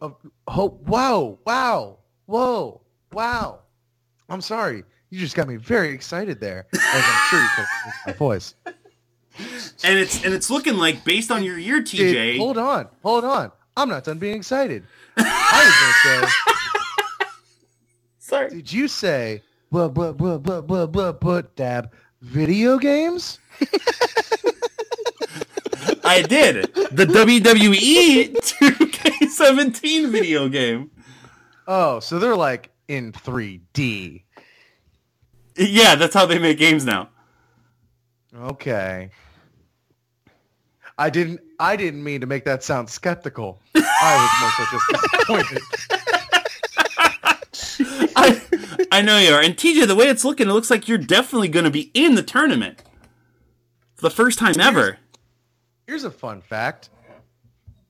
[0.00, 0.16] Oh,
[0.46, 2.82] oh, wow, wow, whoa,
[3.12, 3.60] wow.
[4.28, 4.84] I'm sorry.
[5.10, 6.66] You just got me very excited there.
[6.72, 7.66] As I'm sure you can
[8.06, 8.54] my voice.
[9.84, 11.96] And it's and it's looking like based on your year, TJ.
[11.96, 13.52] Dude, hold on, hold on.
[13.76, 14.84] I'm not done being excited.
[15.18, 16.32] I was gonna say,
[18.18, 18.50] Sorry.
[18.50, 21.92] did you say, but, but, but, but, but, but, but, dab,
[22.22, 23.38] video games?
[26.04, 30.90] I did the WWE 2K17 video game.
[31.66, 34.22] Oh, so they're like in 3D.
[35.56, 37.10] Yeah, that's how they make games now.
[38.34, 39.10] Okay.
[40.98, 41.40] I didn't.
[41.58, 43.60] I didn't mean to make that sound skeptical.
[43.74, 43.80] I
[44.18, 45.62] was more so just disappointed.
[48.16, 48.40] I,
[48.92, 49.40] I know you are.
[49.42, 52.14] And TJ, the way it's looking, it looks like you're definitely going to be in
[52.14, 52.82] the tournament
[53.94, 54.98] for the first time ever.
[55.86, 56.90] Here's a fun fact.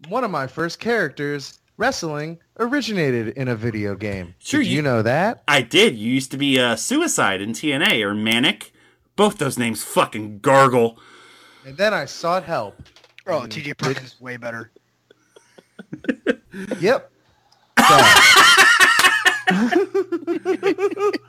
[0.09, 4.35] One of my first characters, wrestling, originated in a video game.
[4.39, 5.43] Sure, you, you- know that?
[5.49, 5.97] I did.
[5.97, 8.73] You used to be uh, Suicide in TNA or Manik.
[9.17, 10.99] Both those names fucking gargle.
[11.65, 12.81] And then I sought help.
[13.27, 13.49] Oh, Mm.
[13.49, 14.71] TJ Perkins is way better.
[16.81, 17.11] Yep.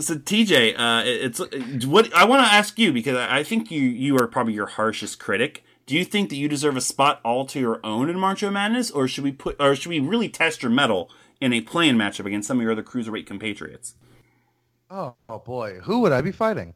[0.00, 1.38] So TJ, uh, it's
[1.86, 4.66] what I want to ask you because I I think you you are probably your
[4.66, 5.62] harshest critic.
[5.86, 8.90] Do you think that you deserve a spot all to your own in Marcho Madness,
[8.90, 12.26] or should we put, or should we really test your metal in a playing matchup
[12.26, 13.94] against some of your other cruiserweight compatriots?
[14.90, 16.74] Oh, oh boy, who would I be fighting?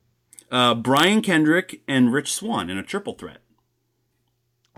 [0.53, 3.39] Uh, Brian Kendrick and Rich Swann in a triple threat.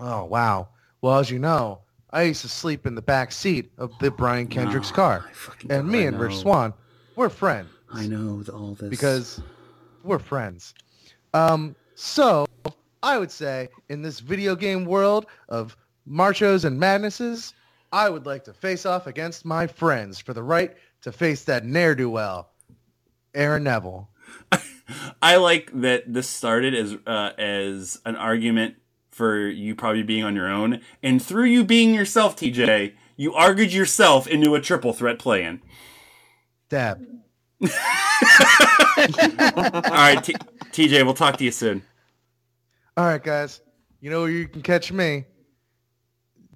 [0.01, 0.69] Oh wow.
[1.03, 4.47] Well, as you know, I used to sleep in the back seat of the Brian
[4.47, 5.31] Kendrick's No, car,
[5.69, 6.39] I and me I and Rich.
[6.39, 6.73] Swann,
[7.17, 9.43] we're friends I know all this because
[10.03, 10.75] we're friends.
[11.35, 12.47] Um, so
[13.03, 17.53] I would say in this video game world of marchos and madnesses,
[17.93, 21.65] I would like to face off against my friends for the right to face that
[21.65, 22.51] ne'er do well,
[23.35, 24.09] Aaron Neville.
[25.23, 28.77] I like that this started as uh, as an argument
[29.21, 33.71] for you probably being on your own, and through you being yourself, TJ, you argued
[33.71, 35.61] yourself into a triple threat play-in.
[36.71, 37.07] Dab.
[37.63, 37.69] All
[38.97, 40.33] right, T-
[40.73, 41.83] TJ, we'll talk to you soon.
[42.97, 43.61] All right, guys.
[44.01, 45.27] You know where you can catch me?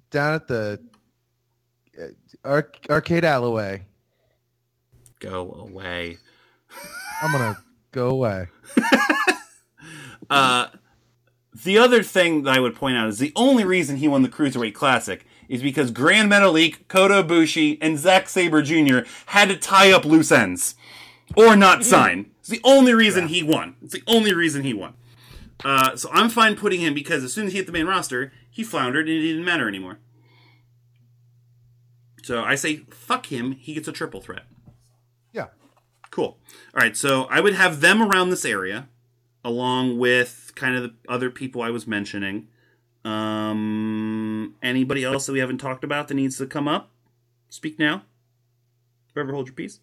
[0.09, 0.79] Down at the
[2.01, 2.05] uh,
[2.43, 3.83] Arc- Arcade Alloway.
[5.19, 6.17] Go away.
[7.21, 7.59] I'm gonna
[7.91, 8.47] go away.
[10.27, 10.67] Uh,
[11.63, 14.29] the other thing that I would point out is the only reason he won the
[14.29, 18.99] Cruiserweight Classic is because Grand Metalik, Kota Ibushi, and Zack Sabre Jr.
[19.27, 20.75] had to tie up loose ends
[21.35, 22.31] or not sign.
[22.39, 23.75] It's the only reason he won.
[23.81, 24.95] It's the only reason he won.
[25.63, 28.33] Uh, so I'm fine putting him because as soon as he hit the main roster,
[28.49, 29.99] he floundered and it didn't matter anymore.
[32.23, 33.53] So I say, fuck him.
[33.53, 34.43] He gets a triple threat.
[35.31, 35.47] Yeah.
[36.11, 36.37] Cool.
[36.73, 38.89] All right, so I would have them around this area,
[39.45, 42.47] along with kind of the other people I was mentioning.
[43.05, 46.89] Um, anybody else that we haven't talked about that needs to come up?
[47.49, 48.01] Speak now.
[49.13, 49.79] Forever hold your peace.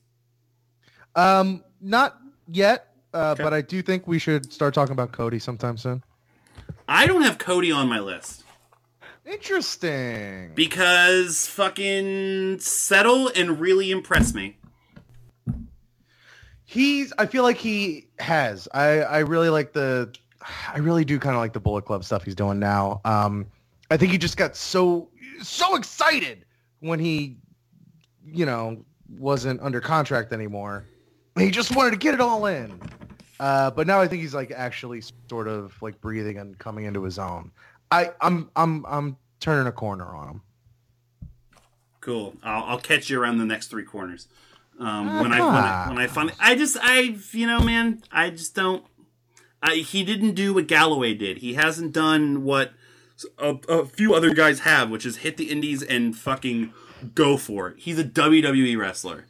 [1.14, 2.18] Um, not
[2.50, 3.42] yet, uh, Okay.
[3.44, 6.02] but I do think we should start talking about Cody sometime soon.
[6.88, 8.42] I don't have Cody on my list
[9.24, 10.52] Interesting.
[10.54, 14.56] because fucking settle and really impress me.
[16.72, 17.12] He's.
[17.18, 18.66] I feel like he has.
[18.72, 19.02] I.
[19.02, 20.10] I really like the.
[20.72, 23.02] I really do kind of like the Bullet Club stuff he's doing now.
[23.04, 23.46] Um,
[23.90, 25.10] I think he just got so
[25.42, 26.46] so excited
[26.80, 27.36] when he,
[28.26, 28.82] you know,
[29.18, 30.86] wasn't under contract anymore.
[31.36, 32.80] He just wanted to get it all in.
[33.38, 37.02] Uh, but now I think he's like actually sort of like breathing and coming into
[37.02, 37.50] his own.
[37.90, 38.12] I.
[38.22, 38.50] I'm.
[38.56, 38.86] I'm.
[38.88, 40.42] I'm turning a corner on him.
[42.00, 42.34] Cool.
[42.42, 44.26] I'll, I'll catch you around the next three corners.
[44.84, 45.84] Um, when I when Ah.
[45.86, 48.84] I, when I finally, I just I you know man, I just don't.
[49.62, 51.38] I, he didn't do what Galloway did.
[51.38, 52.72] He hasn't done what
[53.38, 56.72] a, a few other guys have, which is hit the indies and fucking
[57.14, 57.76] go for it.
[57.78, 59.26] He's a WWE wrestler.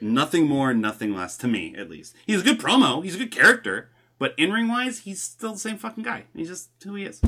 [0.00, 2.14] Nothing more, nothing less to me, at least.
[2.24, 3.02] He's a good promo.
[3.02, 3.90] He's a good character,
[4.20, 6.24] but in ring wise, he's still the same fucking guy.
[6.36, 7.20] He's just who he is.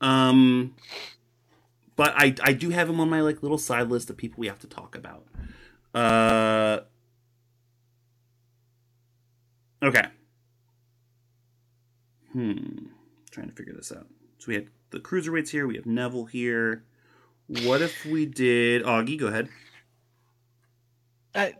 [0.00, 0.74] Um,
[1.94, 4.48] but I I do have him on my like little side list of people we
[4.48, 5.24] have to talk about.
[5.94, 6.80] Uh,
[9.82, 10.06] okay.
[12.32, 12.86] Hmm.
[13.30, 14.06] Trying to figure this out.
[14.38, 15.66] So we had the cruiserweights here.
[15.66, 16.84] We have Neville here.
[17.46, 19.18] What if we did Augie?
[19.18, 19.48] Go ahead.
[21.34, 21.54] I,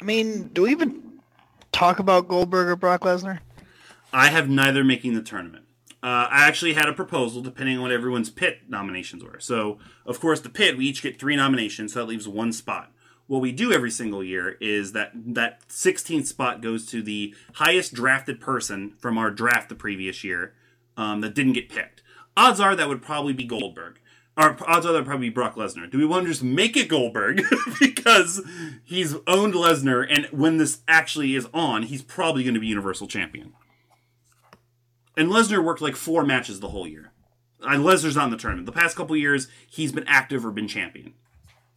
[0.00, 1.20] I mean, do we even
[1.72, 3.40] talk about Goldberg or Brock Lesnar?
[4.12, 5.64] I have neither making the tournament.
[6.02, 9.38] Uh, I actually had a proposal depending on what everyone's pit nominations were.
[9.38, 12.91] So, of course, the pit we each get three nominations, so that leaves one spot.
[13.32, 17.94] What we do every single year is that that 16th spot goes to the highest
[17.94, 20.52] drafted person from our draft the previous year
[20.98, 22.02] um, that didn't get picked.
[22.36, 24.00] Odds are that would probably be Goldberg.
[24.36, 25.90] Or odds are that would probably be Brock Lesnar.
[25.90, 27.40] Do we want to just make it Goldberg
[27.80, 28.42] because
[28.84, 33.06] he's owned Lesnar, and when this actually is on, he's probably going to be Universal
[33.06, 33.54] Champion.
[35.16, 37.12] And Lesnar worked like four matches the whole year.
[37.62, 38.66] Lesnar's not in the tournament.
[38.66, 41.14] The past couple years, he's been active or been champion.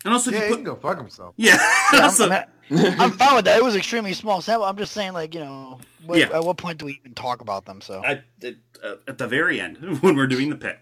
[0.05, 1.33] And also, if Yeah, you he put, can go fuck himself.
[1.35, 1.57] yeah,
[1.91, 3.57] I'm, I'm, I'm fine with that.
[3.57, 4.65] It was extremely small sample.
[4.65, 6.29] I'm just saying, like, you know, what, Yeah.
[6.33, 7.81] at what point do we even talk about them?
[7.81, 8.53] So at, at,
[8.83, 10.79] uh, at the very end when we're doing the pick.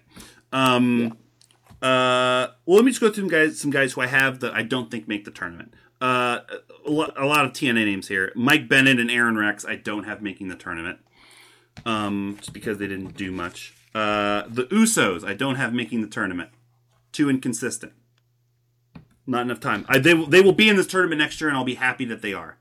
[0.52, 1.18] Um,
[1.82, 4.54] uh, well, let me just go through some guys, some guys who I have that
[4.54, 5.74] I don't think make the tournament.
[6.02, 6.40] Uh,
[6.86, 9.66] a, lo- a lot of TNA names here: Mike Bennett and Aron Rex.
[9.66, 11.00] I don't have making the tournament,
[11.86, 13.74] um, just because they didn't do much.
[13.96, 15.24] Uh, the Usos.
[15.26, 16.50] I don't have making the tournament.
[17.14, 17.94] Too inconsistent.
[19.26, 19.86] Not enough time.
[19.88, 22.06] I, they will, they will be in this tournament next year, and I'll be happy
[22.06, 22.58] that they are.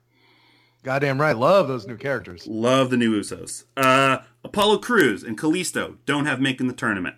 [0.82, 1.36] Goddamn right.
[1.36, 2.46] Love those new characters.
[2.46, 3.64] Love the new Usos.
[3.76, 7.16] Uh, Apollo Crews and Kalisto don't have making the tournament.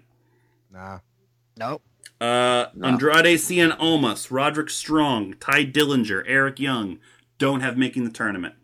[0.71, 0.99] Nah.
[1.57, 1.83] nope.
[2.21, 6.99] Uh, Andrade Cien Almas, Roderick Strong, Tye Dillinger, Eric Young
[7.39, 8.55] don't have making the tournament.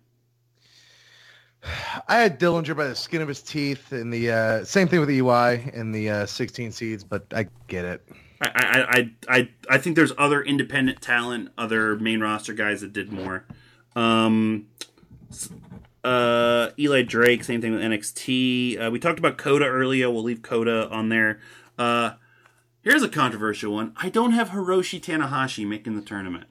[2.08, 5.10] I had Dillinger by the skin of his teeth in the uh, same thing with
[5.10, 8.06] EY in the uh, 16 seeds, but I get it.
[8.40, 12.92] I, I, I, I, I think there's other independent talent, other main roster guys that
[12.92, 13.44] did more.
[13.94, 14.66] Um,
[16.02, 18.86] uh, Eli Drake, same thing with NXT.
[18.86, 20.10] Uh, we talked about Coda earlier.
[20.10, 21.40] We'll leave Coda on there.
[21.78, 22.12] Uh,
[22.82, 23.92] here's a controversial one.
[23.96, 26.46] I don't have Hiroshi Tanahashi making the tournament.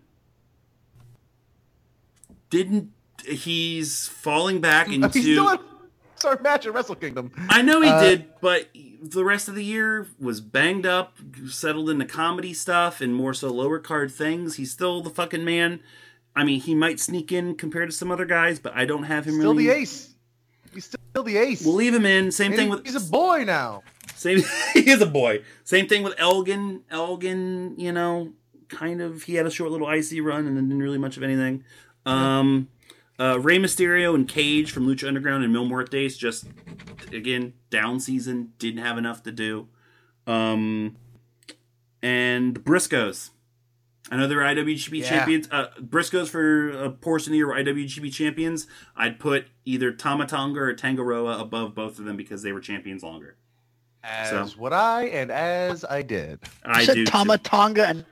[2.50, 2.92] Didn't
[3.26, 5.20] he's falling back into.
[5.20, 5.60] He still
[6.26, 7.32] our match at Wrestle Kingdom.
[7.50, 8.70] I know he Uh, did, but
[9.02, 11.18] the rest of the year was banged up,
[11.48, 14.56] settled into comedy stuff and more so lower card things.
[14.56, 15.80] He's still the fucking man.
[16.36, 19.26] I mean, he might sneak in compared to some other guys, but I don't have
[19.26, 19.66] him Still really.
[19.68, 20.14] the ace.
[20.74, 21.66] He's still the ace.
[21.66, 22.32] We'll leave him in.
[22.32, 23.84] Same And thing with he's a boy now.
[24.16, 24.44] same.
[24.74, 25.42] he is a boy.
[25.64, 26.82] Same thing with Elgin.
[26.92, 28.32] Elgin, you know,
[28.70, 29.24] kind of.
[29.24, 31.64] He had a short little icy run and then didn't really much of anything.
[32.06, 32.68] Um,
[33.20, 36.46] uh, Rey Mysterio and Cage from Lucha Underground and Mil Muertes just
[37.12, 39.68] again down season didn't have enough to do.
[40.28, 40.96] Um,
[42.02, 43.32] and the Briscoes.
[44.12, 45.10] I know they're IWGP Yeah.
[45.10, 45.48] champions.
[45.52, 48.66] Uh, Briscoes for a portion of the year were IWGP champions.
[48.96, 52.62] I'd put either Tama Tonga or Tanga Loa above both of them because they were
[52.62, 53.36] champions longer.
[54.04, 54.60] As So.
[54.60, 56.40] would I, and as I did.
[56.66, 57.06] I You said do.
[57.06, 57.12] too.
[57.12, 58.06] Tama Tonga and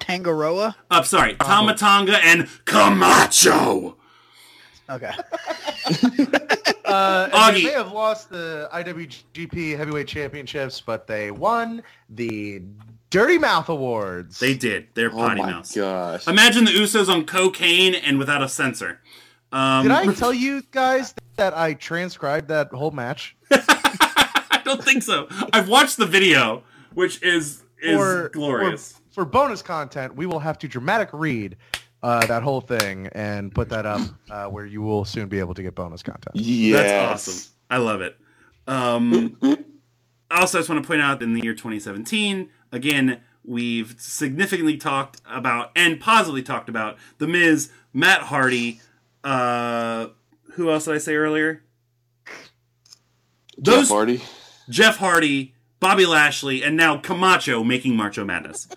[0.00, 0.76] Tanga Loa.
[0.90, 3.96] I'm sorry, Tama Tonga and Camacho.
[4.90, 5.12] Okay.
[6.84, 7.54] Uh, and Augie.
[7.54, 12.60] they may have lost the IWGP Heavyweight Championships, but they won the
[13.08, 14.38] Dirty Mouth Awards.
[14.38, 14.88] They did.
[14.92, 15.74] They're Oh potty my mouths.
[15.74, 16.26] gosh.
[16.28, 19.00] Imagine the Usos on cocaine and without a censor.
[19.52, 23.36] Um, Did I tell you guys that I transcribed that whole match?
[23.50, 25.28] I don't think so.
[25.54, 28.94] I've watched the video, which is is Or- glorious.
[28.94, 31.56] or for bonus content, we will have to dramatic read
[32.02, 34.00] uh, that whole thing and put that up
[34.30, 36.34] uh, where you will soon be able to get bonus content.
[36.34, 36.82] Yes.
[36.82, 37.52] That's awesome.
[37.70, 38.16] I love it.
[38.66, 39.36] Um,
[40.30, 44.76] also, I just want to point out that in the year 2017, again, we've significantly
[44.76, 48.80] talked about and positively talked about The Miz, Matt Hardy.
[49.24, 50.08] Uh,
[50.54, 51.62] who else did I say earlier?
[52.26, 54.22] Jeff Those- Hardy.
[54.70, 58.68] Jeff Hardy, Bobby Lashley, and now Camacho making Marcho Madness.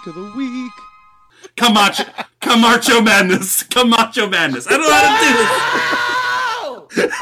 [0.00, 0.72] Week of the week.
[1.56, 2.04] Camacho,
[2.40, 4.66] Camacho Madness, Camacho Madness.
[4.66, 5.32] I don't know how to do
[6.96, 7.20] this.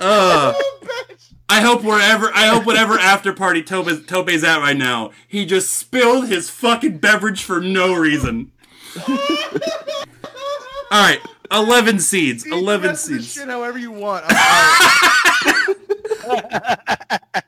[0.00, 0.54] Uh,
[1.50, 5.70] I hope wherever I hope whatever after party Tope, Tope's at right now, he just
[5.74, 8.52] spilled his fucking beverage for no reason.
[9.06, 9.16] All
[10.92, 14.24] right, eleven seeds, eleven dress seeds, Shit however you want.
[16.24, 16.40] I'm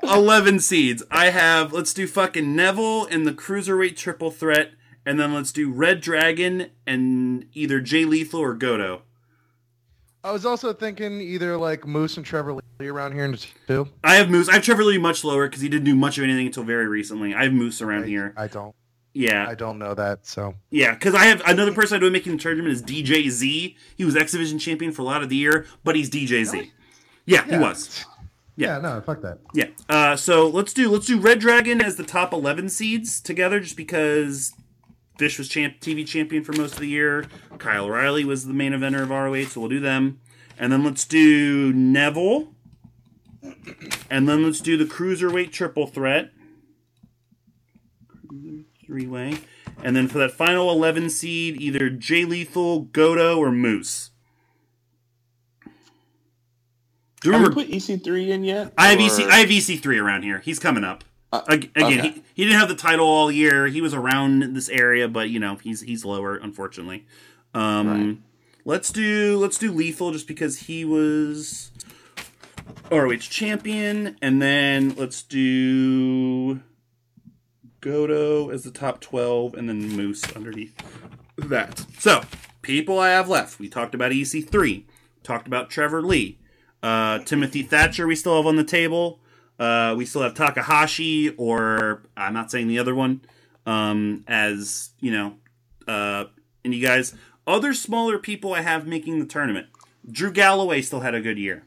[0.03, 0.19] sorry.
[0.19, 1.03] eleven seeds.
[1.11, 1.73] I have.
[1.73, 4.73] Let's do fucking Neville and the cruiserweight triple threat,
[5.05, 9.03] and then let's do Red Dragon and either Jay Lethal or Goto.
[10.23, 13.89] I was also thinking either like Moose and Trevor Lee around here in the two.
[14.03, 14.49] I have Moose.
[14.49, 16.89] I have Trevor Lee much lower because he didn't do much of anything until very
[16.89, 17.35] recently.
[17.35, 18.33] I have Moose around here.
[18.37, 18.75] I don't.
[19.13, 20.27] Yeah, I don't know that.
[20.27, 23.77] So Yeah, because I have another person I do making the tournament is DJ Z.
[23.97, 26.73] He was X Division champion for a lot of the year, but he's DJ Z.
[27.27, 28.05] Yeah, he was.
[28.57, 28.77] Yeah.
[28.77, 29.39] yeah, no, fuck that.
[29.53, 29.69] Yeah.
[29.89, 33.77] Uh, so let's do let's do Red Dragon as the top eleven seeds together, just
[33.77, 34.53] because
[35.19, 37.27] Fish was champ TV champion for most of the year.
[37.59, 40.21] Kyle O'Reilly was the main eventer of ROH, so we'll do them.
[40.59, 42.55] And then let's do Neville.
[44.11, 46.31] And then let's do the cruiserweight triple threat.
[48.85, 49.39] Three way.
[49.83, 54.11] And then for that final 11 seed, either Jay Lethal, Goto, or Moose.
[57.25, 57.73] Do you Have we remember?
[57.73, 58.73] put EC3 in yet?
[58.77, 59.27] I have Or- EC.
[59.31, 60.41] I have EC3 around here.
[60.41, 61.05] He's coming up.
[61.33, 62.01] Uh, Again, okay.
[62.11, 63.67] he, he didn't have the title all year.
[63.67, 67.07] He was around this area, but you know he's he's lower, unfortunately.
[67.55, 68.19] Um, Right.
[68.67, 71.71] Let's do let's do lethal just because he was
[72.91, 76.61] ROH champion, and then let's do
[77.81, 80.77] Goto as the top twelve, and then Moose underneath
[81.37, 81.85] that.
[81.99, 82.23] So
[82.63, 83.59] people I have left.
[83.59, 84.85] We talked about EC3.
[85.23, 86.39] Talked about Trevor Lee.
[86.85, 89.19] Uh, Timothy Thatcher we still have on the table.
[89.59, 93.23] Uh, we still have Takahashi, or I'm not saying the other one,
[93.65, 95.37] um, as you know,
[95.89, 96.25] uh,
[96.63, 97.15] and you guys,
[97.47, 99.69] other smaller people I have making the tournament.
[100.11, 101.65] Drew Galloway still had a good year,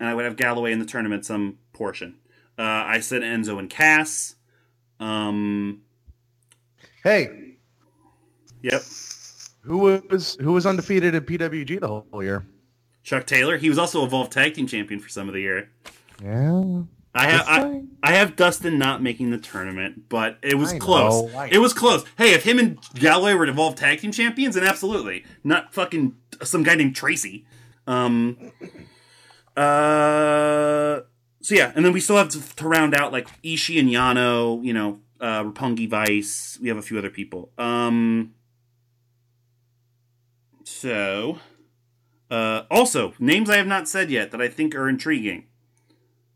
[0.00, 2.16] and I would have Galloway in the tournament some portion.
[2.58, 4.36] Uh, I said Enzo and Cass.
[4.98, 5.82] Um,
[7.04, 7.58] Hey,
[8.62, 8.80] yep,
[9.60, 12.46] who was who was undefeated at PWG the whole year?
[13.06, 13.56] Chuck Taylor.
[13.56, 15.70] He was also Evolved Tag Team Champion for some of the year.
[16.20, 16.82] Yeah.
[17.14, 17.82] I have I.
[18.02, 21.32] I have Dustin not making the tournament, but it was I close.
[21.32, 22.04] know, It was close.
[22.18, 25.24] Hey, if him and Galloway were evolved tag team champions, then absolutely.
[25.44, 27.46] Not fucking some guy named Tracy.
[27.86, 28.50] Um
[29.56, 31.00] uh
[31.40, 34.62] so yeah, and then we still have to, to round out like Ishi and Yano,
[34.64, 36.58] you know, uh Roppongi Vice.
[36.60, 37.50] We have a few other people.
[37.56, 38.34] Um
[40.64, 41.38] so
[42.30, 45.46] Uh, also, names I have not said yet that I think are intriguing: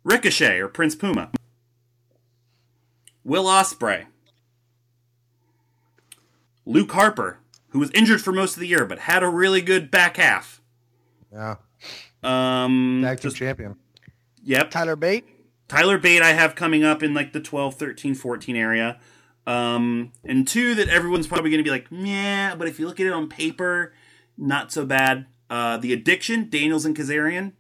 [0.05, 1.31] Ricochet or Prince Puma,
[3.25, 4.07] Will Ospreay,
[6.65, 7.39] Luke Harper,
[7.71, 10.61] who was injured for most of the year but had a really good back half.
[11.33, 11.57] Yeah.
[12.23, 13.77] Um, Tag team champion.
[14.43, 15.25] yep, Tyler Bate.
[15.69, 18.99] Tyler Bate I have coming up in like the 12, 13, 14 area.
[19.47, 23.01] Um, and two that everyone's probably going to be like, yeah, but if you look
[23.01, 23.93] at it on paper,
[24.37, 25.27] not so bad.
[25.51, 27.53] Uh, the Addiction, Daniels and Kazarian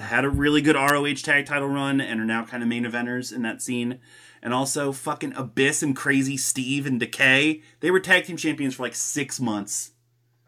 [0.00, 3.32] had a really good ROH tag title run and are now kind of main eventers
[3.34, 3.98] in that scene.
[4.42, 7.62] And also fucking Abyss and Crazy Steve and Decay.
[7.80, 9.90] They were tag team champions for like six months.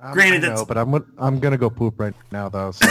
[0.01, 2.71] Um, Granted, I that's- know, but I'm gonna- I'm gonna go poop right now though.
[2.71, 2.87] So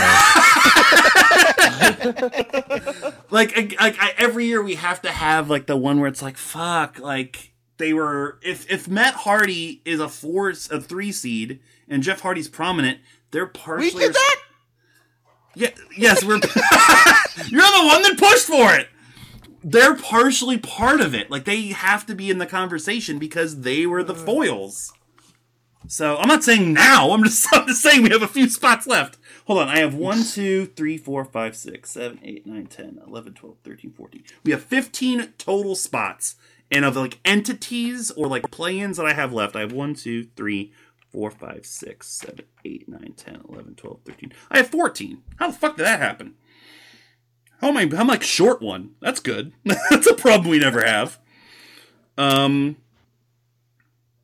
[3.30, 6.36] like like I, every year we have to have like the one where it's like
[6.36, 12.02] fuck like they were if if Matt Hardy is a four a three seed and
[12.02, 12.98] Jeff Hardy's prominent
[13.30, 14.36] they're partially we did that.
[15.54, 16.34] yeah yes we're
[17.48, 18.88] you're the one that pushed for it
[19.62, 23.86] they're partially part of it like they have to be in the conversation because they
[23.86, 24.24] were the mm.
[24.24, 24.92] foils
[25.86, 28.86] so I'm not saying now I'm just I'm just saying we have a few spots
[28.86, 29.18] left
[29.48, 33.32] Hold on, I have 1, 2, 3, 4, 5, 6, 7, 8, 9, 10, 11,
[33.32, 34.24] 12, 13, 14.
[34.44, 36.36] We have 15 total spots.
[36.70, 40.24] And of like entities or like play-ins that I have left, I have 1, 2,
[40.36, 40.72] 3,
[41.12, 44.32] 4, 5, 6, 7, 8, 9, 10, 11, 12, 13.
[44.50, 45.22] I have 14.
[45.36, 46.34] How the fuck did that happen?
[47.60, 48.90] How am I I'm like short one.
[49.00, 49.52] That's good.
[49.64, 51.18] That's a problem we never have.
[52.16, 52.76] Um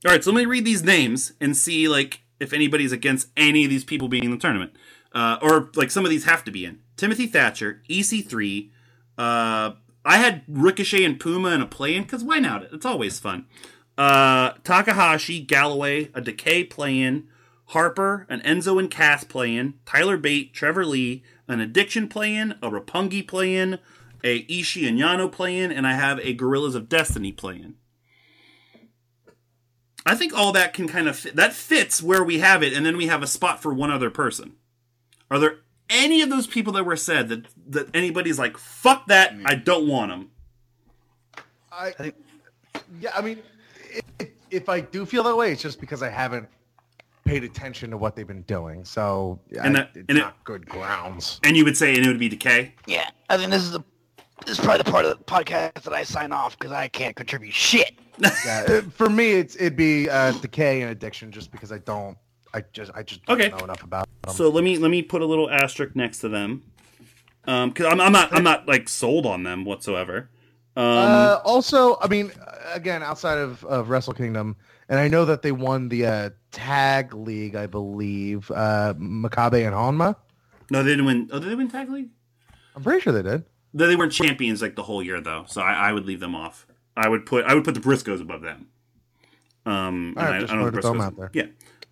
[0.07, 3.65] All right, so let me read these names and see like if anybody's against any
[3.65, 4.73] of these people being in the tournament
[5.15, 6.81] uh, or like some of these have to be in.
[6.97, 8.71] Timothy Thatcher, EC3.
[9.17, 9.73] Uh,
[10.05, 12.65] I had Ricochet and Puma in a play-in because why not?
[12.73, 13.47] It's always fun.
[13.97, 17.29] Uh, Takahashi, Galloway, a Decay play-in.
[17.69, 19.75] Harper, an Enzo and Cass play-in.
[19.87, 22.53] Tyler Bate, Trevor Lee, an Addiction play-in.
[22.63, 23.79] A Roppongi play-in.
[24.23, 27.75] A Ishii and Yano play-in, and I have a Gorillas of Destiny play-in.
[30.07, 31.37] I think all that can kind of fit.
[31.37, 34.11] That fits where we have it, and then we have a spot for one other
[34.11, 34.55] person.
[35.31, 35.59] Are there
[35.89, 39.89] any of those people that were said that that anybody's like, fuck that, I don't
[39.89, 40.31] want them?
[41.73, 42.15] I, think.
[43.01, 43.43] yeah, I mean,
[44.19, 46.49] if, if I do feel that way, it's just because I haven't
[47.25, 48.85] paid attention to what they've been doing.
[48.85, 51.41] So And I- that- it's and it- not good grounds.
[51.43, 52.75] And you would say, and it would be Decay.
[52.87, 53.81] Yeah, I think this is the
[54.47, 57.15] this is probably the part of the podcast that I sign off because I can't
[57.17, 57.95] contribute shit.
[58.45, 62.17] Yeah, for me, it's it'd be uh, decay and addiction, just because I don't,
[62.53, 63.51] I just, I just don't Okay.
[63.57, 64.35] know enough about them.
[64.35, 66.63] So let me let me put a little asterisk next to them,
[67.47, 70.29] um, because I'm, I'm not I'm not like sold on them whatsoever.
[70.77, 72.33] Um, uh, also, I mean,
[72.73, 74.57] again, outside of, of Wrestle Kingdom,
[74.89, 79.75] and I know that they won the uh, tag league, I believe, uh, Makabe and
[79.75, 80.17] Honma.
[80.71, 81.31] no, they didn't win.
[81.33, 82.11] Oh, did they win tag league?
[82.75, 83.45] I'm pretty sure they did.
[83.73, 86.35] They they weren't champions like the whole year though, so I, I would leave them
[86.35, 86.67] off.
[86.97, 88.69] I would put I would put the Briscoes above them.
[89.67, 91.31] Um, All right, and I, just I know the Briscoes- out there.
[91.33, 91.47] Yeah.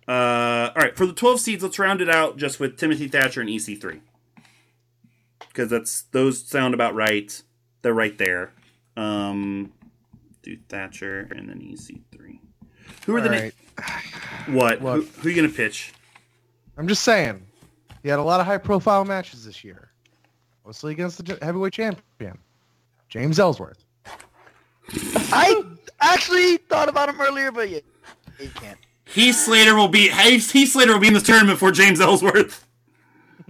[0.05, 3.39] Uh, all right, for the 12 seeds, let's round it out just with Timothy Thatcher
[3.39, 4.01] and EC3
[5.47, 7.41] because that's those sound about right.
[7.83, 8.51] They're right there.
[8.95, 9.71] Um,
[10.41, 12.39] do Thatcher and then EC3.
[13.05, 14.81] Who are the All na- what?
[14.81, 14.95] What?
[14.95, 15.93] Who, who are you gonna pitch?
[16.77, 17.45] I'm just saying,
[18.01, 19.91] he had a lot of high-profile matches this year,
[20.65, 22.37] mostly against the heavyweight champion,
[23.09, 23.83] James Ellsworth.
[25.31, 25.63] I
[26.01, 27.79] actually thought about him earlier, but yeah,
[28.37, 28.77] he can't.
[29.05, 32.65] Heath Slater will be Heath Heath Slater will be in this tournament for James Ellsworth.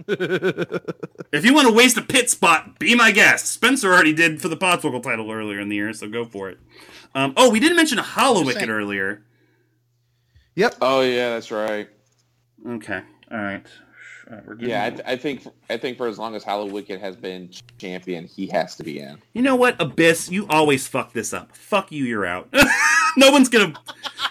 [0.06, 3.46] If you want to waste a pit spot, be my guest.
[3.46, 6.58] Spencer already did for the Podswoggle title earlier in the year, so go for it.
[7.14, 9.24] Um, oh, we didn't mention Hollow Just Wicked earlier.
[10.56, 10.76] Yep.
[10.80, 11.88] Oh yeah, that's right.
[12.66, 13.66] Okay, all right.
[14.30, 17.14] All right, Yeah, I, th- I think I think for as long as Hallowicked has
[17.14, 19.18] been champion, he has to be in.
[19.34, 20.30] You know what, Abyss?
[20.30, 21.54] You always fuck this up.
[21.54, 22.04] Fuck you.
[22.04, 22.48] You're out.
[23.18, 23.74] no one's gonna,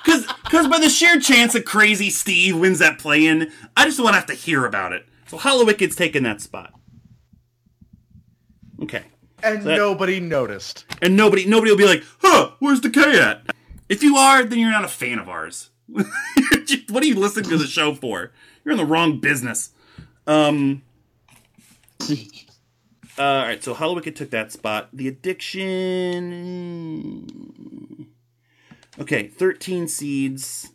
[0.03, 4.05] because because by the sheer chance that Crazy Steve wins that play-in, I just don't
[4.05, 5.05] want to have to hear about it.
[5.33, 6.73] So Hallowicked's taking that spot.
[8.83, 9.01] Okay.
[9.41, 10.85] And That- nobody noticed.
[11.01, 13.51] and nobody nobody will be like, "Huh, where's Decay at?"
[13.89, 15.71] If you are, then you're not a fan of ours.
[15.87, 18.31] what are you listening to the show for?
[18.63, 19.71] You're in the wrong business.
[20.27, 20.83] Um.
[22.07, 22.13] uh,
[23.17, 24.89] all right, so Hallowicked took that spot.
[24.93, 25.67] The Addiction.
[28.99, 30.69] Okay, thirteen seeds.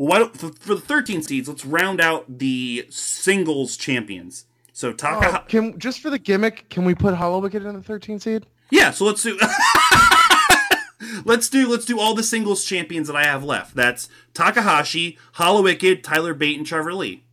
[0.00, 1.46] Well, why don't for, for the thirteen seeds?
[1.46, 4.46] Let's round out the singles champions.
[4.72, 5.36] So Takahashi.
[5.36, 8.46] Oh, can just for the gimmick, can we put Hallowicked in the 13 seed?
[8.70, 9.38] Yeah, so let's do
[11.26, 13.74] Let's do let's do all the singles champions that I have left.
[13.74, 17.24] That's Takahashi, Hallowicked, Tyler Bate, and Trevor Lee.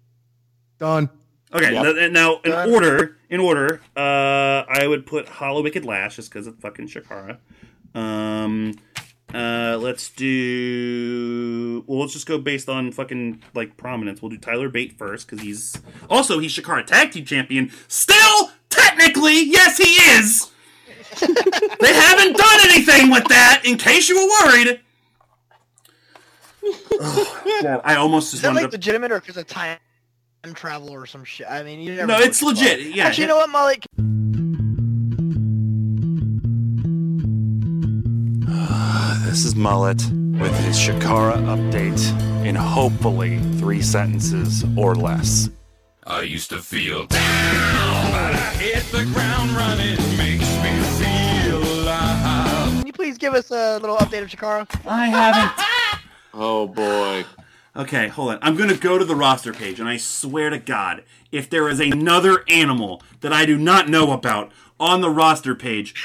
[0.78, 1.10] Done.
[1.54, 1.96] Okay, Yep.
[1.96, 2.70] th- now in Done.
[2.74, 7.38] order, in order, uh, I would put Hallowicked last just because of fucking Chikara.
[7.96, 8.74] Um,
[9.34, 11.84] uh, let's do.
[11.88, 14.22] Well, let's just go based on fucking like prominence.
[14.22, 15.80] We'll do Tyler Bate first because he's
[16.10, 17.72] also he's Chikara Tag Team Champion.
[17.88, 19.84] Still, technically, yes, he
[20.14, 20.52] is.
[21.20, 23.62] they haven't done anything with that.
[23.66, 24.80] In case you were worried.
[27.00, 28.76] Oh, God, I almost Is just that wanted like to.
[28.78, 29.78] legitimate or because of time
[30.54, 31.48] travel or some shit?
[31.50, 32.86] I mean, you never No, know it's legit.
[32.86, 32.96] fuck.
[32.96, 33.08] Yeah.
[33.08, 33.86] Actually, you know what, Mullet?
[39.28, 40.02] This is Mullet
[40.40, 45.50] with his Chikara update in hopefully three sentences or less.
[46.06, 49.98] I used to feel down, but I hit the ground running.
[50.16, 52.78] Makes me feel alive.
[52.78, 54.66] Can you please give us a little update of Chikara?
[54.88, 55.66] I haven't.
[56.34, 57.26] Oh boy.
[57.76, 58.40] Okay, hold on.
[58.42, 61.68] I'm going to go to the roster page, and I swear to God, if there
[61.68, 65.96] is another animal that I do not know about on the roster page,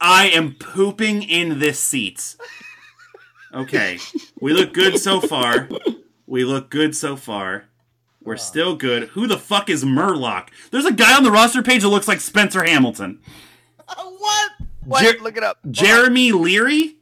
[0.00, 2.36] I am pooping in this seat.
[3.54, 3.98] Okay,
[4.40, 5.68] we look good so far.
[6.26, 7.64] We look good so far.
[8.22, 9.04] We're still good.
[9.10, 10.48] Who the fuck is Murloc?
[10.70, 13.20] There's a guy on the roster page that looks like Spencer Hamilton.
[13.86, 14.50] what?
[14.84, 15.02] What?
[15.02, 15.58] Jer- Look it up.
[15.62, 15.72] Hold on.
[15.72, 16.96] Jeremy Leary?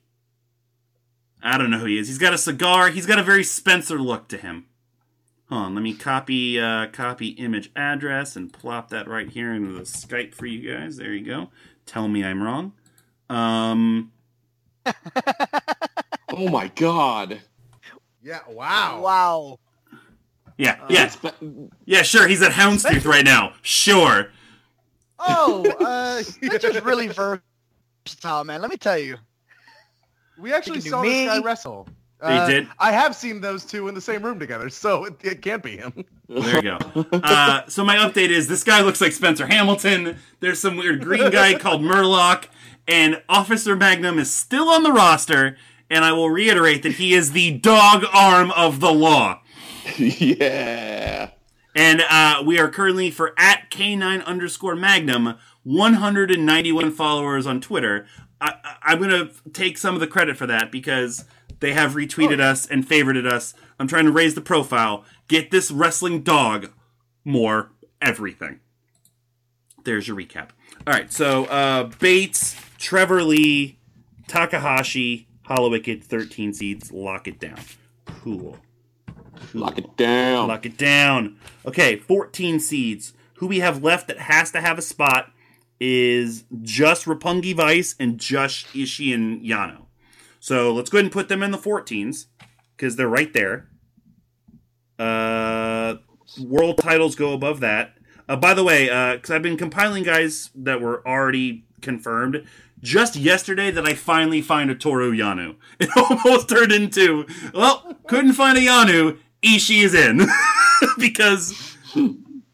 [1.43, 2.09] I don't know who he is.
[2.09, 2.91] He's got a cigar.
[2.91, 4.67] He's got a very Spencer look to him.
[5.51, 9.73] Hold on, let me copy uh, copy image address and plop that right here into
[9.73, 10.97] the Skype for you guys.
[10.97, 11.51] There you go.
[11.85, 12.73] Tell me I'm wrong.
[13.31, 14.13] Um,
[16.37, 17.41] Oh my god.
[18.23, 18.41] Yeah.
[18.49, 19.01] Wow.
[19.03, 19.59] Wow.
[20.59, 21.35] yeah, yeah, Spe-
[21.85, 22.03] yeah.
[22.03, 23.53] Sure, he's at Houndstooth right now.
[23.63, 24.29] Sure.
[25.19, 28.61] Oh, uh, Spencer's really versatile, man.
[28.61, 29.17] Let me tell you.
[30.39, 31.27] we actually saw me.
[31.27, 31.87] this guy wrestle.
[32.21, 32.69] They Uh, did?
[32.79, 35.77] I have seen those two in the same room together, so it, it can't be
[35.77, 36.05] him.
[36.29, 36.79] There you go.
[37.13, 40.17] Uh, so my update is this guy looks like Spencer Hamilton.
[40.41, 42.47] There's some weird green guy called Murloc,
[42.87, 45.57] and Officer Magnum is still on the roster.
[45.91, 49.43] And I will reiterate that he is the dog arm of the law.
[49.99, 51.31] yeah.
[51.75, 58.07] And uh, we are currently for at K9 underscore Magnum, 191 followers on Twitter.
[58.41, 61.25] I, I'm going to take some of the credit for that because
[61.61, 63.55] they have retweeted us and favorited us.
[63.79, 66.71] I'm trying to raise the profile, get this wrestling dog
[67.25, 68.61] more everything.
[69.85, 70.51] There's your recap.
[70.87, 73.79] All right, so uh, Bates, Trevor Lee,
[74.29, 77.59] Takahashi, Hallowicked, 13 seeds, lock it down.
[78.05, 78.59] Cool.
[79.55, 80.49] Lock it down.
[80.49, 81.39] Lock it down.
[81.65, 83.15] Okay, 14 seeds.
[83.37, 85.33] Who we have left that has to have a spot
[85.81, 89.87] is just Roppongi Vice and just Ishii and Yano.
[90.39, 92.27] So let's go ahead and put them in the 14s
[92.77, 93.71] because they're right there.
[94.99, 95.95] Uh,
[96.39, 97.97] world titles go above that.
[98.29, 98.85] Uh, by the way,
[99.17, 102.45] because I've been compiling guys that were already confirmed.
[102.85, 105.57] Just yesterday, that I finally find a Toru Yano.
[105.81, 109.19] It almost turned into well, couldn't find a Yano.
[109.43, 110.21] Ishii is in
[110.99, 111.77] because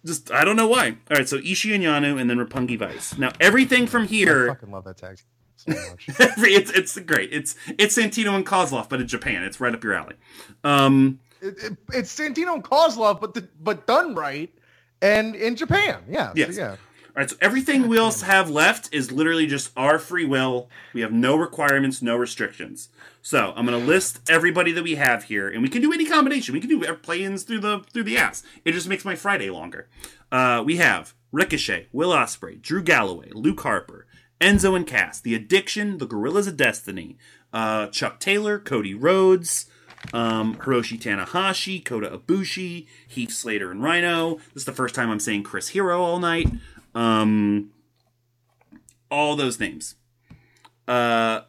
[0.07, 0.91] just I don't know why.
[1.11, 3.19] All right, so Ishii and Yano, and then Roppongi Vice.
[3.19, 4.51] Now everything from here.
[4.51, 5.19] I fucking love that tag
[5.57, 6.09] so much.
[6.21, 7.33] every, it's it's great.
[7.33, 9.43] It's it's Santino and Kozlov, but in Japan.
[9.43, 10.15] It's right up your alley.
[10.65, 14.53] Um, it, it, it's Santino and Kozlov, but the, but done right,
[15.03, 16.03] and in Japan.
[16.09, 16.33] Yeah.
[16.35, 16.55] Yes.
[16.55, 16.77] So, yeah.
[17.11, 20.69] All right, so everything we else have left is literally just our free will.
[20.95, 22.89] We have no requirements, no restrictions.
[23.21, 26.05] So I'm going to list everybody that we have here, and we can do any
[26.05, 26.55] combination.
[26.55, 28.45] We can do play-ins through the through the ass.
[28.65, 29.89] It just makes my Friday longer.
[30.31, 34.07] Uh, we have Ricochet, Will Ospreay, Drew Galloway, Luke Harper,
[34.41, 37.19] Enzo and Cass, The Addiction, The Gorillas of Destiny,
[37.53, 39.67] uh, Chuck Taylor, Cody Rhodes,
[40.15, 44.37] um, Hiroshi Tanahashi, Kota Ibushi, Heath Slater, and Rhino.
[44.55, 46.49] This is the first time I'm saying Chris Hero all night.
[46.95, 47.71] Um,
[49.11, 49.97] all those names.
[50.89, 51.43] Uh,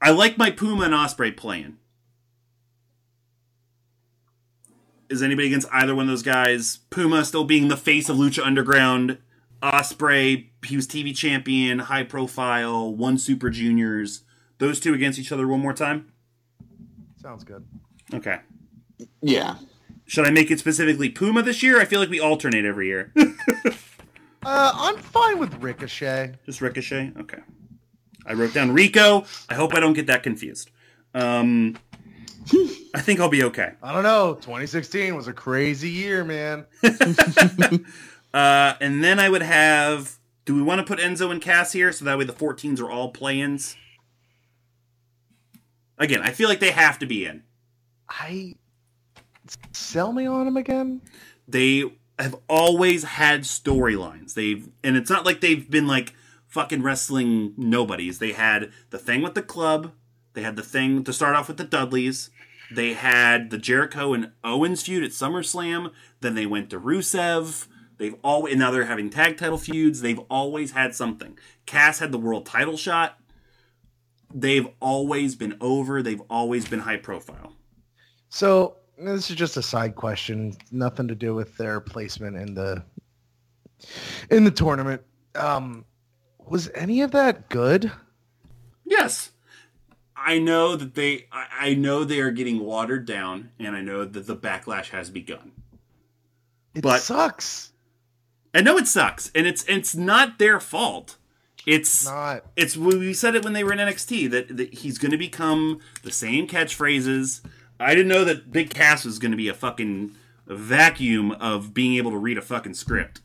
[0.00, 1.78] I like my Puma and Ospreay playing.
[5.08, 6.78] Is anybody against either one of those guys?
[6.90, 9.18] Puma still being the face of Lucha Underground.
[9.62, 14.22] Ospreay, he was TV champion, high profile, won Super Juniors.
[14.58, 16.12] Those two against each other one more time.
[17.20, 17.64] Sounds good.
[18.12, 18.40] Okay.
[19.22, 19.56] Yeah.
[20.06, 21.80] Should I make it specifically Puma this year?
[21.80, 23.12] I feel like we alternate every year.
[24.46, 26.34] Uh, I'm fine with Ricochet.
[26.44, 27.12] Just Ricochet?
[27.18, 27.38] Okay.
[28.26, 29.24] I wrote down Rico.
[29.48, 30.70] I hope I don't get that confused.
[31.14, 31.78] Um,
[32.94, 33.72] I think I'll be okay.
[33.82, 34.34] I don't know.
[34.34, 36.66] 2016 was a crazy year, man.
[38.34, 40.18] Uh, and then I would have.
[40.44, 42.90] Do we want to put Enzo and Cass here so that way the 14s are
[42.90, 43.76] all play-ins?
[45.98, 47.44] Again, I feel like they have to be in.
[48.08, 48.56] I
[49.72, 51.00] sell me on them again.
[51.48, 51.84] they
[52.18, 54.34] have always had storylines.
[54.34, 56.14] They've and it's not like they've been like
[56.46, 58.18] fucking wrestling nobodies.
[58.18, 59.92] They had the thing with the club.
[60.34, 62.30] They had the thing to start off with the Dudleys.
[62.70, 65.92] They had the Jericho and Owens feud at SummerSlam.
[66.20, 67.66] Then they went to Rusev.
[67.98, 70.00] They've always and now they're having tag title feuds.
[70.00, 71.38] They've always had something.
[71.66, 73.18] Cass had the world title shot.
[74.32, 76.02] They've always been over.
[76.02, 77.56] They've always been high profile.
[78.28, 82.82] So this is just a side question, nothing to do with their placement in the
[84.30, 85.02] in the tournament.
[85.34, 85.84] Um,
[86.46, 87.90] was any of that good?
[88.84, 89.30] Yes.
[90.16, 94.04] I know that they I, I know they are getting watered down and I know
[94.04, 95.52] that the backlash has begun.
[96.74, 97.70] It But- sucks.
[98.56, 101.16] I know it sucks and it's it's not their fault.
[101.66, 102.44] It's Not.
[102.56, 105.80] it's we said it when they were in NXT that, that he's going to become
[106.02, 107.40] the same catchphrases.
[107.84, 110.12] I didn't know that Big Cass was going to be a fucking
[110.46, 113.20] vacuum of being able to read a fucking script.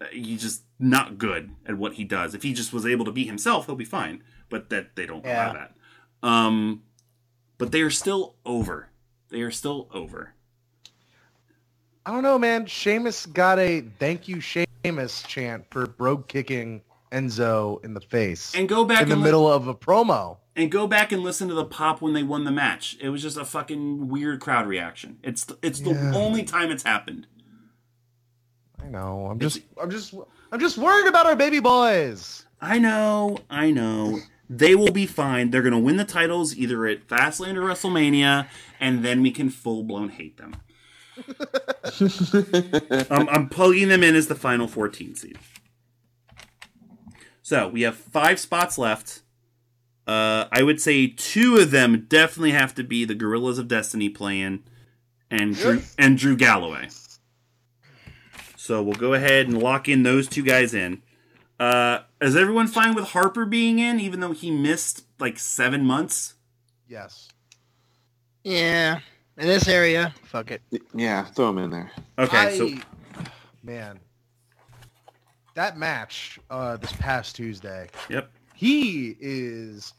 [0.00, 2.34] Uh, He's just not good at what he does.
[2.34, 4.22] If he just was able to be himself, he'll be fine.
[4.48, 5.74] But that they don't allow that.
[6.22, 6.82] Um,
[7.58, 8.88] but they are still over.
[9.28, 10.32] They are still over.
[12.06, 12.64] I don't know, man.
[12.64, 16.80] Sheamus got a thank you, Sheamus chant for Brogue kicking
[17.12, 20.38] Enzo in the face And go back in the middle of a promo.
[20.58, 22.96] And go back and listen to the pop when they won the match.
[23.00, 25.18] It was just a fucking weird crowd reaction.
[25.22, 26.12] It's it's the Yeah.
[26.14, 27.26] only time it's happened.
[28.80, 29.26] I know.
[29.30, 30.14] I'm just, I'm just,
[30.52, 32.44] I'm just worried about our baby boys.
[32.60, 34.18] I know, I know.
[34.50, 35.50] They will be fine.
[35.50, 38.46] They're gonna win the titles either at Fastlane or WrestleMania,
[38.80, 40.54] and then we can full blown hate them.
[43.10, 45.38] I'm, I'm plugging them in as the final 14 seed.
[47.42, 49.22] So we have five spots left.
[50.08, 54.08] Uh, I would say two of them definitely have to be the Gorillas of Destiny
[54.08, 54.64] playing,
[55.30, 56.88] and Drew, and Drew Galloway.
[58.56, 61.02] So we'll go ahead and lock in those two guys in.
[61.60, 66.34] Uh, is everyone fine with Harper being in, even though he missed like seven months?
[66.88, 67.28] Yes.
[68.44, 69.00] Yeah.
[69.36, 70.62] In this area, fuck it.
[70.94, 71.92] Yeah, throw him in there.
[72.18, 72.70] Okay, so
[73.62, 74.00] man,
[75.54, 78.32] that match uh, this past Tuesday, yep.
[78.54, 79.92] he is s-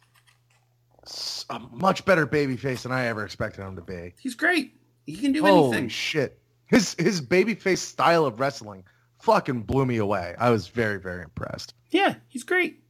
[1.50, 4.14] a much better babyface than I ever expected him to be.
[4.20, 4.74] He's great.
[5.06, 5.90] He can do Holy anything.
[5.90, 6.40] shit!
[6.68, 8.84] His his babyface style of wrestling
[9.22, 10.36] fucking blew me away.
[10.38, 11.74] I was very very impressed.
[11.90, 12.84] Yeah, he's great.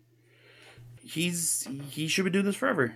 [1.01, 2.93] He's he should be doing this forever.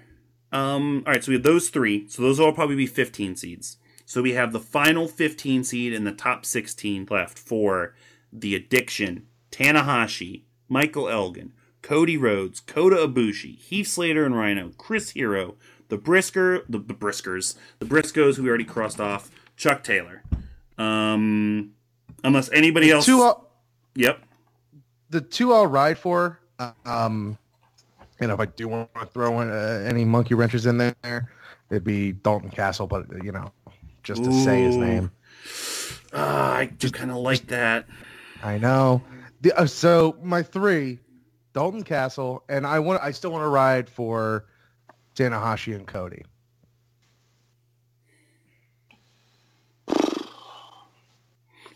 [0.52, 2.08] Um, all right, so we have those three.
[2.10, 3.78] So those will probably be 15 seeds.
[4.06, 7.96] So we have the final 15 seed and the top 16 left for
[8.32, 11.54] the Addiction, Tanahashi, Michael Elgin,
[11.84, 15.56] Cody Rhodes, Kota Ibushi, Heath Slater and Rhino, Chris Hero,
[15.90, 20.24] the Brisker, the, the Briskers, the Briscoes who we already crossed off, Chuck Taylor.
[20.80, 21.74] Um,
[22.24, 23.06] unless anybody else.
[23.06, 23.32] Two
[23.96, 24.24] Yep.
[25.12, 26.40] the two I'll ride for.
[26.86, 27.38] Um,
[28.20, 31.30] you know, if I do want to throw in uh, any monkey wrenches in there,
[31.70, 32.88] it'd be Dalton Castle.
[32.88, 33.52] But you know,
[34.02, 35.12] just to say his name.
[36.14, 36.18] Uh,
[36.58, 37.86] I do kind of like that.
[38.42, 39.04] I know.
[39.42, 41.00] The, uh, so my three,
[41.54, 43.02] Dalton Castle, and I want.
[43.02, 44.46] I still want to ride for
[45.16, 46.24] Tanahashi and Cody.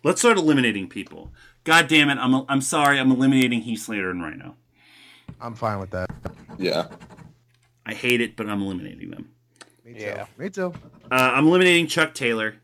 [0.04, 1.32] Let's start eliminating people.
[1.64, 2.18] God damn it!
[2.18, 3.00] I'm I'm sorry.
[3.00, 4.56] I'm eliminating Heath Slater and Rhino.
[5.40, 6.10] I'm fine with that.
[6.58, 6.88] Yeah.
[7.86, 9.30] I hate it, but I'm eliminating them.
[9.86, 10.00] Me too.
[10.00, 10.26] Yeah.
[10.38, 10.74] Me too.
[11.10, 12.56] Uh, I'm eliminating Chuck Taylor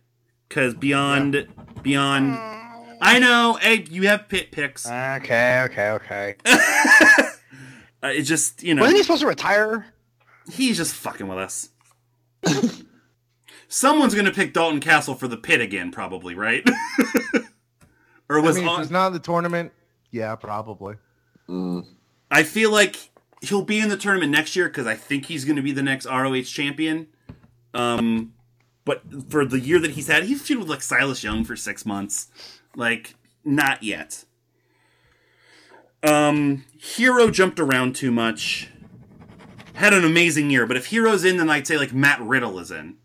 [0.49, 1.48] because beyond
[1.81, 2.62] beyond.
[3.03, 3.57] I know.
[3.61, 4.85] Hey, you have pit picks.
[4.85, 6.35] Uh, Okay, okay, okay.
[8.03, 9.88] it's just you know Wasn't he supposed to retire?
[10.51, 11.69] he's just fucking with us.
[13.67, 16.67] Someone's gonna pick Dalton Castle for the pit again, probably, right?
[18.30, 19.71] or I was mean, if on, he's not in the tournament,
[20.11, 20.95] yeah, probably.
[21.49, 21.85] Mm.
[22.31, 23.09] I feel like
[23.41, 25.84] he'll be in the tournament next year because I think he's going to be the
[25.84, 27.07] next ROH champion.
[27.73, 28.34] Um,
[28.85, 31.85] but for the year that he's had, he's feuded with like Silas Young for six
[31.85, 32.27] months.
[32.76, 34.26] Like, not yet.
[36.02, 38.70] Um, Hero jumped around too much.
[39.76, 42.70] Had an amazing year, but if Hero's in, then I'd say like Matt Riddle is
[42.70, 42.98] in,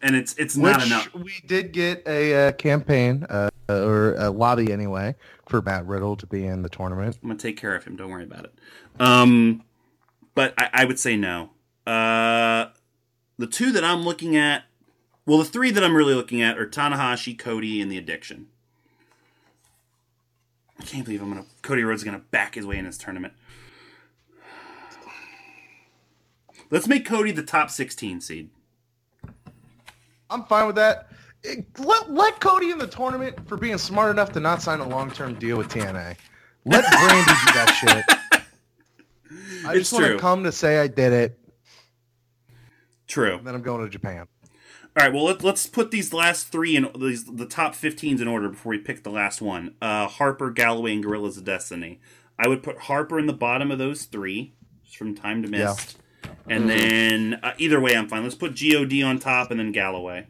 [0.00, 1.14] and it's it's not Which enough.
[1.14, 5.16] we did get a uh, campaign uh, or a lobby anyway
[5.48, 7.18] for Matt Riddle to be in the tournament.
[7.22, 7.96] I'm gonna take care of him.
[7.96, 8.54] Don't worry about it.
[9.00, 9.64] Um,
[10.36, 11.50] but I, I would say no.
[11.86, 12.66] Uh,
[13.38, 14.62] the two that I'm looking at,
[15.26, 18.48] well, the three that I'm really looking at are Tanahashi, Cody, and the Addiction.
[20.80, 23.34] I can't believe I'm gonna Cody Rhodes is gonna back his way in this tournament.
[26.70, 28.50] Let's make Cody the top 16 seed.
[30.30, 31.10] I'm fine with that.
[31.78, 35.34] Let, let Cody in the tournament for being smart enough to not sign a long-term
[35.34, 36.16] deal with TNA.
[36.64, 38.48] Let Brandi do that shit.
[39.66, 41.38] I It's just want to come to say I did it,
[43.06, 43.36] True.
[43.36, 44.26] and then I'm going to Japan.
[44.94, 48.28] All right, well let, let's put these last three in these the top 15s in
[48.28, 49.74] order before we pick the last one.
[49.80, 52.00] Uh, Harper, Galloway, and Gorillas of Destiny.
[52.38, 54.52] I would put Harper in the bottom of those three,
[54.84, 55.96] just from time to mist.
[56.48, 58.22] And then uh, either way, I'm fine.
[58.22, 60.26] Let's put God on top and then Galloway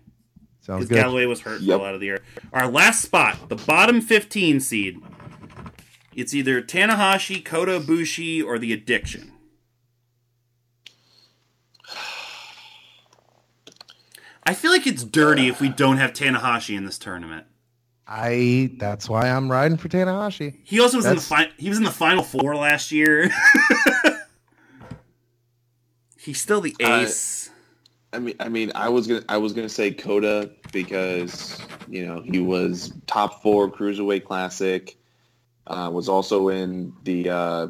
[0.63, 0.95] Sounds good.
[0.95, 1.77] Galloway was hurt Yep.
[1.77, 2.23] for a lot of the year.
[2.53, 5.01] Our last spot, the bottom 15 seed.
[6.15, 9.32] It's either Tanahashi, Kota Ibushi, or the Addiction.
[14.45, 17.47] I feel like it's dirty if we don't have Tanahashi in this tournament.
[18.07, 18.73] I.
[18.79, 20.57] That's why I'm riding for Tanahashi.
[20.65, 23.31] He also was That's- in the fi- he was in the final four last year.
[26.19, 27.51] He's still the Uh, ace.
[28.13, 31.59] I mean, I mean, I was gonna, I was gonna say Kota because
[31.89, 34.97] you know he was top four cruiserweight classic,
[35.67, 37.69] uh, was also in the uh,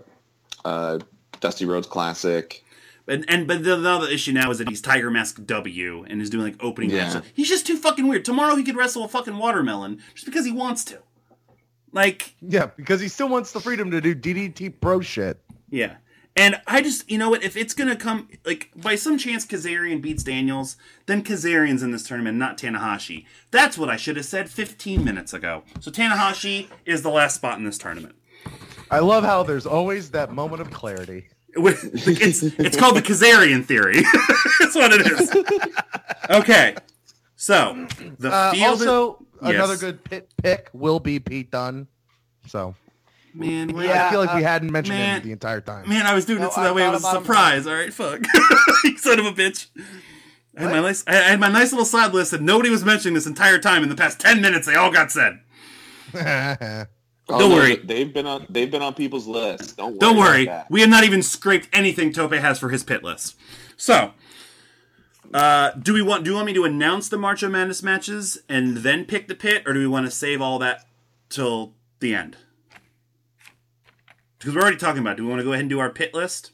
[0.65, 0.99] uh,
[1.41, 2.63] Dusty Rhodes Classic.
[3.09, 6.21] And and but the, the other issue now is that he's Tiger Mask W and
[6.23, 7.05] is doing like opening Yeah.
[7.15, 7.23] matches.
[7.35, 8.25] He's just too fucking weird.
[8.25, 10.99] Tomorrow he could wrestle a fucking watermelon just because he wants to.
[11.93, 15.41] Like Yeah, because he still wants the freedom to do DDT Pro shit.
[15.71, 15.97] Yeah.
[16.35, 19.45] And I just, you know what, if it's going to come, like, by some chance
[19.45, 23.27] Kazarian beats Daniels, then Kazarian's in this tournament, not Tanahashi.
[23.51, 25.63] That's what I should have said 15 minutes ago.
[25.81, 28.15] So Tanahashi is the last spot in this tournament.
[28.91, 31.29] I love how there's always that moment of clarity.
[31.55, 34.01] It's, it's called the Kazarian theory.
[34.61, 35.31] That's what it is.
[36.31, 36.75] Okay.
[37.37, 37.87] So,
[38.19, 38.65] the Uh, field.
[38.69, 39.55] also, Yes.
[39.57, 41.89] another good pit pick will be Pete Dunne.
[42.47, 42.75] So
[43.35, 45.17] man, why- Yeah, I feel like we uh, hadn't mentioned man.
[45.21, 45.89] him the entire time.
[45.89, 47.25] Man, I was doing No, it so I that way it was a about him.
[47.25, 47.67] surprise.
[47.67, 48.21] All right, fuck.
[48.85, 49.67] you son of a bitch.
[50.57, 53.15] I had, my nice, I had my nice little side list, and nobody was mentioning
[53.15, 53.83] this entire time.
[53.83, 55.41] In the past ten minutes, they all got said.
[57.29, 57.77] Oh, Don't no, worry.
[57.77, 59.73] they've been on, they've been on people's lists.
[59.75, 59.99] Don't worry.
[60.01, 60.71] Don't about worry, that.
[60.71, 63.37] we have not even scraped anything Tope has for his pit list.
[63.77, 64.13] So,
[65.33, 66.25] uh, do we want?
[66.25, 69.35] Do you want me to announce the March of Madness matches and then pick the
[69.37, 70.85] pit, or do we want to save all that
[71.29, 72.37] till the end?
[74.39, 75.13] Because we're already talking about.
[75.13, 75.17] it.
[75.19, 76.51] Do we want to go ahead and do our pit list?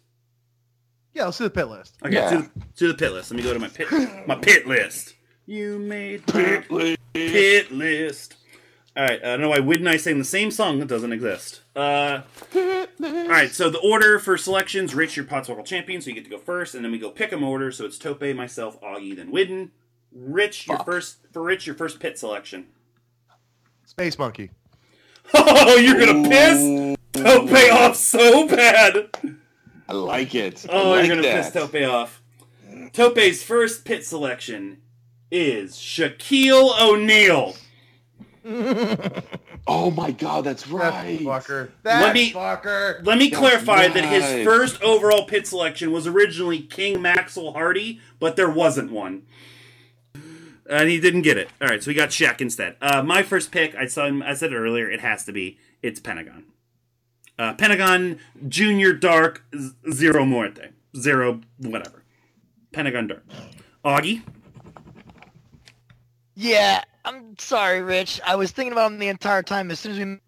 [1.14, 1.96] yeah, let's do the pit list.
[2.04, 2.30] Okay, Yeah.
[2.30, 3.30] to, the, to the pit list.
[3.30, 3.88] Let me go to my pit
[4.28, 5.14] my pit list.
[5.46, 6.98] You made pit list.
[7.14, 8.36] pit list.
[8.98, 11.12] All right, I don't know why Wid and I sang the same song that doesn't
[11.12, 11.60] exist.
[11.76, 12.22] Uh,
[12.56, 12.86] all
[13.28, 16.38] right, so the order for selections: Rich, your Potswoggle champion, so you get to go
[16.38, 17.70] first, and then we go pick pick 'em order.
[17.70, 19.70] So it's Tope, myself, Augie, then Whidden.
[20.12, 20.86] Rich, your Fuck.
[20.86, 22.66] first for Rich, your first pit selection.
[23.86, 24.50] Space Monkey.
[25.34, 29.10] Oh, you're gonna piss Tope off so bad.
[29.86, 30.64] I like it.
[30.68, 31.44] I Oh, like you're gonna that.
[31.44, 32.20] piss Tope off.
[32.94, 34.78] Tope's first pit selection
[35.30, 37.54] is Shaquille O'Neal.
[39.70, 41.20] Oh my god, that's That right.
[41.20, 41.68] fucker.
[41.82, 43.04] That Let me- fucker.
[43.04, 48.00] Let me That's clarify that his first overall pit selection was originally King Maxwell Hardy,
[48.18, 49.24] but there wasn't one.
[50.70, 51.48] And he didn't get it.
[51.60, 52.76] All right, so we got Shaq instead.
[52.80, 55.58] Uh, my first pick, I saw him, I said it earlier, it has to be,
[55.82, 56.44] it's Pentagon.
[57.38, 58.18] Uh, Pentagon
[58.48, 60.70] Junior Dark Z- Zero Muerte.
[60.96, 62.04] Zero, whatever.
[62.72, 63.24] Pentagon Dark.
[63.84, 64.22] Augie?
[66.34, 68.20] Yeah, I'm sorry, Rich.
[68.26, 69.70] I was thinking about him the entire time.
[69.70, 70.18] As soon as we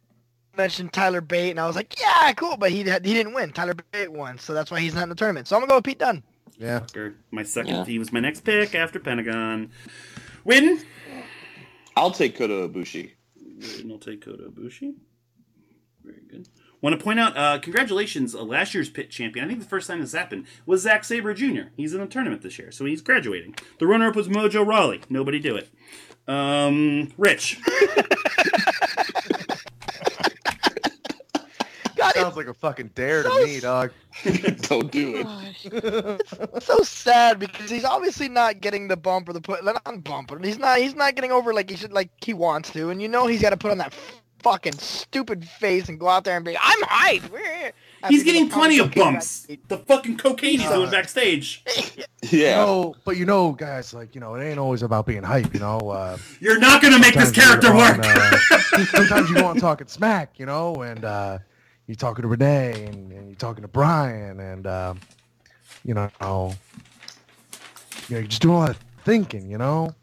[0.57, 3.53] mentioned Tyler Bate, and I was like, yeah, cool, but he he didn't win.
[3.53, 5.47] Tyler Bate won, so that's why he's not in the tournament.
[5.49, 6.23] So I'm gonna go with Pete Dunne.
[6.59, 6.81] Yeah.
[6.97, 7.85] Or My second, Yeah.
[7.85, 9.71] he was my next pick after Pentagon.
[10.45, 10.83] Win.
[11.97, 13.13] I'll take Kota Ibushi.
[13.81, 14.95] And I'll take Kota Ibushi.
[16.05, 16.49] Very good.
[16.83, 19.45] Want to point out, uh, congratulations, uh, last year's pit champion.
[19.45, 21.65] I think the first time this happened was Zack Sabre Jr.
[21.77, 23.55] He's in the tournament this year, so he's graduating.
[23.79, 25.03] The runner-up was Mojo Rawley.
[25.11, 25.69] Nobody do it.
[26.31, 27.59] Um, Rich.
[31.97, 33.91] God, Sounds like a fucking dare to me, dog.
[34.63, 35.27] Don't do it.
[36.55, 39.65] it's so sad because he's obviously not getting the bump or the put.
[39.65, 40.79] Not bump, but he's not.
[40.79, 42.91] He's not getting over like he should, like he wants to.
[42.91, 43.93] And you know he's got to put on that
[44.39, 47.25] fucking stupid face and go out there and be, I'm hype.
[48.03, 49.41] After He's getting plenty of bumps.
[49.47, 49.61] backstage.
[49.69, 51.65] The fucking cocaine he's Uh, doing backstage.
[52.31, 52.57] Yeah.
[52.67, 55.55] No, but you know, guys, like you know, it ain't always about being hype.
[55.55, 58.05] You know, uh, You're not going to make this character you're on, work.
[58.05, 58.37] uh,
[58.85, 61.39] sometimes you go on talking smack, you know, and uh,
[61.87, 65.01] you're talking to Renee and, and you're talking to Brian, and um,
[65.83, 66.55] you know, you know,
[68.11, 69.95] you're just doing a lot of thinking, you know.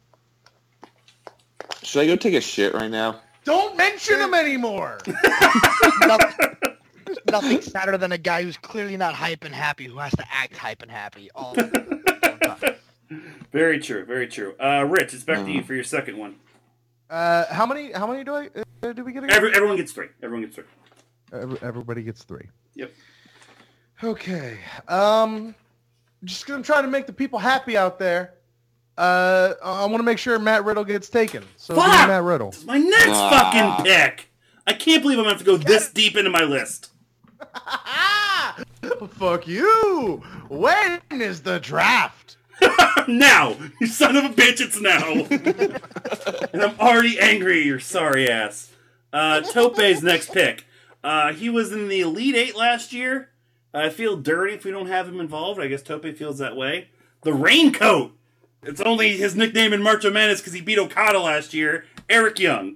[1.84, 3.22] Should I go take a shit right now?
[3.46, 4.98] Don't mention him anymore.
[7.08, 10.12] nothing, there's nothing sadder than a guy who's clearly not hype and happy who has
[10.14, 12.76] to act hype and happy all the time.
[13.52, 14.04] Very true.
[14.06, 14.54] Very true.
[14.60, 15.56] Uh, Rich, it's back to Mm.
[15.56, 16.36] you for your second one.
[17.10, 17.92] Uh, how many?
[17.94, 18.50] How many do I
[18.84, 19.24] uh, do we get?
[19.24, 19.36] Again?
[19.36, 20.08] Every, everyone gets three.
[20.22, 20.66] Everyone gets three.
[21.32, 22.48] Every- everybody gets three.
[22.76, 22.92] Yep.
[24.04, 24.58] Okay.
[24.90, 25.56] Um,
[26.26, 28.34] just gonna try to make the people happy out there.
[28.98, 31.44] Uh, I want to make sure Matt Riddle gets taken.
[31.56, 32.08] So Fuck!
[32.08, 32.50] Matt Riddle.
[32.50, 33.30] It's my next Ah.
[33.78, 34.30] fucking pick.
[34.66, 36.90] I can't believe I'm gonna have to go this deep into my list.
[39.12, 40.24] Fuck you.
[40.50, 42.38] When is the draft?
[43.08, 45.26] now, you son of a bitch, it's now.
[46.54, 48.72] and I'm already angry your sorry ass.
[49.14, 50.66] Uh, Tope's next pick.
[51.04, 53.30] Uh, he was in the Elite Eight last year.
[53.74, 55.60] I feel dirty if we don't have him involved.
[55.60, 56.90] I guess Tope feels that way.
[57.24, 58.12] The Raincoat.
[58.64, 61.86] It's only his nickname in March of Madness because he beat Okada last year.
[62.10, 62.76] Eric Young.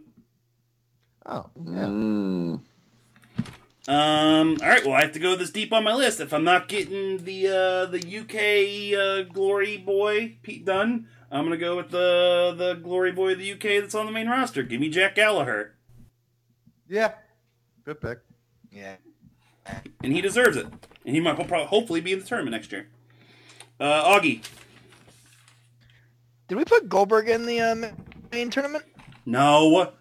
[1.26, 1.86] Oh, yeah.
[1.86, 2.62] Mm.
[3.92, 4.58] Um.
[4.62, 4.86] All right.
[4.86, 6.22] Well, I have to go this deep on my list.
[6.22, 11.58] If I'm not getting the uh, the UK uh, Glory Boy Pete Dunne, I'm gonna
[11.58, 14.64] go with the the Glory Boy of the UK that's on the main roster.
[14.64, 15.76] Give me Jack Gallagher,
[16.88, 17.16] Yeah.
[17.84, 18.20] Good pick.
[18.72, 18.96] Yeah.
[20.02, 20.68] and he deserves it.
[21.06, 22.88] And he might will probably hopefully be in the tournament next year.
[23.80, 24.42] Uh, Augie.
[26.48, 27.76] Did we put Goldberg in the uh,
[28.32, 28.86] main tournament?
[29.26, 29.92] No.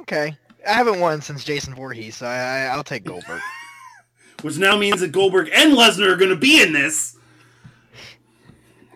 [0.00, 0.36] Okay.
[0.66, 3.40] I haven't won since Jason Voorhees, so I, I, I'll take Goldberg.
[4.42, 7.16] Which now means that Goldberg and Lesnar are going to be in this.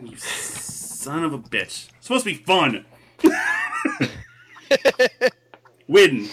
[0.03, 1.89] You son of a bitch.
[1.89, 2.85] It's supposed to be fun.
[5.89, 6.29] Win.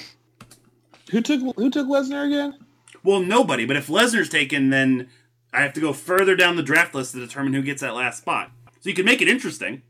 [1.11, 2.59] Who took Who took Lesnar again?
[3.03, 3.65] Well, nobody.
[3.65, 5.09] But if Lesnar's taken, then
[5.53, 8.19] I have to go further down the draft list to determine who gets that last
[8.19, 8.51] spot.
[8.81, 9.81] So you can make it interesting.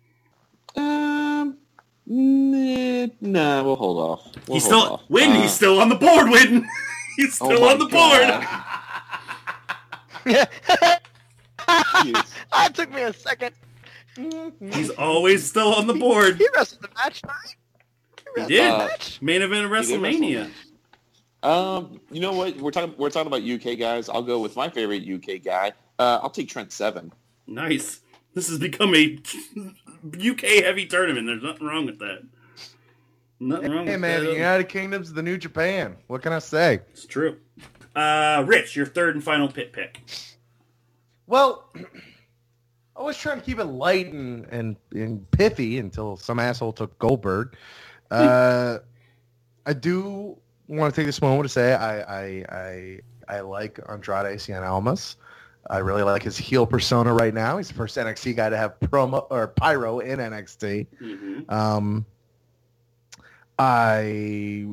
[0.75, 1.26] Um,
[2.07, 4.25] nah, nah we'll hold off.
[4.47, 5.03] We'll he's hold still off.
[5.09, 5.31] win.
[5.31, 6.29] Uh, he's still on the board.
[6.29, 6.67] Win.
[7.17, 8.27] he's oh still my on the board.
[8.27, 8.53] God.
[11.67, 12.33] Jeez.
[12.51, 13.53] that took me a second.
[14.73, 16.37] He's always still on the board.
[16.37, 17.55] He wrestled the match, right?
[18.17, 18.73] He wrestled did.
[18.73, 19.21] the match.
[19.21, 19.95] Main event of He.
[19.95, 20.51] WrestleMania.
[21.43, 22.57] Um, you know what?
[22.57, 22.95] We're talking.
[22.97, 24.09] We're talking about UK guys.
[24.09, 25.73] I'll go with my favorite UK guy.
[25.99, 27.11] Uh, I'll take Trent Seven.
[27.45, 28.01] Nice.
[28.37, 29.17] This has become a
[30.29, 31.25] UK heavy tournament.
[31.25, 32.21] There's nothing wrong with that.
[33.39, 34.29] Nothing wrong Hey with man, that.
[34.29, 35.95] the United Kingdom's the new Japan.
[36.05, 36.81] What can I say?
[36.91, 37.37] It's true.
[37.95, 40.01] Uh, Rich, your third and final pit pick.
[41.25, 41.73] Well,
[42.95, 46.97] I was trying to keep it light and and, and pithy until some asshole took
[46.99, 47.55] Goldberg.
[48.11, 48.77] Uh,
[49.65, 50.37] I do
[50.69, 55.17] want to take this moment to say I I I, I like Andrade Cien Almas.
[55.69, 57.57] I really like his heel persona right now.
[57.57, 60.87] He's the first NXT guy to have promo or pyro in NXT.
[61.01, 61.53] Mm-hmm.
[61.53, 62.05] Um,
[63.59, 64.67] I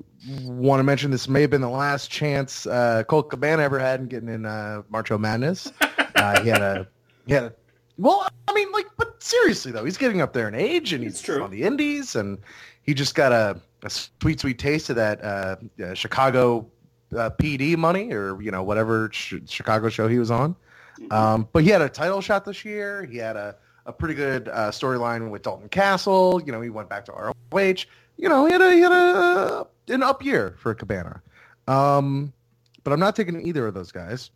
[0.44, 4.00] want to mention this may have been the last chance uh, Colt Cabana ever had
[4.00, 5.72] in getting in uh, Marcho Madness.
[6.16, 6.86] Uh, he had a,
[7.26, 7.52] he had a,
[7.98, 11.20] well, I mean, like, but seriously though, he's getting up there in age, and he's
[11.20, 11.42] true.
[11.42, 12.38] on the Indies, and
[12.82, 16.70] he just got a, a sweet, sweet taste of that uh, uh, Chicago
[17.16, 20.54] uh, PD money, or you know, whatever sh- Chicago show he was on.
[21.10, 23.04] Um, but he had a title shot this year.
[23.04, 23.56] He had a,
[23.86, 26.40] a pretty good uh, storyline with Dalton Castle.
[26.44, 27.74] You know, he went back to ROH.
[28.16, 31.20] You know, he had a, he had a an up year for Cabana.
[31.66, 32.32] Um,
[32.84, 34.30] but I'm not taking either of those guys.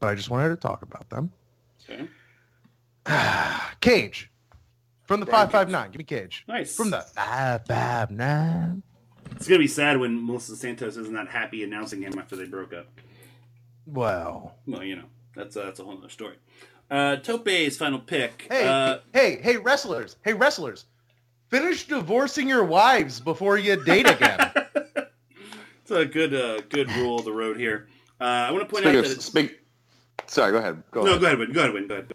[0.00, 1.30] But I just wanted to talk about them.
[1.88, 2.08] Okay.
[3.80, 4.30] Cage
[5.04, 5.90] from the five five nine.
[5.90, 6.74] Give me Cage Nice.
[6.74, 8.82] from the five five nine.
[9.32, 12.72] It's gonna be sad when Melissa Santos isn't that happy announcing him after they broke
[12.72, 12.86] up.
[13.86, 15.04] Well, Well, you know,
[15.36, 16.36] that's a, that's a whole other story.
[16.90, 18.46] Uh, Tope's final pick.
[18.50, 20.84] hey, Uh, hey, hey, wrestlers, hey, wrestlers,
[21.48, 24.52] finish divorcing your wives before you date again.
[25.82, 27.88] it's a good uh, good rule of the road here.
[28.20, 29.60] Uh, I want to point Speak out of, that it's, speak,
[30.26, 30.82] sorry, go ahead.
[30.90, 31.20] Go no, ahead.
[31.20, 31.52] go ahead, Win.
[31.52, 31.88] Go ahead, Win.
[31.88, 32.12] Go ahead.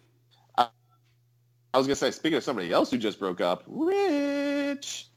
[0.57, 5.07] I was gonna say, speaking of somebody else who just broke up, Rich.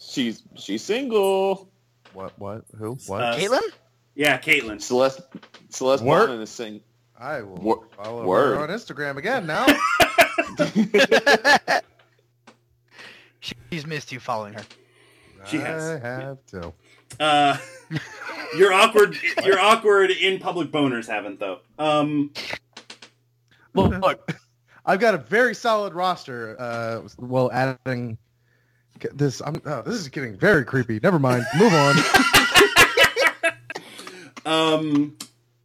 [0.00, 1.70] She's she's single.
[2.12, 2.38] what?
[2.38, 2.64] What?
[2.78, 2.98] Who?
[3.06, 3.22] What?
[3.22, 3.60] Uh, Kaitlyn?
[4.14, 4.80] Yeah, Kaitlyn.
[4.80, 5.20] Celeste
[5.70, 6.26] Celeste Word.
[6.28, 6.80] Bonin is sing.
[7.18, 8.56] I will Wor- follow word.
[8.56, 9.66] her on Instagram again now.
[13.40, 14.62] She's missed you following her.
[15.46, 16.72] She has, I have to.
[17.20, 17.56] Uh,
[18.56, 19.16] you're awkward.
[19.44, 21.58] You're awkward in public boners haven't though.
[21.78, 22.32] Um,
[23.74, 24.32] Look, look,
[24.86, 26.56] I've got a very solid roster.
[26.58, 28.16] Uh, well, adding
[29.12, 29.60] this, I'm.
[29.66, 30.98] Oh, this is getting very creepy.
[31.02, 31.44] Never mind.
[31.58, 31.94] Move on.
[34.44, 35.16] um,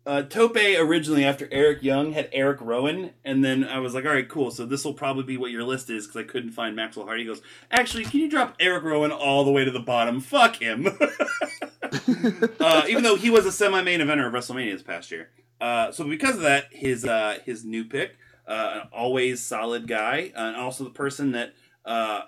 [0.05, 4.11] uh, Tope originally after Eric Young had Eric Rowan, and then I was like, all
[4.11, 4.49] right, cool.
[4.49, 7.23] So this will probably be what your list is because I couldn't find Maxwell Hardy.
[7.23, 10.19] He goes, actually, can you drop Eric Rowan all the way to the bottom?
[10.19, 10.87] Fuck him.
[12.59, 15.29] uh, even though he was a semi-main eventer of WrestleMania this past year.
[15.61, 20.31] Uh, so because of that, his uh, his new pick, uh, an always solid guy,
[20.35, 21.53] and also the person that
[21.85, 22.21] uh,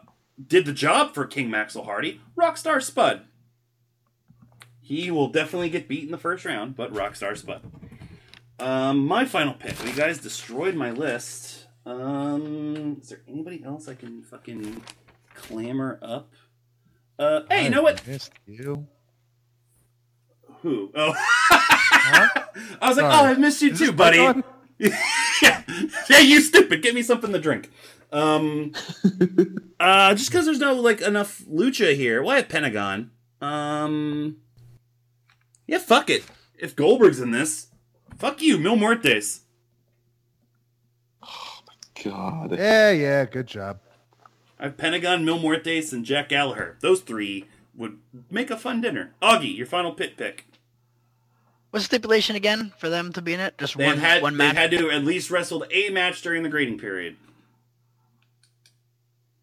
[0.45, 3.22] did the job for King Maxwell Hardy, Rockstar Spud.
[4.81, 7.61] He will definitely get beat in the first round, but Rockstar's Spud.
[8.59, 9.83] Um, my final pick.
[9.85, 11.67] You guys destroyed my list.
[11.85, 14.83] Um, is there anybody else I can fucking
[15.33, 16.33] clamor up?
[17.17, 18.01] Uh, hey, you know what?
[18.05, 18.87] I missed you.
[20.61, 20.91] Who?
[20.93, 21.13] Oh,
[21.51, 22.29] I
[22.81, 23.13] was like, Sorry.
[23.13, 24.19] oh, I missed you Is too, buddy.
[24.19, 24.43] on?
[24.79, 26.81] yeah, you stupid!
[26.81, 27.71] Get me something to drink.
[28.11, 28.73] Um,
[29.79, 32.21] uh, just because there's no like enough lucha here.
[32.21, 33.11] Why have Pentagon?
[33.39, 34.37] Um,
[35.72, 36.26] yeah, fuck it.
[36.60, 37.68] If Goldberg's in this,
[38.18, 39.39] fuck you, Mil Muertes.
[41.23, 42.52] Oh my god.
[42.52, 43.80] Yeah, yeah, good job.
[44.60, 46.77] I have Pentagon, Mil Muertes, and Jack Gallagher.
[46.81, 47.99] Those three would
[48.30, 49.14] make a fun dinner.
[49.22, 50.45] Augie, your final pit pick.
[51.69, 53.57] What's the stipulation again for them to be in it?
[53.57, 56.49] Just They one had one they had to at least wrestled a match during the
[56.49, 57.15] grading period.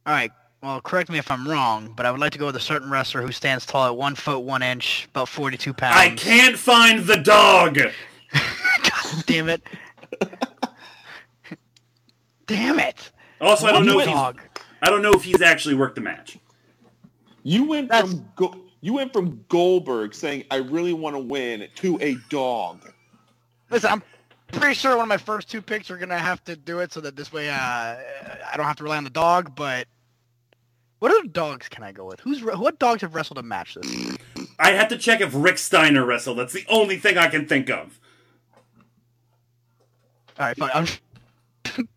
[0.05, 0.31] All right.
[0.63, 2.91] Well, correct me if I'm wrong, but I would like to go with a certain
[2.91, 5.97] wrestler who stands tall at one foot one inch, about 42 pounds.
[5.97, 7.75] I can't find the dog.
[8.33, 9.63] God damn it!
[12.47, 13.11] damn it!
[13.41, 14.41] Also, I don't know if he's, dog.
[14.83, 16.39] I don't know if he's actually worked the match.
[17.45, 21.67] You went That's- from Go- you went from Goldberg saying I really want to win
[21.77, 22.93] to a dog.
[23.71, 24.03] Listen, I'm
[24.53, 27.01] pretty sure one of my first two picks are gonna have to do it so
[27.01, 29.55] that this way uh, I don't have to rely on the dog.
[29.57, 29.87] But
[30.99, 32.21] what other dogs can I go with?
[32.21, 34.17] Who's what dogs have wrestled a match this?
[34.59, 36.39] I have to check if Rick Steiner wrestled.
[36.39, 38.01] That's the only thing I can think of.
[40.39, 40.71] All right, fine.
[40.75, 40.87] I'm...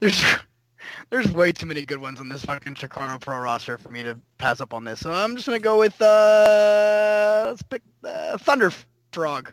[0.00, 0.22] there's
[1.10, 4.18] there's way too many good ones on this fucking Chikara Pro roster for me to
[4.38, 5.00] pass up on this.
[5.00, 8.72] So I'm just gonna go with uh, let's pick uh, Thunder
[9.12, 9.52] Frog.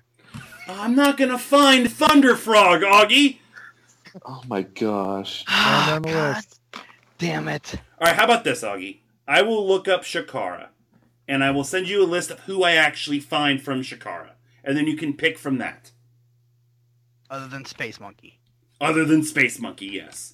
[0.67, 3.39] I'm not gonna find Thunder Frog, Augie.
[4.25, 5.45] Oh my gosh.
[5.45, 6.58] Down, down the God list.
[7.19, 7.75] Damn it!
[7.99, 8.99] All right, how about this, Augie?
[9.27, 10.69] I will look up Chikara,
[11.27, 14.31] and I will send you a list of who I actually find from Chikara,
[14.63, 15.91] and then you can pick from that.
[17.29, 18.39] Other than Space Monkey,
[18.81, 20.33] Other than Space Monkey, yes,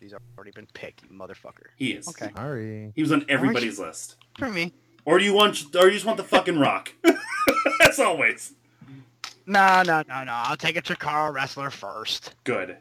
[0.00, 1.66] these have already been picked, you motherfucker.
[1.76, 2.08] he is.
[2.08, 2.92] Okay, Sorry.
[2.94, 4.16] He was on everybody's list.
[4.38, 4.72] for me.
[5.04, 5.74] Or do you want?
[5.76, 6.92] Or you just want the fucking Rock?
[7.82, 8.52] As always.
[9.46, 10.32] No, no, no, no.
[10.32, 12.34] I'll take a Chikara wrestler first.
[12.44, 12.76] Good.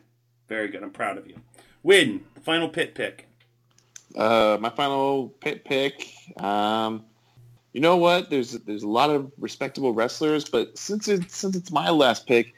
[0.48, 0.84] Very good.
[0.84, 1.36] I'm proud of you.
[1.84, 2.22] Win.
[2.36, 3.28] The final pit pick.
[4.16, 6.12] Uh, my final pit pick.
[6.38, 7.06] Um,
[7.74, 8.30] you know what?
[8.30, 12.54] There's there's a lot of respectable wrestlers, but since it's since it's my last pick,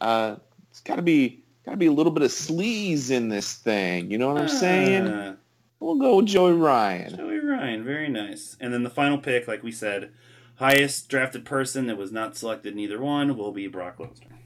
[0.00, 0.36] uh,
[0.70, 4.10] it's got to be got to be a little bit of sleaze in this thing.
[4.10, 5.06] You know what I'm saying?
[5.06, 5.36] Uh,
[5.80, 7.16] We'll go with Joey Ryan.
[7.16, 7.84] Joey Ryan.
[7.84, 8.54] Very nice.
[8.60, 10.12] And then the final pick, like we said,
[10.56, 14.39] highest drafted person that was not selected in either one will be Brock Lesnar.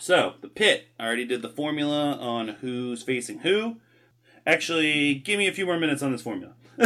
[0.00, 0.88] So, the pit.
[0.98, 3.76] I already did the formula on who's facing who.
[4.46, 6.54] Actually, give me a few more minutes on this formula.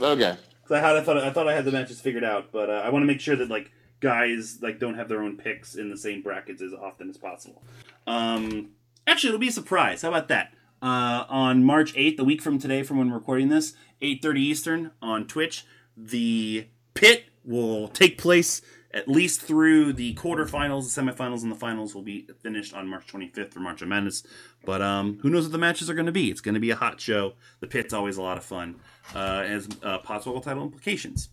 [0.00, 0.36] Okay.
[0.62, 2.74] 'Cause I had, I thought, I thought I had the matches figured out, but uh,
[2.84, 5.90] I want to make sure that like guys like don't have their own picks in
[5.90, 7.64] the same brackets as often as possible.
[8.06, 8.70] Um,
[9.08, 10.02] actually, it'll be a surprise.
[10.02, 10.52] How about that?
[10.80, 14.40] Uh, on March eighth, a week from today, from when we're recording this, eight thirty
[14.42, 15.64] Eastern on Twitch,
[15.96, 18.62] the pit will take place
[18.92, 23.06] at least through the quarterfinals, the semifinals, and the finals will be finished on March
[23.06, 24.22] 25th for March of Madness.
[24.64, 26.30] But um, who knows what the matches are going to be?
[26.30, 27.34] It's going to be a hot show.
[27.60, 28.76] The pit's always a lot of fun,
[29.14, 31.28] uh, as uh, possible title implications.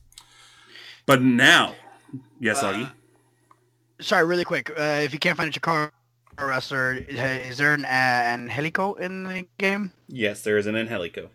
[1.05, 1.75] But now,
[2.39, 2.91] yes, Augie.
[4.01, 4.71] Sorry, really quick.
[4.71, 5.91] Uh, if you can't find a Chikara
[6.37, 9.93] wrestler, is there an uh, Angelico in the game?
[10.09, 11.29] Yes, there is an Angelico.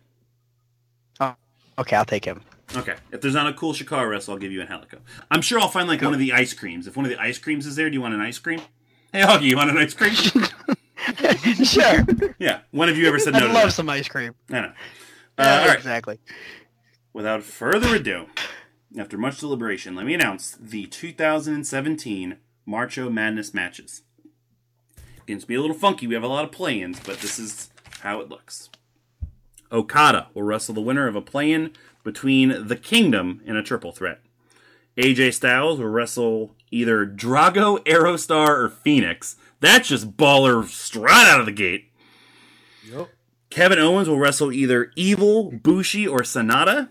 [1.79, 2.41] Okay, I'll take him.
[2.75, 4.99] Okay, if there's not a cool Chikara wrestle, I'll give you Angelico.
[5.29, 6.87] I'm sure I'll find like one of the ice creams.
[6.87, 8.61] If one of the ice creams is there, do you want an ice cream?
[9.11, 10.13] Hey, Augie, you want an ice cream?
[11.65, 12.05] sure.
[12.39, 12.61] yeah.
[12.71, 13.39] When have you ever said no?
[13.41, 13.71] To love that?
[13.71, 14.33] some ice cream.
[14.49, 14.67] I know.
[14.67, 14.71] Uh,
[15.39, 15.77] Yeah, all right.
[15.77, 16.19] Exactly.
[17.13, 18.27] Without further ado,
[18.97, 24.03] after much deliberation, let me announce the 2017 Marcho Madness matches.
[24.95, 26.07] It's going to be a little funky.
[26.07, 27.69] We have a lot of play-ins, but this is
[27.99, 28.69] how it looks.
[29.71, 31.71] Okada will wrestle the winner of a play-in
[32.03, 34.19] between the Kingdom in a triple threat.
[34.97, 39.35] AJ Styles will wrestle either Drago, Aerostar, or Fenix.
[39.59, 41.91] That's just baller straight out of the gate.
[42.91, 43.09] Yep.
[43.49, 46.89] Kevin Owens will wrestle either Evil, Bushi, or Sanada.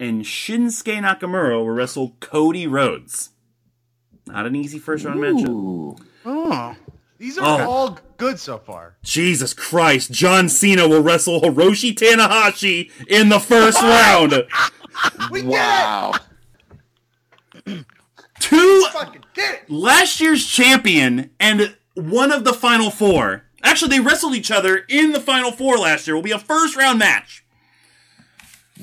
[0.00, 3.30] And Shinsuke Nakamura will wrestle Cody Rhodes.
[4.26, 6.00] Not an easy first round matchup.
[6.24, 6.76] Oh.
[7.18, 7.70] These are Oh.
[7.70, 8.96] all good so far.
[9.02, 14.34] Jesus Christ, John Cena will wrestle Hiroshi Tanahashi in the first round.
[15.30, 16.14] We Wow.
[18.40, 19.70] Two Fucking get it.
[19.70, 23.44] last year's champion and one of the final four.
[23.62, 26.16] Actually, they wrestled each other in the final four last year.
[26.16, 27.44] Will be a first round match.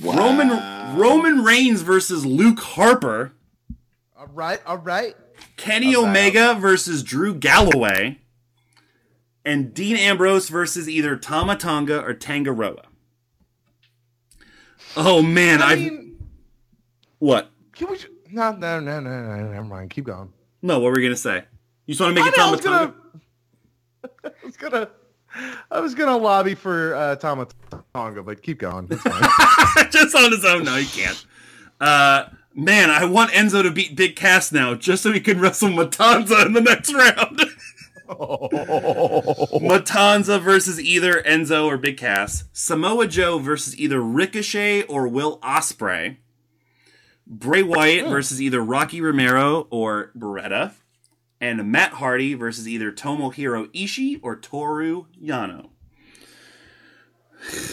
[0.02, 0.50] Roman
[0.98, 3.34] Roman Reigns versus Luke Harper.
[4.18, 5.16] All right, all right.
[5.58, 8.20] Kenny Omega versus Drew Galloway.
[9.46, 12.84] And Dean Ambrose versus either Tama Tonga or Tanga Loa.
[14.98, 16.18] Oh man, I mean,
[17.20, 17.52] what?
[17.74, 17.98] can we?
[18.32, 19.52] No, no, no, no, no.
[19.52, 19.90] Never mind.
[19.92, 20.32] Keep going.
[20.62, 21.44] No, what were we gonna say?
[21.86, 22.94] You just want to I, make it I Tama was gonna.
[24.04, 24.34] Tonga?
[24.42, 24.90] I was gonna.
[25.70, 27.48] I was gonna lobby for uh, Tama
[27.94, 28.88] Tonga, but keep going.
[28.88, 29.30] Fine.
[29.92, 30.64] just on his own.
[30.64, 31.26] No, he can't.
[31.80, 35.70] Uh, man, I want Enzo to beat Big Cass now, just so he can wrestle
[35.70, 37.42] Matanza in the next round.
[39.62, 42.46] Matanza versus either Enzo or Big Cass.
[42.54, 46.18] Samoa Joe versus either Ricochet or Will Ospreay.
[47.28, 48.12] Bray Wyatt hmm.
[48.12, 50.74] versus either Rocky Romero or Beretta.
[51.42, 55.70] And Matt Hardy versus either Tomohiro Ishii or Toru Yano.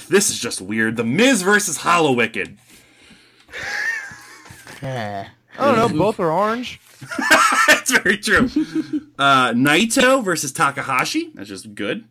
[0.09, 0.97] This is just weird.
[0.97, 2.57] The Miz versus Hallowicked.
[4.83, 5.29] I
[5.59, 5.89] don't know.
[5.99, 6.81] Both are orange.
[7.67, 8.49] That's very true.
[9.19, 11.33] Uh, Naito versus Takahashi.
[11.35, 12.05] That's just good.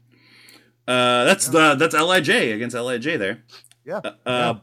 [0.87, 3.43] Uh, that's the that's Lij against Lij there.
[3.85, 4.01] Yeah.
[4.25, 4.55] Uh,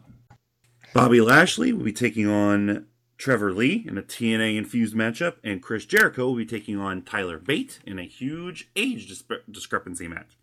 [0.93, 2.87] Bobby Lashley will be taking on
[3.19, 7.39] Trevor Lee in a TNA infused matchup, and Chris Jericho will be taking on Tyler
[7.39, 10.37] Bate in a huge age discre- discrepancy match.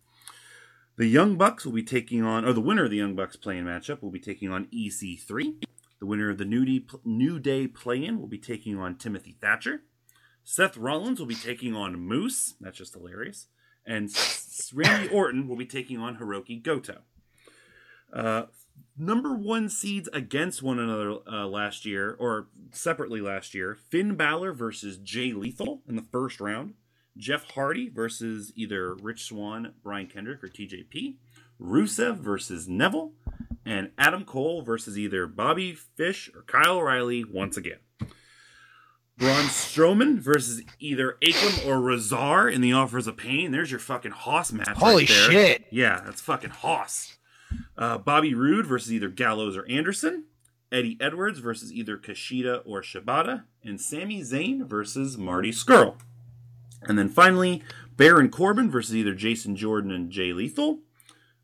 [0.96, 3.64] The Young Bucks will be taking on, or the winner of the Young Bucks play-in
[3.64, 5.62] matchup will be taking on EC3.
[5.98, 9.82] The winner of the New Day, New Day play-in will be taking on Timothy Thatcher.
[10.44, 12.54] Seth Rollins will be taking on Moose.
[12.60, 13.46] That's just hilarious.
[13.86, 14.10] And
[14.74, 17.02] Randy Orton will be taking on Hiroki Goto.
[18.12, 18.44] Uh,
[18.96, 23.74] number one seeds against one another uh, last year, or separately last year.
[23.74, 26.74] Finn Balor versus Jay Lethal in the first round.
[27.16, 31.16] Jeff Hardy versus either Rich Swann, Brian Kendrick, or TJP.
[31.60, 33.12] Rusev versus Neville.
[33.64, 37.78] And Adam Cole versus either Bobby Fish or Kyle O'Reilly once again.
[39.18, 43.50] Braun Strowman versus either Akam or Rezar in the Authors of Pain.
[43.50, 44.76] There's your fucking Hoss match.
[44.76, 45.30] Holy right there.
[45.30, 45.64] shit.
[45.70, 47.16] Yeah, that's fucking Hoss.
[47.78, 50.24] Uh, Bobby Roode versus either Gallows or Anderson.
[50.70, 53.44] Eddie Edwards versus either Kushida or Shibata.
[53.64, 55.96] And Sami Zayn versus Marty Scurll.
[56.82, 57.62] And then finally,
[57.96, 60.80] Baron Corbin versus either Jason Jordan and Jay Lethal.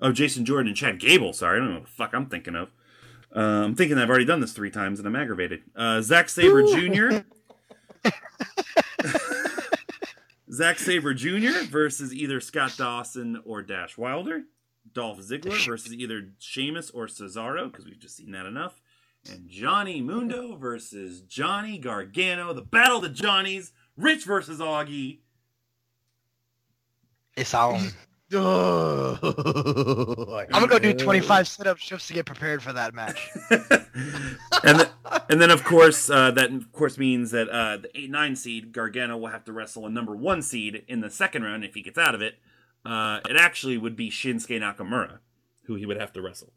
[0.03, 1.33] Oh, Jason Jordan and Chad Gable.
[1.33, 2.71] Sorry, I don't know what the fuck I'm thinking of.
[3.35, 5.63] Uh, I'm thinking I've already done this three times and I'm aggravated.
[5.75, 7.21] Uh, Zack Sabre Jr.
[10.53, 11.65] Zack Sabre Jr.
[11.71, 14.43] versus either Scott Dawson or Dash Wilder.
[14.93, 18.81] Dolph Ziggler versus either Sheamus or Cesaro, because we've just seen that enough.
[19.31, 22.53] And Johnny Mundo versus Johnny Gargano.
[22.53, 23.73] The battle of the Johnnies.
[23.97, 25.21] Rich versus Augie.
[27.37, 27.93] It's on.
[28.41, 29.19] I'm
[30.55, 33.31] I'm gonna go do 25 sit-ups just to get prepared for that match.
[33.51, 34.89] and then,
[35.29, 38.73] and then of course uh, that of course means that uh, the eight nine seed
[38.73, 41.83] Gargano will have to wrestle a number one seed in the second round if he
[41.83, 42.35] gets out of it.
[42.85, 45.19] Uh, it actually would be Shinsuke Nakamura
[45.65, 46.53] who he would have to wrestle.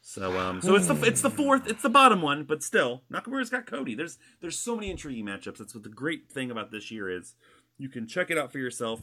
[0.00, 3.50] So um, so it's the it's the fourth, it's the bottom one, but still Nakamura's
[3.50, 3.94] got Cody.
[3.94, 5.58] There's there's so many intriguing matchups.
[5.58, 7.34] That's what the great thing about this year is.
[7.76, 9.00] You can check it out for yourself.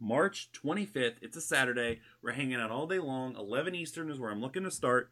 [0.00, 1.16] March 25th.
[1.22, 2.00] It's a Saturday.
[2.22, 3.36] We're hanging out all day long.
[3.36, 5.10] 11 Eastern is where I'm looking to start.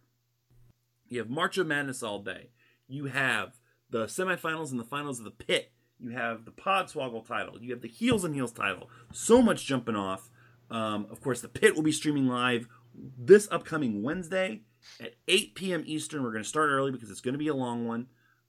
[1.08, 2.50] You have March of Madness all day.
[2.88, 3.54] You have
[3.90, 5.72] the semifinals and the finals of the pit.
[5.98, 7.60] You have the Podswoggle title.
[7.60, 8.90] You have the Heels and Heels title.
[9.12, 10.30] So much jumping off.
[10.70, 14.62] Um, of course, the pit will be streaming live this upcoming Wednesday
[15.00, 15.82] at 8 p.m.
[15.86, 16.22] Eastern.
[16.22, 18.06] We're going to start early because it's going to be a long one.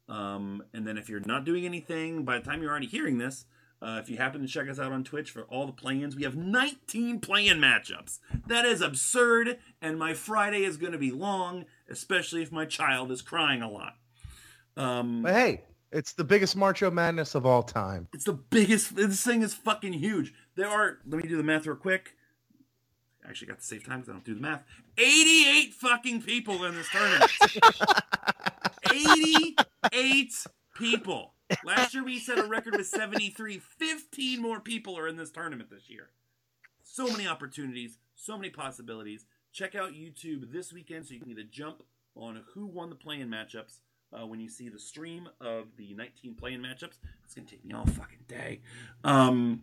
[0.10, 3.45] Um, and then if you're not doing anything by the time you're already hearing this,
[3.84, 6.23] uh, if you happen to check us out on Twitch for all the play-ins, we
[6.23, 8.19] have 19 play-in matchups.
[8.47, 13.11] That is absurd, and my Friday is going to be long, especially if my child
[13.11, 13.95] is crying a lot.
[14.77, 15.61] Um, But hey,
[15.91, 18.07] it's the biggest Marcho Madness of all time.
[18.14, 18.95] it's the biggest.
[18.95, 20.34] This thing is fucking huge.
[20.55, 20.97] There are.
[21.07, 22.15] Let me do the math real quick.
[23.26, 24.64] I actually got to save time because I don't do the math.
[24.97, 27.31] 88 fucking people in this tournament.
[28.91, 30.34] 88
[30.76, 31.32] people.
[31.63, 33.59] Last year we set a record with 73.
[33.59, 36.09] 15 more people are in this tournament this year.
[36.83, 39.25] So many opportunities, so many possibilities.
[39.51, 41.83] Check out YouTube this weekend so you can get a jump
[42.15, 43.79] on who won the playing matchups
[44.13, 46.97] uh, when you see the stream of the 19 playing matchups.
[47.23, 48.61] It's going to take me all fucking day.
[49.03, 49.61] Um,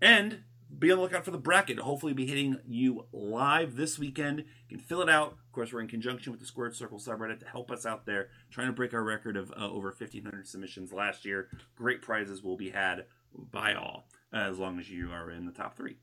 [0.00, 0.42] and
[0.78, 1.78] be on the lookout for the bracket.
[1.78, 4.44] Hopefully, be hitting you live this weekend.
[4.68, 5.32] You can fill it out.
[5.32, 8.28] Of course, we're in conjunction with the Squared Circle subreddit to help us out there,
[8.50, 11.48] trying to break our record of uh, over 1,500 submissions last year.
[11.76, 13.04] Great prizes will be had
[13.34, 14.08] by all.
[14.32, 15.96] as long as you are in the top three.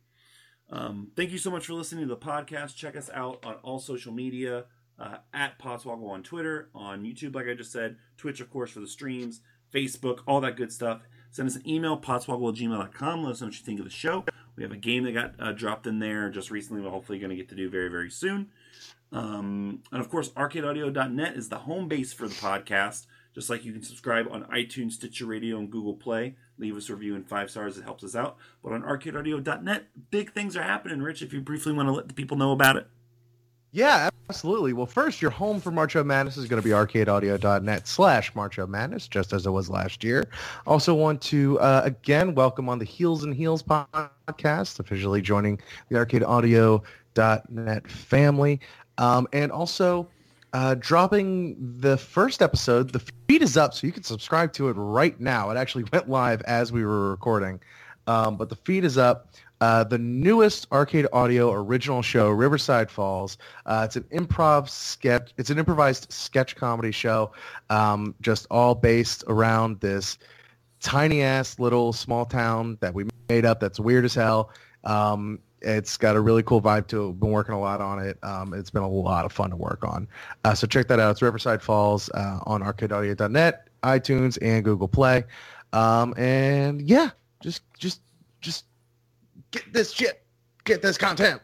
[0.71, 2.75] Um, thank you so much for listening to the podcast.
[2.75, 4.65] Check us out on all social media
[4.99, 8.81] uh, at Podswoggle on Twitter, on YouTube, like I just said, Twitch, of course, for
[8.81, 9.41] the streams,
[9.73, 11.01] Facebook, all that good stuff.
[11.31, 13.23] Send us an email, gmail.com.
[13.23, 14.25] Let us know what you think of the show.
[14.59, 16.81] We have a game that got uh, dropped in there just recently.
[16.81, 18.49] We're hopefully going to get to do very, very soon.
[19.09, 23.05] Um, and of course, arcadeaudio.net is the home base for the podcast.
[23.33, 26.35] Just like you can subscribe on iTunes, Stitcher Radio, and Google Play.
[26.57, 27.77] Leave us a review and five stars.
[27.77, 28.35] It helps us out.
[28.61, 32.13] But on arcadeaudio.net, big things are happening, Rich, if you briefly want to let the
[32.13, 32.87] people know about it.
[33.71, 34.73] Yeah, absolutely.
[34.73, 38.57] Well, first, your home for March of Madness is going to be arcadeaudio.net slash March
[38.57, 40.27] of Madness, just as it was last year.
[40.65, 45.59] Also want to, uh, again, welcome on the Heels and Heels podcast, officially joining
[45.89, 48.59] the arcadeaudio.net family.
[48.97, 50.07] Um, and also
[50.53, 52.91] uh, dropping the first episode.
[52.91, 55.51] The feed is up, so you can subscribe to it right now.
[55.51, 57.59] It actually went live as we were recording.
[58.07, 59.27] Um, but the feed is up.
[59.61, 63.37] Uh, the newest arcade audio original show, Riverside Falls.
[63.65, 65.33] Uh, it's an improv sketch.
[65.37, 67.31] It's an improvised sketch comedy show,
[67.69, 70.17] um, just all based around this
[70.79, 73.59] tiny ass little small town that we made up.
[73.59, 74.51] That's weird as hell.
[74.85, 77.19] Um, it's got a really cool vibe to it.
[77.19, 78.17] Been working a lot on it.
[78.23, 80.07] Um, it's been a lot of fun to work on.
[80.45, 81.11] Uh, so check that out.
[81.11, 85.25] It's Riverside Falls uh, on arcadeaudio.net, iTunes, and Google Play.
[85.73, 87.09] Um, and yeah,
[87.41, 88.01] just just just
[89.51, 90.23] get this shit.
[90.63, 91.41] Get this content.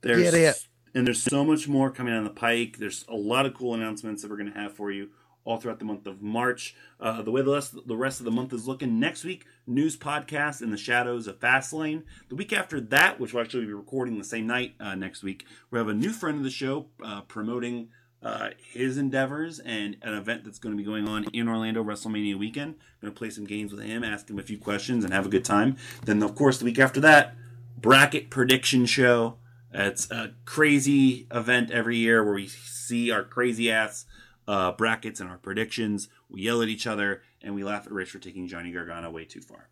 [0.00, 0.56] There's, Get it.
[0.94, 2.76] And there's so much more coming on the pike.
[2.78, 5.10] There's a lot of cool announcements that we're going to have for you
[5.44, 6.74] all throughout the month of March.
[7.00, 9.96] Uh, the way the rest, the rest of the month is looking next week, news
[9.96, 12.02] podcast in the shadows of Fastlane.
[12.28, 15.46] The week after that, which we'll actually be recording the same night uh, next week,
[15.70, 17.88] we have a new friend of the show uh, promoting
[18.24, 22.36] uh, his endeavors and an event that's going to be going on in Orlando WrestleMania
[22.38, 22.74] weekend.
[22.76, 25.26] I'm going to play some games with him, ask him a few questions, and have
[25.26, 25.76] a good time.
[26.04, 27.36] Then, of course, the week after that,
[27.76, 29.36] bracket prediction show.
[29.72, 34.06] It's a crazy event every year where we see our crazy ass
[34.48, 36.08] uh, brackets and our predictions.
[36.30, 39.24] We yell at each other and we laugh at Rich for taking Johnny Gargano way
[39.24, 39.68] too far.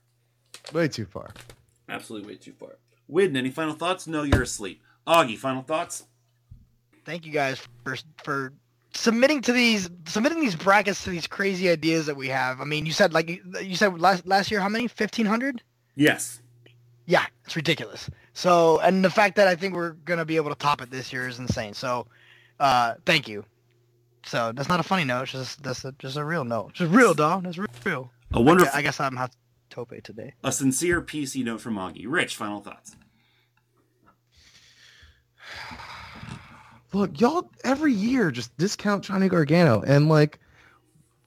[0.72, 1.30] Way too far.
[1.88, 2.78] Absolutely way too far.
[3.06, 4.06] Whidden, any final thoughts?
[4.06, 4.82] No, you're asleep.
[5.06, 6.04] Augie, final thoughts?
[7.04, 8.52] Thank you guys for for
[8.94, 12.60] submitting to these submitting these brackets to these crazy ideas that we have.
[12.60, 14.88] I mean, you said like you- said last last year how many?
[14.88, 15.62] Fifteen hundred?
[15.94, 16.40] Yes.
[17.06, 18.08] Yeah, it's ridiculous.
[18.32, 21.12] So, and the fact that I think we're gonna be able to top it this
[21.12, 21.74] year is insane.
[21.74, 22.06] So,
[22.60, 23.44] uh, thank you.
[24.24, 25.22] So that's not a funny note.
[25.24, 26.74] It's just that's a, just a real note.
[26.74, 27.42] Just real, dog.
[27.42, 28.10] That's real.
[28.32, 29.32] A wonderful, I guess I'm have
[29.68, 30.34] tope today.
[30.44, 32.04] a sincere PC note from Augie.
[32.06, 32.94] Rich, final thoughts.
[36.92, 40.38] Look, y'all every year just discount Johnny Gargano, and like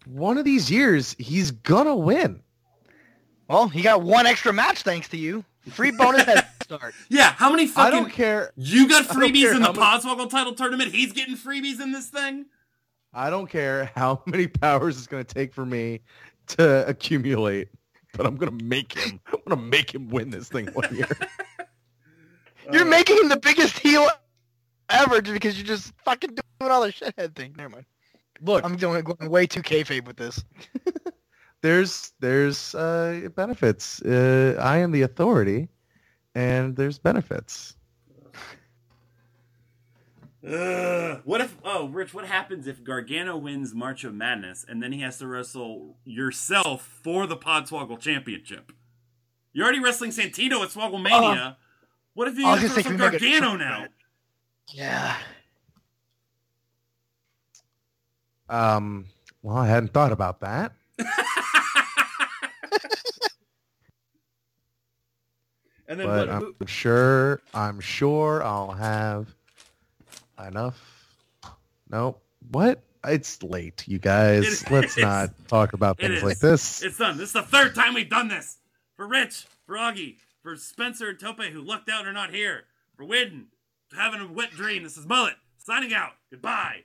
[0.06, 2.42] one of these years he's gonna win.
[3.48, 5.44] Well, he got one extra match thanks to you.
[5.70, 6.94] Free bonus head start.
[7.10, 8.04] Yeah, how many fucking I fucking...
[8.04, 8.52] don't care.
[8.56, 10.94] You got freebies in the how Podswoggle title tournament.
[10.94, 12.46] He's getting freebies in this thing.
[13.14, 16.02] I don't care how many powers it's gonna take for me
[16.48, 17.70] to accumulate,
[18.14, 19.20] but I'm gonna make him.
[19.34, 21.10] I'm gonna make him win this thing one year.
[22.72, 24.08] You're uh, making him the biggest heel
[24.90, 27.54] ever just because you're just fucking doing all the shithead thing.
[27.58, 27.86] Never mind.
[28.42, 30.44] Look, I'm doing going way too kayfabe with this.
[31.62, 34.02] there's there's uh, benefits.
[34.02, 35.70] Uh, I am the authority,
[36.36, 37.76] and there's benefits.
[40.48, 41.22] Ugh.
[41.24, 41.58] What if?
[41.64, 45.28] Oh, Rich, what happens if Gargano wins March of Madness and then he has to
[45.28, 48.72] wrestle yourself for the Podswoggle Championship?
[49.54, 51.58] You're already wrestling Santino at Swoggle Mania.
[52.14, 53.58] what if you I was have to gonna say, wrestle can we make a Gargano
[53.58, 53.88] triple now?
[54.68, 54.76] Match?
[54.78, 55.16] Yeah.
[58.50, 59.08] Um,
[59.42, 60.74] well, I hadn't thought about that.
[65.88, 66.54] And then but what?
[66.60, 69.34] I'm sure I'm sure I'll have
[70.46, 70.82] enough.
[71.90, 72.22] Nope.
[72.50, 72.82] What?
[73.08, 74.64] It's late, you guys.
[74.64, 75.04] It Let's is.
[75.04, 76.24] not talk about It things is.
[76.24, 76.82] like this.
[76.84, 77.18] It's done.
[77.18, 78.58] This is the third time we've done this.
[78.96, 82.64] For Rich, for Augie, for Spencer and Tope, who lucked out and are not here.
[82.98, 83.48] For Whidden,
[83.96, 84.84] having a wet dream.
[84.84, 86.12] This is Mullet, signing out.
[86.30, 86.84] Goodbye.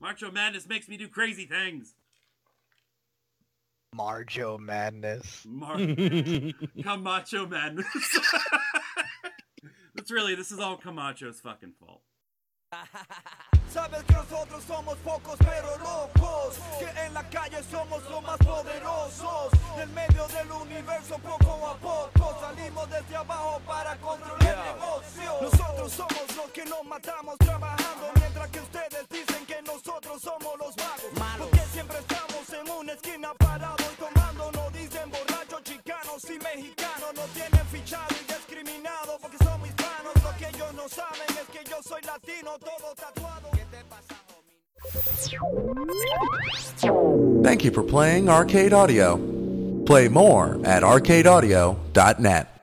[0.00, 1.94] Macho Madness makes me do crazy things.
[3.96, 5.44] Marjo Madness.
[5.46, 5.76] Mar-
[6.82, 7.86] Camacho Madness.
[9.94, 12.02] That's really, this is all Camacho's fucking fault.
[13.72, 16.56] Sabes que nosotros somos pocos pero locos.
[16.78, 19.50] Que en la calle somos los más poderosos.
[19.76, 25.92] Del medio del universo poco a poco Salimos desde abajo para controlar el negocio Nosotros
[25.92, 31.48] somos los que nos matamos trabajando Mientras que ustedes dicen que nosotros somos los magos.
[31.50, 37.14] Porque siempre estamos en una esquina parados tomando Nos dicen borrachos chicanos y mexicanos.
[37.14, 37.57] Nos tienen
[40.88, 43.50] saben es que yo soy latino, todo tatuado.
[43.52, 44.16] ¿Qué te pasa.
[47.42, 49.16] Thank you for playing Arcade Audio.
[49.86, 52.57] Play more at arcadeaudio.net.